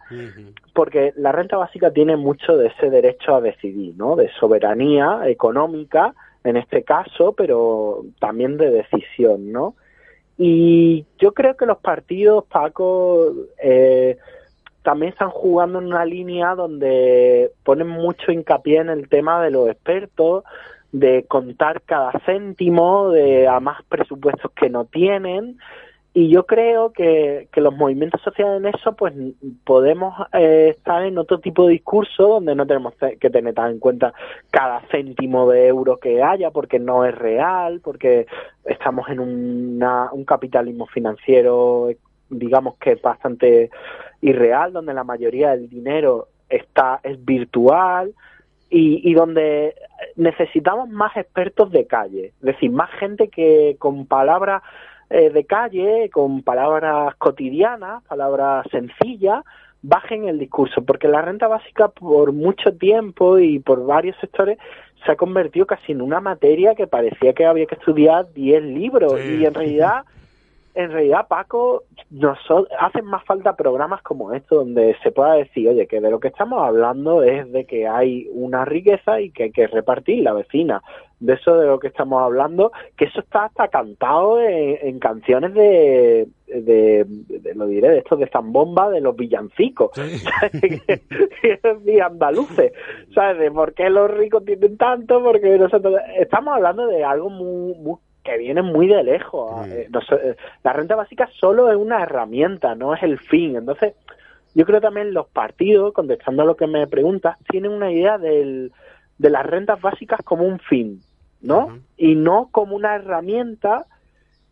porque 0.74 1.12
la 1.16 1.32
renta 1.32 1.57
básica 1.57 1.90
tiene 1.90 2.16
mucho 2.16 2.57
de 2.57 2.68
ese 2.68 2.90
derecho 2.90 3.34
a 3.34 3.40
decidir, 3.40 3.94
¿no? 3.96 4.16
De 4.16 4.30
soberanía 4.38 5.22
económica, 5.26 6.14
en 6.44 6.57
este 6.57 6.82
caso, 6.82 7.32
pero 7.32 8.05
también 8.20 8.57
de 8.57 8.70
decisión, 8.70 9.53
¿no? 9.53 9.74
Y 10.36 11.05
yo 11.18 11.32
creo 11.32 11.57
que 11.57 11.66
los 11.66 11.78
partidos, 11.78 12.44
Paco, 12.44 13.32
eh, 13.62 14.16
también 14.82 15.12
están 15.12 15.30
jugando 15.30 15.80
en 15.80 15.86
una 15.86 16.05
línea 16.05 16.55
donde 16.55 17.51
ponen 17.64 17.88
mucho 17.88 18.30
hincapié 18.30 18.78
en 18.78 18.88
el 18.88 19.09
tema 19.09 19.42
de 19.42 19.51
los 19.51 19.68
expertos, 19.68 20.44
de 20.93 21.24
contar 21.28 21.82
cada 21.82 22.12
céntimo, 22.24 23.11
de 23.11 23.47
a 23.47 23.61
más 23.61 23.82
presupuestos 23.84 24.51
que 24.53 24.70
no 24.70 24.84
tienen, 24.86 25.59
y 26.14 26.30
yo 26.30 26.47
creo 26.47 26.93
que, 26.93 27.49
que 27.53 27.61
los 27.61 27.76
movimientos 27.76 28.20
sociales 28.22 28.57
en 28.57 28.66
eso, 28.66 28.95
pues 28.97 29.14
podemos 29.64 30.14
eh, 30.32 30.74
estar 30.76 31.05
en 31.05 31.18
otro 31.18 31.39
tipo 31.39 31.66
de 31.66 31.74
discurso 31.74 32.26
donde 32.26 32.55
no 32.55 32.66
tenemos 32.66 32.95
que 33.20 33.30
tener 33.30 33.55
tan 33.55 33.72
en 33.72 33.78
cuenta 33.78 34.12
cada 34.51 34.80
céntimo 34.91 35.49
de 35.49 35.68
euro 35.68 35.99
que 35.99 36.22
haya, 36.22 36.51
porque 36.51 36.78
no 36.78 37.05
es 37.05 37.14
real, 37.14 37.80
porque 37.84 38.26
estamos 38.64 39.09
en 39.11 39.20
un 39.20 40.24
capitalismo 40.26 40.86
financiero, 40.86 41.91
digamos 42.30 42.78
que 42.78 42.97
bastante 42.97 43.70
irreal, 44.20 44.72
donde 44.72 44.95
la 44.95 45.05
mayoría 45.05 45.51
del 45.51 45.68
dinero 45.68 46.28
está 46.49 46.99
es 47.05 47.24
virtual 47.24 48.12
y, 48.70 49.08
y 49.08 49.14
donde 49.14 49.74
necesitamos 50.16 50.88
más 50.88 51.16
expertos 51.16 51.70
de 51.70 51.86
calle, 51.86 52.32
es 52.40 52.42
decir, 52.42 52.70
más 52.70 52.90
gente 52.92 53.28
que 53.28 53.76
con 53.78 54.06
palabras 54.06 54.62
eh, 55.10 55.30
de 55.30 55.44
calle, 55.44 56.10
con 56.12 56.42
palabras 56.42 57.14
cotidianas, 57.16 58.04
palabras 58.04 58.66
sencillas, 58.70 59.42
bajen 59.80 60.28
el 60.28 60.38
discurso, 60.38 60.82
porque 60.84 61.08
la 61.08 61.22
renta 61.22 61.48
básica 61.48 61.88
por 61.88 62.32
mucho 62.32 62.76
tiempo 62.76 63.38
y 63.38 63.58
por 63.58 63.86
varios 63.86 64.16
sectores 64.20 64.58
se 65.04 65.12
ha 65.12 65.16
convertido 65.16 65.66
casi 65.66 65.92
en 65.92 66.02
una 66.02 66.20
materia 66.20 66.74
que 66.74 66.86
parecía 66.86 67.32
que 67.32 67.46
había 67.46 67.66
que 67.66 67.76
estudiar 67.76 68.32
10 68.34 68.62
libros 68.64 69.14
y 69.24 69.46
en 69.46 69.54
realidad 69.54 70.04
en 70.79 70.93
realidad, 70.93 71.26
Paco, 71.26 71.83
nos 72.09 72.39
hacen 72.79 73.05
más 73.05 73.24
falta 73.24 73.57
programas 73.57 74.01
como 74.03 74.33
estos 74.33 74.59
donde 74.59 74.97
se 75.03 75.11
pueda 75.11 75.35
decir, 75.35 75.68
oye, 75.68 75.89
que 75.89 76.01
de 76.01 76.09
lo 76.09 76.20
que 76.20 76.29
estamos 76.29 76.62
hablando 76.62 77.24
es 77.24 77.51
de 77.51 77.64
que 77.64 77.89
hay 77.89 78.29
una 78.33 78.64
riqueza 78.64 79.20
y 79.20 79.33
que 79.33 79.43
hay 79.45 79.51
que 79.51 79.66
repartir 79.66 80.22
la 80.22 80.35
vecina. 80.35 80.81
De 81.18 81.33
eso 81.33 81.57
de 81.57 81.66
lo 81.66 81.81
que 81.81 81.89
estamos 81.89 82.22
hablando, 82.22 82.70
que 82.97 83.07
eso 83.07 83.18
está 83.18 83.47
hasta 83.47 83.66
cantado 83.66 84.41
en, 84.41 85.01
canciones 85.01 85.53
de, 85.53 86.29
de, 86.47 87.05
lo 87.57 87.66
diré, 87.66 87.89
de 87.89 87.99
estos 87.99 88.20
de 88.20 88.29
Zambomba, 88.29 88.89
de 88.89 89.01
los 89.01 89.16
villancicos, 89.16 89.91
de 91.83 92.03
andaluces, 92.03 92.72
¿sabes? 93.12 93.39
De 93.41 93.51
por 93.51 93.74
qué 93.74 93.91
los 93.91 94.09
ricos 94.09 94.45
tienen 94.45 94.76
tanto, 94.76 95.20
porque 95.24 95.59
nosotros... 95.59 95.97
Estamos 96.16 96.55
hablando 96.55 96.87
de 96.87 97.03
algo 97.03 97.31
muy, 97.31 97.74
muy 97.74 97.97
que 98.29 98.39
viene 98.39 98.62
muy 98.62 98.87
de 98.87 99.03
lejos. 99.03 99.66
Mm. 99.66 99.72
Eh, 99.72 99.89
eh, 99.91 100.37
la 100.62 100.72
renta 100.72 100.97
básica 100.97 101.29
solo 101.39 101.70
es 101.70 101.76
una 101.76 102.03
herramienta, 102.03 102.74
no 102.74 102.95
es 102.95 103.03
el 103.03 103.18
fin. 103.18 103.57
Entonces, 103.57 103.95
yo 104.55 104.64
creo 104.64 104.81
también 104.81 105.14
los 105.14 105.29
partidos, 105.29 105.93
contestando 105.93 106.43
a 106.43 106.47
lo 106.47 106.57
que 106.57 106.66
me 106.66 106.87
preguntas, 106.87 107.37
tienen 107.49 107.72
una 107.72 107.91
idea 107.91 108.18
del, 108.18 108.72
de 109.18 109.31
las 109.31 109.47
rentas 109.47 109.81
básicas 109.81 110.20
como 110.24 110.45
un 110.45 110.59
fin, 110.59 111.01
¿no? 111.41 111.79
Y 111.97 112.14
no 112.14 112.49
como 112.51 112.76
una 112.76 112.97
herramienta. 112.97 113.87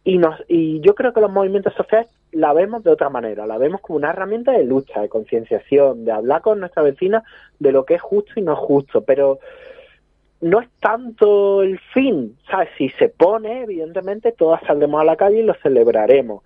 Y, 0.05 0.19
nos, 0.19 0.41
y 0.49 0.81
yo 0.81 0.95
creo 0.95 1.13
que 1.13 1.21
los 1.21 1.33
movimientos 1.33 1.75
sociales 1.75 2.09
la 2.33 2.53
vemos 2.53 2.85
de 2.85 2.91
otra 2.91 3.09
manera, 3.09 3.47
la 3.47 3.59
vemos 3.59 3.81
como 3.81 3.97
una 3.97 4.11
herramienta 4.11 4.53
de 4.53 4.65
lucha, 4.65 5.01
de 5.01 5.09
concienciación, 5.09 6.05
de 6.05 6.13
hablar 6.13 6.43
con 6.43 6.61
nuestra 6.61 6.83
vecina 6.83 7.25
de 7.59 7.73
lo 7.73 7.85
que 7.85 7.95
es 7.95 8.03
justo 8.03 8.33
y 8.37 8.43
no 8.43 8.55
justo, 8.55 9.01
pero 9.03 9.39
no 10.41 10.61
es 10.61 10.69
tanto 10.81 11.63
el 11.63 11.79
fin, 11.93 12.37
¿sabes? 12.51 12.69
Si 12.77 12.89
se 12.91 13.09
pone, 13.09 13.63
evidentemente, 13.63 14.33
todas 14.33 14.63
saldremos 14.67 15.01
a 15.01 15.05
la 15.05 15.17
calle 15.17 15.41
y 15.41 15.45
lo 15.45 15.55
celebraremos, 15.55 16.43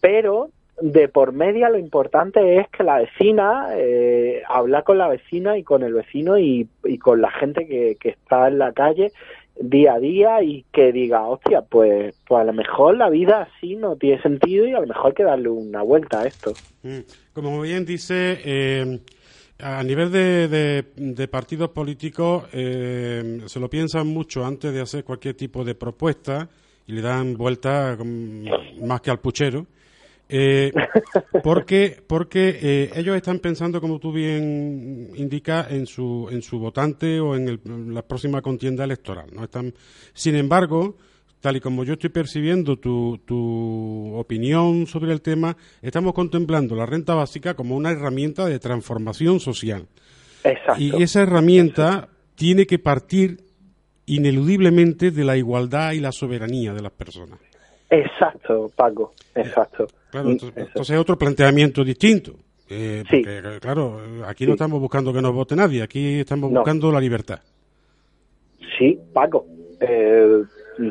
pero 0.00 0.50
de 0.80 1.08
por 1.08 1.32
media 1.32 1.68
lo 1.70 1.78
importante 1.78 2.58
es 2.58 2.68
que 2.68 2.84
la 2.84 2.98
vecina, 2.98 3.68
eh, 3.74 4.42
habla 4.48 4.82
con 4.82 4.98
la 4.98 5.08
vecina 5.08 5.58
y 5.58 5.64
con 5.64 5.82
el 5.82 5.92
vecino 5.92 6.38
y, 6.38 6.68
con 7.00 7.20
la 7.20 7.30
gente 7.30 7.66
que, 7.66 7.96
que, 8.00 8.10
está 8.10 8.48
en 8.48 8.58
la 8.58 8.72
calle 8.72 9.12
día 9.60 9.94
a 9.94 9.98
día 9.98 10.42
y 10.42 10.64
que 10.72 10.92
diga, 10.92 11.22
hostia, 11.22 11.62
pues, 11.62 12.14
pues 12.26 12.40
a 12.40 12.44
lo 12.44 12.52
mejor 12.52 12.96
la 12.96 13.10
vida 13.10 13.42
así 13.42 13.76
no 13.76 13.96
tiene 13.96 14.22
sentido 14.22 14.66
y 14.66 14.72
a 14.72 14.80
lo 14.80 14.86
mejor 14.86 15.06
hay 15.08 15.14
que 15.14 15.24
darle 15.24 15.48
una 15.48 15.82
vuelta 15.82 16.20
a 16.20 16.26
esto. 16.26 16.52
Mm. 16.82 17.00
Como 17.32 17.60
bien 17.60 17.84
dice, 17.84 18.38
eh, 18.44 19.00
a 19.60 19.82
nivel 19.82 20.10
de, 20.12 20.84
de, 20.94 21.28
partidos 21.28 21.70
políticos 21.70 22.44
eh, 22.52 23.42
se 23.46 23.58
lo 23.58 23.68
piensan 23.68 24.06
mucho 24.06 24.44
antes 24.44 24.72
de 24.72 24.80
hacer 24.80 25.04
cualquier 25.04 25.34
tipo 25.34 25.64
de 25.64 25.74
propuesta 25.74 26.48
y 26.86 26.92
le 26.92 27.02
dan 27.02 27.34
vuelta 27.34 27.96
más 28.80 29.00
que 29.00 29.10
al 29.10 29.20
puchero. 29.20 29.66
Eh, 30.30 30.70
porque 31.42 32.02
porque 32.06 32.58
eh, 32.60 32.90
ellos 32.94 33.16
están 33.16 33.38
pensando, 33.38 33.80
como 33.80 33.98
tú 33.98 34.12
bien 34.12 35.10
indicas, 35.16 35.72
en 35.72 35.86
su, 35.86 36.28
en 36.30 36.42
su 36.42 36.58
votante 36.58 37.18
o 37.18 37.34
en, 37.34 37.48
en 37.48 37.94
la 37.94 38.02
próxima 38.02 38.40
contienda 38.42 38.84
electoral. 38.84 39.28
¿no? 39.32 39.44
Están, 39.44 39.74
sin 40.12 40.36
embargo, 40.36 40.96
tal 41.40 41.56
y 41.56 41.60
como 41.60 41.84
yo 41.84 41.94
estoy 41.94 42.10
percibiendo 42.10 42.76
tu, 42.76 43.18
tu 43.24 44.14
opinión 44.14 44.86
sobre 44.86 45.12
el 45.12 45.20
tema, 45.20 45.56
estamos 45.82 46.12
contemplando 46.14 46.74
la 46.74 46.86
renta 46.86 47.14
básica 47.14 47.54
como 47.54 47.76
una 47.76 47.90
herramienta 47.90 48.46
de 48.46 48.58
transformación 48.58 49.40
social. 49.40 49.86
Exacto. 50.44 50.80
Y 50.80 51.02
esa 51.02 51.22
herramienta 51.22 52.08
tiene 52.34 52.66
que 52.66 52.78
partir 52.78 53.38
ineludiblemente 54.06 55.10
de 55.10 55.24
la 55.24 55.36
igualdad 55.36 55.92
y 55.92 56.00
la 56.00 56.12
soberanía 56.12 56.72
de 56.72 56.82
las 56.82 56.92
personas. 56.92 57.38
Exacto, 57.90 58.70
Paco, 58.74 59.12
exacto. 59.34 59.86
Claro, 60.10 60.30
entonces, 60.30 60.68
es 60.74 60.90
otro 60.90 61.18
planteamiento 61.18 61.84
distinto. 61.84 62.34
Eh, 62.70 63.02
porque, 63.08 63.58
claro, 63.60 64.00
aquí 64.26 64.46
no 64.46 64.52
estamos 64.52 64.78
buscando 64.80 65.12
que 65.12 65.22
nos 65.22 65.32
vote 65.32 65.56
nadie, 65.56 65.82
aquí 65.82 66.20
estamos 66.20 66.50
buscando 66.50 66.92
la 66.92 67.00
libertad. 67.00 67.40
Sí, 68.78 68.98
Paco. 69.12 69.46
Eh, 69.80 70.42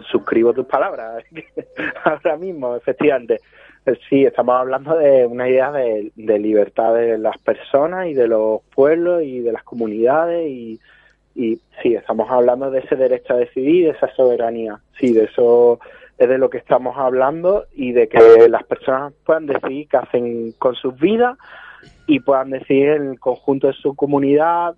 suscribo 0.09 0.53
tus 0.53 0.65
palabras 0.65 1.23
ahora 2.03 2.37
mismo, 2.37 2.75
efectivamente. 2.75 3.39
Eh, 3.85 3.97
sí, 4.09 4.25
estamos 4.25 4.55
hablando 4.55 4.97
de 4.97 5.25
una 5.25 5.47
idea 5.47 5.71
de, 5.71 6.11
libertad 6.15 6.93
de 6.93 7.17
las 7.17 7.37
personas 7.37 8.07
y 8.07 8.13
de 8.13 8.27
los 8.27 8.61
pueblos 8.75 9.23
y 9.23 9.39
de 9.39 9.51
las 9.51 9.63
comunidades 9.63 10.49
y, 10.49 10.79
y 11.35 11.59
sí, 11.81 11.95
estamos 11.95 12.29
hablando 12.29 12.69
de 12.69 12.79
ese 12.79 12.95
derecho 12.95 13.33
a 13.33 13.37
decidir, 13.37 13.85
de 13.85 13.91
esa 13.91 14.13
soberanía. 14.15 14.79
Sí, 14.99 15.13
de 15.13 15.25
eso 15.25 15.79
es 16.17 16.27
de 16.27 16.37
lo 16.37 16.49
que 16.49 16.57
estamos 16.57 16.97
hablando 16.97 17.65
y 17.73 17.91
de 17.91 18.07
que 18.07 18.49
las 18.49 18.63
personas 18.63 19.13
puedan 19.25 19.45
decidir 19.45 19.87
qué 19.87 19.97
hacen 19.97 20.51
con 20.53 20.75
sus 20.75 20.99
vidas 20.99 21.37
y 22.07 22.21
puedan 22.21 22.49
decidir 22.49 22.89
en 22.89 23.11
el 23.11 23.19
conjunto 23.19 23.67
de 23.67 23.73
su 23.73 23.95
comunidad 23.95 24.75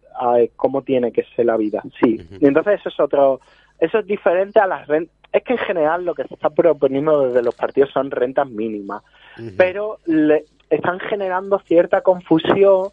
cómo 0.55 0.81
tiene 0.81 1.11
que 1.11 1.23
ser 1.35 1.45
la 1.45 1.55
vida. 1.55 1.81
Sí, 2.01 2.19
y 2.39 2.45
entonces 2.45 2.79
eso 2.79 2.89
es 2.89 2.99
otro 2.99 3.39
eso 3.79 3.99
es 3.99 4.05
diferente 4.05 4.59
a 4.59 4.67
las 4.67 4.87
rentas. 4.87 5.15
Es 5.31 5.43
que 5.43 5.53
en 5.53 5.59
general 5.59 6.05
lo 6.05 6.15
que 6.15 6.23
se 6.23 6.33
está 6.33 6.49
proponiendo 6.49 7.27
desde 7.27 7.43
los 7.43 7.53
partidos 7.53 7.91
son 7.91 8.09
rentas 8.09 8.49
mínimas, 8.49 9.03
pero 9.57 9.99
le 10.05 10.45
están 10.69 10.99
generando 10.99 11.59
cierta 11.59 12.01
confusión 12.01 12.89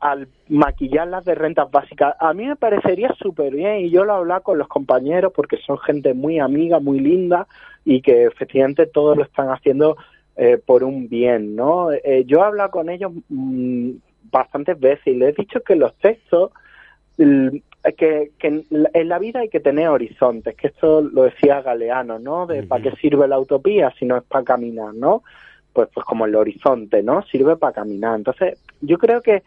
al 0.00 0.28
maquillarlas 0.48 1.24
de 1.24 1.34
rentas 1.34 1.70
básicas. 1.70 2.14
A 2.20 2.32
mí 2.34 2.46
me 2.46 2.56
parecería 2.56 3.14
súper 3.14 3.54
bien 3.54 3.86
y 3.86 3.90
yo 3.90 4.04
lo 4.04 4.12
he 4.12 4.16
hablado 4.16 4.42
con 4.42 4.58
los 4.58 4.68
compañeros 4.68 5.32
porque 5.34 5.56
son 5.58 5.78
gente 5.78 6.14
muy 6.14 6.38
amiga, 6.38 6.78
muy 6.78 7.00
linda 7.00 7.46
y 7.84 8.02
que 8.02 8.24
efectivamente 8.24 8.86
todo 8.86 9.14
lo 9.14 9.24
están 9.24 9.48
haciendo 9.48 9.96
eh, 10.36 10.60
por 10.64 10.84
un 10.84 11.08
bien, 11.08 11.56
¿no? 11.56 11.90
Eh, 11.90 12.24
yo 12.26 12.38
he 12.38 12.42
hablado 12.42 12.70
con 12.70 12.90
ellos 12.90 13.12
mm, 13.28 13.92
bastantes 14.30 14.78
veces 14.78 15.06
y 15.06 15.14
les 15.14 15.30
he 15.30 15.42
dicho 15.42 15.62
que 15.62 15.74
los 15.74 15.94
textos 15.96 16.52
que, 17.96 18.32
que 18.38 18.64
en 18.68 19.08
la 19.08 19.18
vida 19.18 19.40
hay 19.40 19.48
que 19.48 19.60
tener 19.60 19.88
horizontes, 19.88 20.56
que 20.56 20.68
esto 20.68 21.00
lo 21.00 21.24
decía 21.24 21.62
Galeano, 21.62 22.18
¿no? 22.18 22.46
De 22.46 22.62
para 22.64 22.82
qué 22.82 22.92
sirve 22.96 23.28
la 23.28 23.38
utopía 23.38 23.92
si 23.98 24.04
no 24.04 24.16
es 24.16 24.24
para 24.24 24.44
caminar, 24.44 24.94
¿no? 24.94 25.22
Pues, 25.72 25.88
pues 25.94 26.04
como 26.04 26.26
el 26.26 26.34
horizonte, 26.34 27.02
¿no? 27.02 27.22
Sirve 27.22 27.56
para 27.56 27.72
caminar. 27.72 28.16
Entonces, 28.16 28.58
yo 28.80 28.98
creo 28.98 29.22
que, 29.22 29.42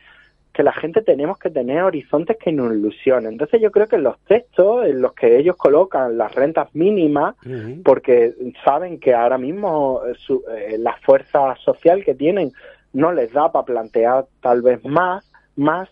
que 0.53 0.63
la 0.63 0.71
gente 0.71 1.01
tenemos 1.01 1.37
que 1.37 1.49
tener 1.49 1.83
horizontes 1.83 2.37
que 2.37 2.51
nos 2.51 2.73
ilusionen. 2.73 3.33
Entonces, 3.33 3.61
yo 3.61 3.69
creo 3.71 3.87
que 3.87 3.97
los 3.97 4.17
textos 4.21 4.85
en 4.85 5.01
los 5.01 5.13
que 5.13 5.37
ellos 5.37 5.57
colocan 5.57 6.17
las 6.17 6.33
rentas 6.33 6.73
mínimas, 6.73 7.35
porque 7.83 8.33
saben 8.63 8.99
que 8.99 9.13
ahora 9.13 9.37
mismo 9.37 10.01
eh, 10.05 10.13
su, 10.17 10.43
eh, 10.55 10.77
la 10.77 10.95
fuerza 10.97 11.55
social 11.57 12.03
que 12.03 12.15
tienen 12.15 12.51
no 12.93 13.11
les 13.11 13.31
da 13.33 13.51
para 13.51 13.65
plantear 13.65 14.25
tal 14.41 14.61
vez 14.61 14.83
más, 14.85 15.29
más 15.55 15.89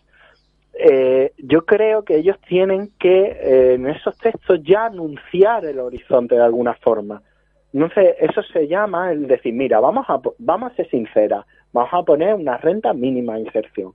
eh, 0.73 1.33
yo 1.37 1.65
creo 1.65 2.03
que 2.03 2.17
ellos 2.17 2.37
tienen 2.47 2.91
que 2.99 3.25
eh, 3.25 3.73
en 3.73 3.87
esos 3.87 4.17
textos 4.17 4.59
ya 4.63 4.85
anunciar 4.85 5.65
el 5.65 5.79
horizonte 5.79 6.35
de 6.35 6.43
alguna 6.43 6.73
forma. 6.75 7.21
Entonces, 7.73 8.15
eso 8.19 8.41
se 8.43 8.67
llama 8.67 9.11
el 9.11 9.27
decir, 9.27 9.53
mira, 9.53 9.79
vamos 9.79 10.05
a, 10.09 10.19
vamos 10.39 10.71
a 10.71 10.75
ser 10.75 10.89
sinceras, 10.89 11.45
vamos 11.71 11.93
a 11.93 12.03
poner 12.03 12.33
una 12.33 12.57
renta 12.57 12.93
mínima 12.93 13.35
de 13.35 13.41
inserción, 13.41 13.93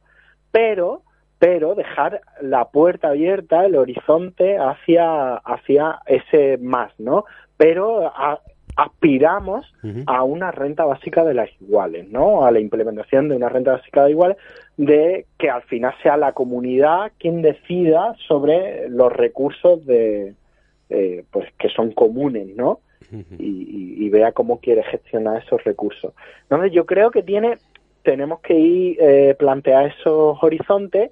pero, 0.53 1.03
pero 1.39 1.75
dejar 1.75 2.21
la 2.41 2.67
puerta 2.67 3.09
abierta, 3.09 3.65
el 3.65 3.77
horizonte 3.77 4.59
hacia, 4.59 5.35
hacia 5.37 6.01
ese 6.07 6.59
más, 6.59 6.93
¿no? 6.99 7.25
Pero 7.57 8.07
a, 8.07 8.41
aspiramos 8.77 9.73
a 10.07 10.25
una 10.25 10.51
renta 10.51 10.85
básica 10.85 11.25
de 11.25 11.35
las 11.35 11.51
iguales, 11.61 12.09
¿no? 12.09 12.45
A 12.45 12.51
la 12.51 12.61
implementación 12.61 13.29
de 13.29 13.37
una 13.37 13.49
renta 13.49 13.73
básica 13.73 14.05
de 14.05 14.11
iguales, 14.11 14.37
de 14.77 15.27
que 15.39 15.51
al 15.51 15.63
final 15.63 15.95
sea 16.03 16.17
la 16.17 16.33
comunidad 16.33 17.13
quien 17.19 17.43
decida 17.43 18.15
sobre 18.27 18.89
los 18.89 19.13
recursos 19.13 19.85
de, 19.87 20.35
eh, 20.91 21.25
pues 21.31 21.49
que 21.59 21.69
son 21.69 21.93
comunes, 21.93 22.55
¿no? 22.57 22.81
y, 23.39 24.09
vea 24.09 24.33
cómo 24.33 24.61
quiere 24.61 24.83
gestionar 24.85 25.43
esos 25.43 25.63
recursos. 25.65 26.13
Entonces 26.43 26.73
yo 26.73 26.87
creo 26.87 27.11
que 27.11 27.23
tiene, 27.23 27.59
tenemos 28.03 28.41
que 28.41 28.55
ir 28.55 28.97
eh, 29.01 29.35
plantear 29.39 29.87
esos 29.87 30.39
horizontes 30.43 31.11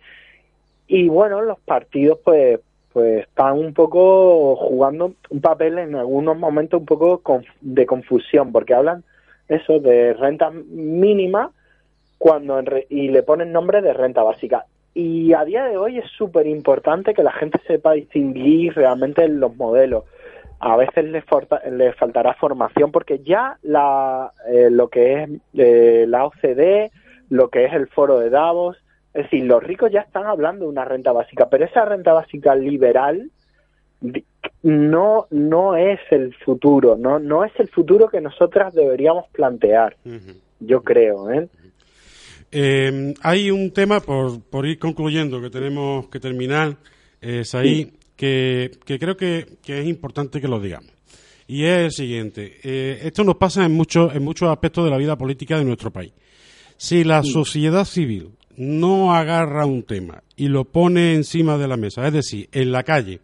y 0.87 1.09
bueno, 1.09 1.43
los 1.43 1.59
partidos 1.61 2.19
pues 2.25 2.61
pues 2.93 3.27
están 3.27 3.59
un 3.59 3.75
poco 3.75 4.57
jugando 4.57 5.15
un 5.31 5.41
papel 5.41 5.79
en 5.79 5.95
algunos 5.95 6.37
momentos 6.37 6.81
un 6.81 6.87
poco 6.87 7.23
de 7.61 7.87
confusión, 7.87 8.53
porque 8.53 8.75
hablan 8.75 9.05
eso 9.49 9.81
de 9.81 10.15
renta 10.15 10.51
mínima 10.51 11.51
cuando 12.19 12.63
y 12.89 13.09
le 13.09 13.23
ponen 13.23 13.53
nombre 13.53 13.83
de 13.83 13.93
renta 13.93 14.23
básica. 14.23 14.67
Y 14.95 15.33
a 15.33 15.45
día 15.45 15.65
de 15.65 15.77
hoy 15.77 15.99
es 15.99 16.11
súper 16.11 16.47
importante 16.47 17.15
que 17.15 17.23
la 17.23 17.33
gente 17.33 17.59
sepa 17.67 17.93
distinguir 17.93 18.75
realmente 18.75 19.27
los 19.29 19.57
modelos. 19.57 20.05
A 20.61 20.77
veces 20.77 21.05
le, 21.07 21.25
le 21.73 21.93
faltará 21.95 22.35
formación 22.35 22.93
porque 22.93 23.21
ya 23.21 23.59
la, 23.63 24.33
eh, 24.49 24.69
lo 24.71 24.89
que 24.89 25.23
es 25.23 25.31
eh, 25.55 26.05
la 26.07 26.27
OCDE, 26.27 26.93
lo 27.31 27.49
que 27.49 27.65
es 27.65 27.73
el 27.73 27.89
foro 27.89 28.19
de 28.19 28.31
Davos, 28.31 28.77
es 29.15 29.25
decir, 29.25 29.45
los 29.45 29.63
ricos 29.63 29.93
ya 29.93 30.01
están 30.01 30.25
hablando 30.25 30.65
de 30.65 30.71
una 30.71 30.85
renta 30.85 31.13
básica, 31.13 31.49
pero 31.51 31.65
esa 31.65 31.85
renta 31.85 32.13
básica 32.13 32.55
liberal 32.55 33.31
no 34.63 35.27
no 35.31 35.77
es 35.77 36.01
el 36.11 36.35
futuro, 36.35 36.97
no 36.97 37.19
no 37.19 37.45
es 37.45 37.53
el 37.59 37.69
futuro 37.69 38.09
que 38.09 38.21
nosotras 38.21 38.75
deberíamos 38.75 39.27
plantear. 39.33 39.97
Yo 40.61 40.83
creo, 40.83 41.31
¿eh? 41.31 41.49
¿eh? 42.53 43.15
hay 43.23 43.51
un 43.51 43.73
tema 43.73 44.01
por, 44.01 44.41
por 44.43 44.67
ir 44.67 44.79
concluyendo 44.79 45.41
que 45.41 45.51
tenemos 45.51 46.09
que 46.09 46.21
terminar, 46.21 46.77
es 47.21 47.55
ahí 47.55 47.93
que, 48.17 48.71
que, 48.85 48.99
creo 48.99 49.17
que, 49.17 49.47
que, 49.63 49.81
es 49.81 49.87
importante 49.87 50.41
que 50.41 50.47
lo 50.47 50.61
digamos. 50.61 50.91
Y 51.49 51.65
es 51.65 51.79
el 51.79 51.91
siguiente. 51.91 52.59
Eh, 52.63 53.01
esto 53.03 53.25
nos 53.25 53.37
pasa 53.37 53.65
en 53.65 53.75
muchos 53.75 54.15
en 54.15 54.23
muchos 54.23 54.49
aspectos 54.49 54.85
de 54.85 54.91
la 54.91 54.97
vida 54.97 55.17
política 55.17 55.59
de 55.59 55.65
nuestro 55.65 55.91
país. 55.91 56.13
Si 56.77 57.05
la 57.05 57.23
sociedad 57.23 57.85
civil 57.85 58.31
no 58.63 59.15
agarra 59.15 59.67
un 59.67 59.83
tema 59.83 60.23
y 60.37 60.49
lo 60.49 60.65
pone 60.65 61.15
encima 61.15 61.59
de 61.59 61.69
la 61.69 61.77
mesa, 61.77 62.07
es 62.07 62.13
decir, 62.13 62.49
en 62.53 62.73
la 62.73 62.83
calle, 62.83 63.21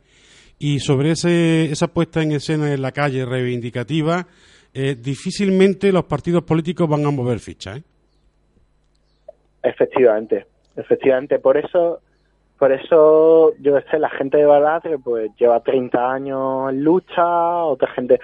y 0.59 0.81
sobre 0.81 1.13
ese, 1.13 1.67
esa 1.67 1.89
puesta 1.89 2.23
en 2.23 2.33
escena 2.33 2.73
en 2.73 2.83
la 2.83 2.93
calle 2.93 3.25
reivindicativa, 3.25 4.27
eh, 4.75 4.97
difícilmente 4.97 5.93
los 5.93 6.05
partidos 6.05 6.43
políticos 6.43 6.89
van 6.89 7.07
a 7.07 7.11
mover 7.11 7.39
ficha. 7.39 7.77
¿eh? 7.77 7.83
Efectivamente, 9.63 10.47
efectivamente. 10.77 11.39
Por 11.39 11.57
eso, 11.57 12.01
por 12.59 12.73
eso, 12.73 13.55
yo 13.61 13.79
sé, 13.91 13.99
la 13.99 14.11
gente 14.11 14.39
de 14.39 14.47
Baladre 14.47 14.99
pues 14.99 15.31
lleva 15.39 15.61
30 15.61 16.13
años 16.13 16.71
en 16.71 16.83
lucha, 16.83 17.65
otra 17.65 17.89
gente 17.93 18.19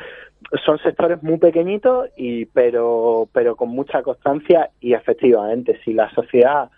son 0.65 0.79
sectores 0.79 1.23
muy 1.23 1.39
pequeñitos 1.39 2.11
y 2.17 2.47
pero 2.47 3.29
pero 3.33 3.57
con 3.57 3.71
mucha 3.71 4.03
constancia 4.03 4.71
y 4.81 4.93
efectivamente 4.93 5.81
si 5.85 5.93
la 5.93 6.11
sociedad 6.11 6.71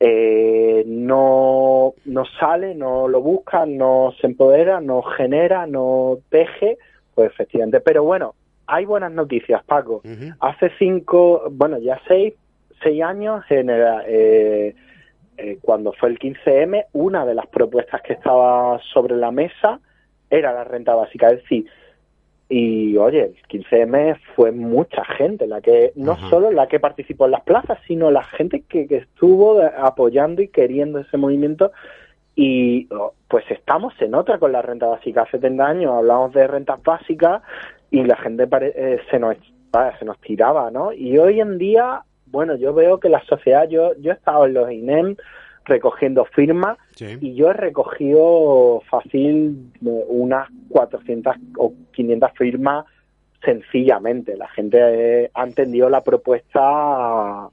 eh, 0.00 0.84
no, 0.86 1.94
no 2.04 2.24
sale, 2.38 2.74
no 2.74 3.08
lo 3.08 3.20
busca, 3.20 3.66
no 3.66 4.12
se 4.20 4.28
empodera, 4.28 4.80
no 4.80 5.02
genera, 5.02 5.66
no 5.66 6.18
teje, 6.28 6.78
pues 7.14 7.30
efectivamente. 7.32 7.80
Pero 7.80 8.04
bueno, 8.04 8.34
hay 8.66 8.84
buenas 8.84 9.12
noticias, 9.12 9.62
Paco. 9.64 10.02
Hace 10.40 10.70
cinco, 10.78 11.48
bueno, 11.50 11.78
ya 11.78 12.00
seis, 12.06 12.34
seis 12.82 13.02
años, 13.02 13.44
en 13.50 13.70
eh, 13.70 14.74
eh, 15.36 15.58
cuando 15.62 15.92
fue 15.92 16.10
el 16.10 16.18
15M, 16.18 16.86
una 16.92 17.24
de 17.24 17.34
las 17.34 17.46
propuestas 17.46 18.02
que 18.02 18.12
estaba 18.12 18.80
sobre 18.92 19.16
la 19.16 19.30
mesa 19.30 19.80
era 20.30 20.52
la 20.52 20.64
renta 20.64 20.94
básica. 20.94 21.28
Es 21.28 21.42
decir, 21.42 21.66
y 22.48 22.96
oye, 22.96 23.24
el 23.24 23.36
15M 23.62 24.18
fue 24.34 24.52
mucha 24.52 25.04
gente, 25.04 25.46
la 25.46 25.60
que 25.60 25.92
no 25.96 26.16
solo 26.30 26.50
la 26.50 26.66
que 26.66 26.80
participó 26.80 27.26
en 27.26 27.32
las 27.32 27.42
plazas, 27.42 27.78
sino 27.86 28.10
la 28.10 28.24
gente 28.24 28.62
que, 28.62 28.86
estuvo 28.90 29.60
apoyando 29.60 30.40
y 30.40 30.48
queriendo 30.48 30.98
ese 30.98 31.18
movimiento. 31.18 31.72
Y 32.34 32.88
oh, 32.94 33.12
pues 33.28 33.44
estamos 33.50 33.92
en 34.00 34.14
otra 34.14 34.38
con 34.38 34.52
la 34.52 34.62
renta 34.62 34.86
básica. 34.86 35.22
Hace 35.22 35.32
70 35.32 35.66
años 35.66 35.92
hablamos 35.92 36.32
de 36.32 36.46
rentas 36.46 36.82
básicas 36.82 37.42
y 37.90 38.02
la 38.04 38.16
gente 38.16 38.48
eh, 38.50 39.00
se, 39.10 39.18
nos, 39.18 39.36
se 39.98 40.04
nos 40.06 40.18
tiraba, 40.20 40.70
¿no? 40.70 40.92
Y 40.92 41.18
hoy 41.18 41.40
en 41.40 41.58
día, 41.58 42.02
bueno, 42.26 42.54
yo 42.56 42.72
veo 42.72 42.98
que 42.98 43.10
la 43.10 43.22
sociedad, 43.24 43.68
yo, 43.68 43.92
yo 43.98 44.12
he 44.12 44.14
estado 44.14 44.46
en 44.46 44.54
los 44.54 44.70
INEM, 44.70 45.16
recogiendo 45.68 46.24
firmas 46.24 46.78
y 47.20 47.34
yo 47.34 47.50
he 47.50 47.52
recogido 47.52 48.82
fácil 48.90 49.70
eh, 49.84 50.04
unas 50.08 50.48
400 50.68 51.36
o 51.56 51.72
500 51.92 52.30
firmas 52.36 52.84
sencillamente. 53.44 54.36
La 54.36 54.48
gente 54.48 54.78
eh, 54.80 55.30
ha 55.34 55.44
entendido 55.44 55.88
la 55.88 56.02
propuesta 56.02 57.48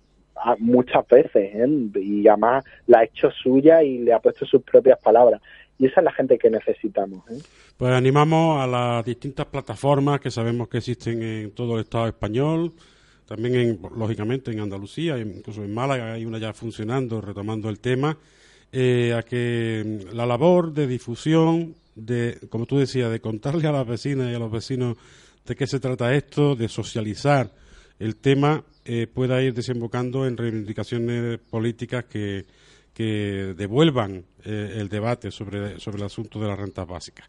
muchas 0.60 1.08
veces 1.08 1.56
¿eh? 1.56 1.68
y 1.96 2.28
además 2.28 2.66
la 2.88 3.00
ha 3.00 3.04
hecho 3.04 3.32
suya 3.32 3.84
y 3.84 4.00
le 4.00 4.14
ha 4.14 4.20
puesto 4.20 4.46
sus 4.46 4.62
propias 4.64 5.00
palabras. 5.00 5.42
Y 5.78 5.88
esa 5.88 6.00
es 6.00 6.06
la 6.06 6.12
gente 6.12 6.38
que 6.38 6.50
necesitamos. 6.50 7.24
Pues 7.78 7.92
animamos 7.92 8.62
a 8.62 8.68
las 8.68 9.06
distintas 9.06 9.46
plataformas 9.48 10.22
que 10.22 10.32
sabemos 10.32 10.70
que 10.70 10.78
existen 10.78 11.22
en 11.22 11.52
todo 11.52 11.76
el 11.76 11.82
Estado 11.82 12.08
español, 12.08 12.72
también, 13.26 13.56
en, 13.56 13.80
lógicamente, 13.98 14.52
en 14.52 14.60
Andalucía, 14.60 15.18
incluso 15.18 15.64
en 15.64 15.74
Málaga 15.74 16.14
hay 16.14 16.26
una 16.26 16.38
ya 16.38 16.54
funcionando, 16.54 17.22
retomando 17.22 17.70
el 17.70 17.80
tema, 17.80 18.18
eh, 18.72 19.14
a 19.14 19.24
que 19.24 19.84
mm, 20.12 20.16
la 20.16 20.26
labor 20.26 20.74
de 20.74 20.88
difusión, 20.88 21.76
de, 21.96 22.40
como 22.50 22.66
tú 22.66 22.78
decías, 22.78 23.12
de 23.12 23.22
contarle 23.22 23.68
a 23.68 23.72
las 23.72 23.88
vecinas 23.88 24.32
y 24.32 24.36
a 24.36 24.40
los 24.40 24.52
vecinos 24.52 24.98
de 25.46 25.56
qué 25.56 25.68
se 25.68 25.80
trata 25.80 26.14
esto, 26.14 26.56
de 26.56 26.68
socializar 26.68 27.52
el 28.00 28.18
tema, 28.18 28.64
eh, 28.84 29.08
pueda 29.08 29.42
ir 29.42 29.54
desembocando 29.54 30.28
en 30.28 30.38
reivindicaciones 30.38 31.40
políticas 31.40 32.06
que, 32.06 32.46
que 32.96 33.54
devuelvan 33.58 34.24
eh, 34.46 34.78
el 34.78 34.88
debate 34.88 35.30
sobre, 35.30 35.80
sobre 35.82 35.98
el 35.98 36.06
asunto 36.06 36.40
de 36.40 36.48
las 36.48 36.58
rentas 36.58 36.88
básicas. 36.88 37.28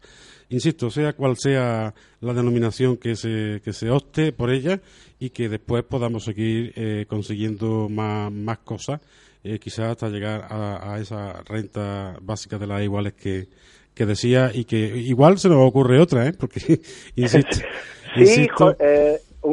Insisto, 0.49 0.89
sea 0.89 1.11
cual 1.11 1.35
sea 1.35 1.93
la 2.21 2.33
denominación 2.33 2.95
que 2.95 3.17
se, 3.17 3.61
que 3.63 3.73
se 3.73 3.89
opte 3.89 4.31
por 4.31 4.49
ella 4.49 4.79
y 5.19 5.31
que 5.31 5.49
después 5.49 5.83
podamos 5.83 6.23
seguir 6.23 6.71
eh, 6.77 7.05
consiguiendo 7.07 7.89
más, 7.89 8.31
más 8.31 8.59
cosas, 8.59 9.01
eh, 9.43 9.59
quizás 9.59 9.91
hasta 9.91 10.07
llegar 10.07 10.47
a, 10.49 10.97
esa 11.01 11.41
renta 11.43 12.17
básica 12.21 12.57
de 12.57 12.67
las 12.67 12.81
iguales 12.81 13.13
que, 13.13 13.49
que 13.93 14.05
decía 14.05 14.51
y 14.53 14.63
que 14.63 14.77
igual 14.77 15.37
se 15.37 15.49
nos 15.49 15.67
ocurre 15.67 15.99
otra, 15.99 16.27
¿eh? 16.27 16.33
porque, 16.33 16.79
insisto, 17.15 17.57
sí, 18.15 18.47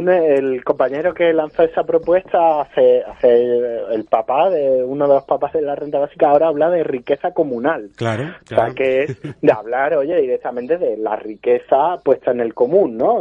el 0.02 0.64
compañero 0.64 1.14
que 1.14 1.32
lanzó 1.32 1.62
esa 1.62 1.84
propuesta 1.84 2.62
hace, 2.62 3.02
hace 3.02 3.84
el 3.92 4.04
papá 4.04 4.50
de 4.50 4.82
uno 4.84 5.06
de 5.06 5.14
los 5.14 5.24
papás 5.24 5.52
de 5.52 5.62
la 5.62 5.74
renta 5.74 5.98
básica 5.98 6.28
ahora 6.28 6.48
habla 6.48 6.70
de 6.70 6.84
riqueza 6.84 7.32
comunal. 7.32 7.90
Claro, 7.96 8.24
O 8.44 8.46
sea, 8.46 8.70
que 8.74 9.04
es 9.04 9.22
de 9.40 9.52
hablar, 9.52 9.94
oye, 9.94 10.20
directamente 10.20 10.78
de 10.78 10.96
la 10.96 11.16
riqueza 11.16 11.98
puesta 12.04 12.30
en 12.30 12.40
el 12.40 12.54
común, 12.54 12.96
¿no? 12.96 13.20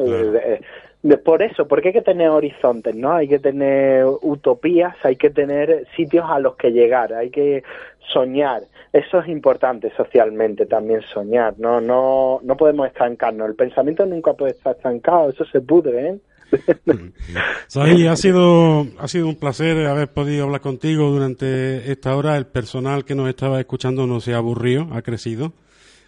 por 1.26 1.43
eso, 1.43 1.67
porque 1.67 1.89
hay 1.89 1.93
que 1.93 2.01
tener 2.01 2.30
horizontes, 2.30 2.95
¿no? 2.95 3.13
Hay 3.13 3.28
que 3.28 3.39
tener 3.39 4.05
utopías, 4.21 4.95
hay 5.03 5.17
que 5.17 5.30
tener 5.30 5.86
sitios 5.97 6.26
a 6.30 6.39
los 6.39 6.55
que 6.55 6.71
llegar, 6.71 7.13
hay 7.13 7.30
que 7.30 7.63
soñar. 8.13 8.63
Eso 8.93 9.19
es 9.19 9.28
importante 9.28 9.91
socialmente 9.97 10.65
también 10.65 11.01
soñar, 11.01 11.55
¿no? 11.57 11.82
No, 11.82 12.39
no 12.41 12.55
podemos 12.55 12.88
estancarnos. 12.88 13.49
El 13.49 13.55
pensamiento 13.55 14.05
nunca 14.05 14.34
puede 14.34 14.53
estar 14.53 14.76
estancado, 14.78 15.30
eso 15.30 15.43
se 15.45 15.59
pudre, 15.59 16.07
¿eh? 16.07 16.19
ha 18.09 18.15
sido, 18.15 18.87
ha 18.99 19.07
sido 19.07 19.27
un 19.27 19.35
placer 19.35 19.85
haber 19.87 20.11
podido 20.11 20.43
hablar 20.45 20.61
contigo 20.61 21.09
durante 21.11 21.91
esta 21.91 22.15
hora. 22.15 22.37
El 22.37 22.45
personal 22.47 23.05
que 23.05 23.15
nos 23.15 23.29
estaba 23.29 23.59
escuchando 23.59 24.05
no 24.07 24.19
se 24.19 24.33
ha 24.33 24.37
aburrido, 24.37 24.87
ha 24.91 25.01
crecido. 25.01 25.53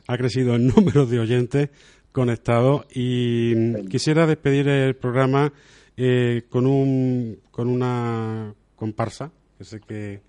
Ha 0.07 0.17
crecido 0.17 0.55
el 0.55 0.67
número 0.75 1.05
de 1.05 1.19
oyentes 1.19 1.69
conectados 2.11 2.85
y 2.93 3.73
quisiera 3.87 4.25
despedir 4.25 4.67
el 4.69 4.95
programa 4.95 5.51
eh, 5.97 6.43
con, 6.49 6.65
un, 6.65 7.39
con 7.51 7.67
una 7.67 8.53
comparsa, 8.75 9.31
que 9.57 9.63
sé 9.63 9.79
que, 9.81 10.21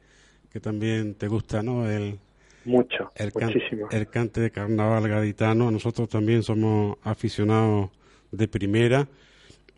que 0.51 0.61
también 0.61 1.15
te 1.15 1.29
gusta, 1.29 1.63
¿no? 1.63 1.89
El, 1.89 2.19
mucho, 2.65 3.11
el, 3.15 3.33
can- 3.33 3.53
muchísimo. 3.53 3.87
el 3.91 4.09
cante 4.09 4.41
de 4.41 4.51
carnaval 4.51 5.07
gaditano. 5.09 5.71
Nosotros 5.71 6.09
también 6.09 6.43
somos 6.43 6.97
aficionados 7.03 7.91
de 8.33 8.49
primera. 8.49 9.07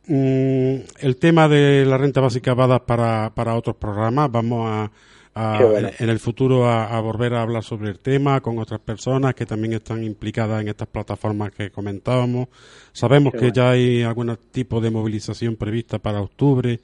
Mm, 0.09 0.85
el 1.01 1.17
tema 1.19 1.49
de 1.49 1.85
la 1.85 1.99
renta 1.99 2.21
básica 2.21 2.55
va 2.55 2.65
a 2.65 2.69
dar 2.69 2.85
para, 2.87 3.33
para 3.35 3.55
otros 3.55 3.77
programas. 3.77 4.31
Vamos 4.33 4.67
a, 4.67 4.91
a- 5.35 5.59
Qué 5.59 5.65
bueno. 5.65 5.89
en, 5.89 5.95
en 6.05 6.09
el 6.11 6.19
futuro 6.19 6.67
a, 6.67 6.97
a 6.97 7.01
volver 7.01 7.35
a 7.35 7.43
hablar 7.43 7.63
sobre 7.63 7.91
el 7.91 7.99
tema 7.99 8.41
con 8.41 8.59
otras 8.59 8.81
personas 8.81 9.35
que 9.35 9.45
también 9.47 9.75
están 9.75 10.03
implicadas 10.03 10.63
en 10.63 10.69
estas 10.69 10.89
plataformas 10.89 11.53
que 11.53 11.71
comentábamos. 11.71 12.49
Sabemos 12.93 13.33
Qué 13.33 13.39
que 13.39 13.45
bueno. 13.47 13.55
ya 13.55 13.71
hay 13.71 14.03
algún 14.03 14.37
tipo 14.51 14.81
de 14.81 14.91
movilización 14.91 15.57
prevista 15.57 15.99
para 15.99 16.23
octubre 16.23 16.81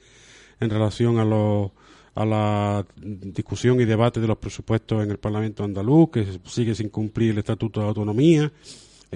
en 0.59 0.69
relación 0.69 1.17
a 1.19 1.25
los 1.25 1.71
a 2.17 2.25
la 2.25 2.85
discusión 2.95 3.81
y 3.81 3.85
debate 3.85 4.21
de 4.21 4.27
los 4.27 4.37
presupuestos 4.37 5.03
en 5.03 5.11
el 5.11 5.17
Parlamento 5.17 5.65
andaluz, 5.65 6.11
que 6.11 6.25
sigue 6.45 6.73
sin 6.73 6.87
cumplir 6.87 7.31
el 7.31 7.39
Estatuto 7.39 7.81
de 7.81 7.87
Autonomía 7.87 8.49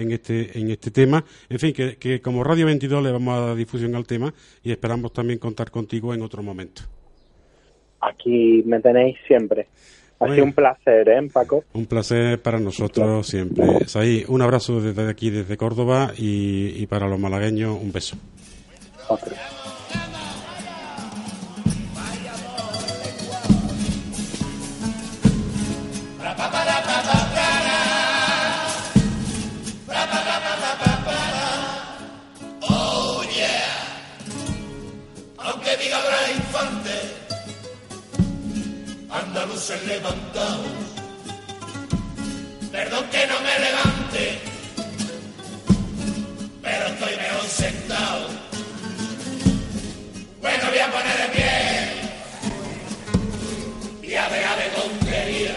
en 0.00 0.12
este 0.12 0.58
en 0.58 0.70
este 0.70 0.90
tema. 0.90 1.24
En 1.48 1.58
fin, 1.58 1.72
que, 1.72 1.96
que 1.96 2.20
como 2.20 2.42
Radio 2.44 2.66
22 2.66 3.02
le 3.02 3.12
vamos 3.12 3.36
a 3.36 3.46
dar 3.46 3.56
difusión 3.56 3.94
al 3.94 4.06
tema 4.06 4.32
y 4.62 4.70
esperamos 4.70 5.12
también 5.12 5.38
contar 5.38 5.70
contigo 5.70 6.14
en 6.14 6.22
otro 6.22 6.42
momento. 6.42 6.82
Aquí 8.00 8.62
me 8.66 8.80
tenéis 8.80 9.18
siempre. 9.26 9.66
Ha 10.20 10.34
sido 10.34 10.44
un 10.44 10.52
placer, 10.52 11.08
¿eh, 11.08 11.28
Paco? 11.32 11.64
Un 11.72 11.86
placer 11.86 12.42
para 12.42 12.60
nosotros 12.60 13.26
siempre. 13.26 13.86
Saí, 13.86 14.22
un 14.28 14.42
abrazo 14.42 14.80
desde 14.80 15.08
aquí, 15.08 15.30
desde 15.30 15.56
Córdoba, 15.56 16.12
y, 16.16 16.74
y 16.76 16.86
para 16.86 17.08
los 17.08 17.18
malagueños, 17.18 17.78
un 17.80 17.90
beso. 17.90 18.16
Otro. 19.08 19.34
Andaluces 39.60 39.86
levantados. 39.86 40.66
Perdón 42.72 43.04
que 43.10 43.26
no 43.26 43.40
me 43.40 43.58
levante, 43.58 44.38
pero 46.62 46.86
estoy 46.86 47.16
mejor 47.16 47.48
sentado. 47.48 48.28
Bueno, 50.40 50.64
voy 50.70 50.78
a 50.78 50.90
poner 50.90 51.16
de 51.18 51.28
pie 51.34 51.50
y 54.02 54.14
a 54.14 54.28
dejar 54.28 54.58
de 54.58 54.68
tontería. 54.70 55.56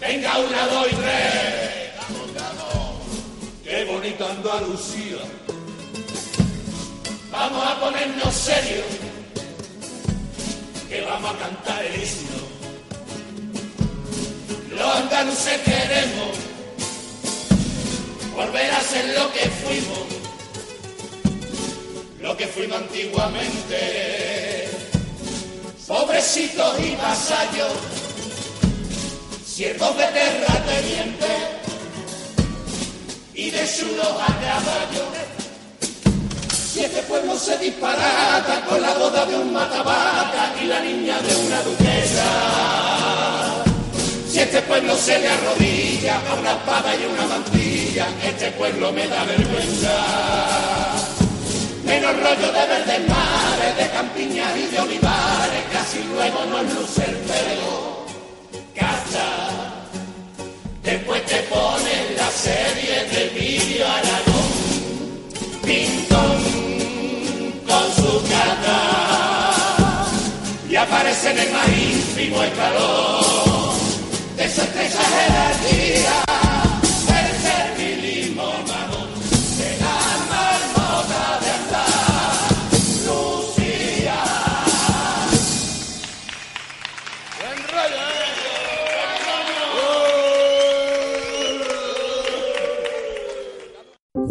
Venga, 0.00 0.38
una, 0.38 0.66
dos 0.66 0.86
y 0.90 0.94
tres. 0.96 1.56
Qué 3.62 3.84
bonita 3.84 4.30
Andalucía. 4.30 5.18
Vamos 7.30 7.66
a 7.66 7.80
ponernos 7.80 8.34
serios, 8.34 8.86
que 10.88 11.00
vamos 11.02 11.34
a 11.34 11.38
cantar 11.38 11.84
el 11.84 11.94
himno. 11.94 12.46
Los 14.76 14.96
andaluces 14.96 15.58
queremos 15.64 16.36
volver 18.34 18.70
a 18.70 18.80
ser 18.80 19.18
lo 19.18 19.32
que 19.32 19.48
fuimos, 19.48 19.98
lo 22.20 22.36
que 22.36 22.46
fuimos 22.46 22.78
antiguamente. 22.78 24.68
Pobrecitos 25.86 26.80
y 26.80 26.96
vasallos, 26.96 27.72
siervos 29.46 29.96
de 29.96 30.06
terratenientes 30.06 31.40
y 33.34 33.50
de 33.50 33.66
chulos 33.66 34.14
a 34.20 34.26
caballo. 34.26 35.25
Si 36.76 36.84
este 36.84 37.00
pueblo 37.04 37.38
se 37.38 37.56
disparata 37.56 38.60
con 38.68 38.82
la 38.82 38.92
boda 38.92 39.24
de 39.24 39.34
un 39.34 39.50
matabaca 39.50 40.52
y 40.62 40.66
la 40.66 40.78
niña 40.80 41.18
de 41.22 41.34
una 41.34 41.62
duquesa. 41.62 42.26
Si 44.28 44.40
este 44.40 44.60
pueblo 44.60 44.94
se 44.94 45.18
le 45.18 45.26
arrodilla 45.26 46.20
a 46.28 46.34
una 46.34 46.52
espada 46.52 46.94
y 46.94 47.06
una 47.06 47.26
mantilla, 47.28 48.08
este 48.22 48.50
pueblo 48.50 48.92
me 48.92 49.08
da 49.08 49.24
vergüenza. 49.24 49.90
Menos 51.82 52.12
rollo 52.12 52.52
de 52.52 52.66
verdes 52.66 53.08
mares, 53.08 53.76
de 53.78 53.90
campiñas 53.96 54.56
y 54.58 54.66
de 54.66 54.78
olivares, 54.78 55.64
casi 55.72 56.04
luego 56.12 56.44
nos 56.44 56.74
luce 56.74 57.04
el 57.06 57.16
pelo. 57.24 58.04
Cacha, 58.74 59.28
después 60.82 61.24
te 61.24 61.36
ponen 61.44 62.16
la 62.18 62.30
serie 62.30 63.02
de 63.06 63.28
vídeo 63.30 63.86
Aragón. 63.86 64.25
Pintón 65.66 66.36
con 67.66 67.94
su 67.96 68.22
cata 68.30 70.06
y 70.70 70.76
aparecen 70.76 71.36
en 71.36 71.52
más 71.52 71.68
ínfimo 71.68 72.40
escalón 72.40 73.74
de 74.36 74.44
esa 74.44 74.62
estrecha 74.62 75.02
jerarquía 75.02 76.25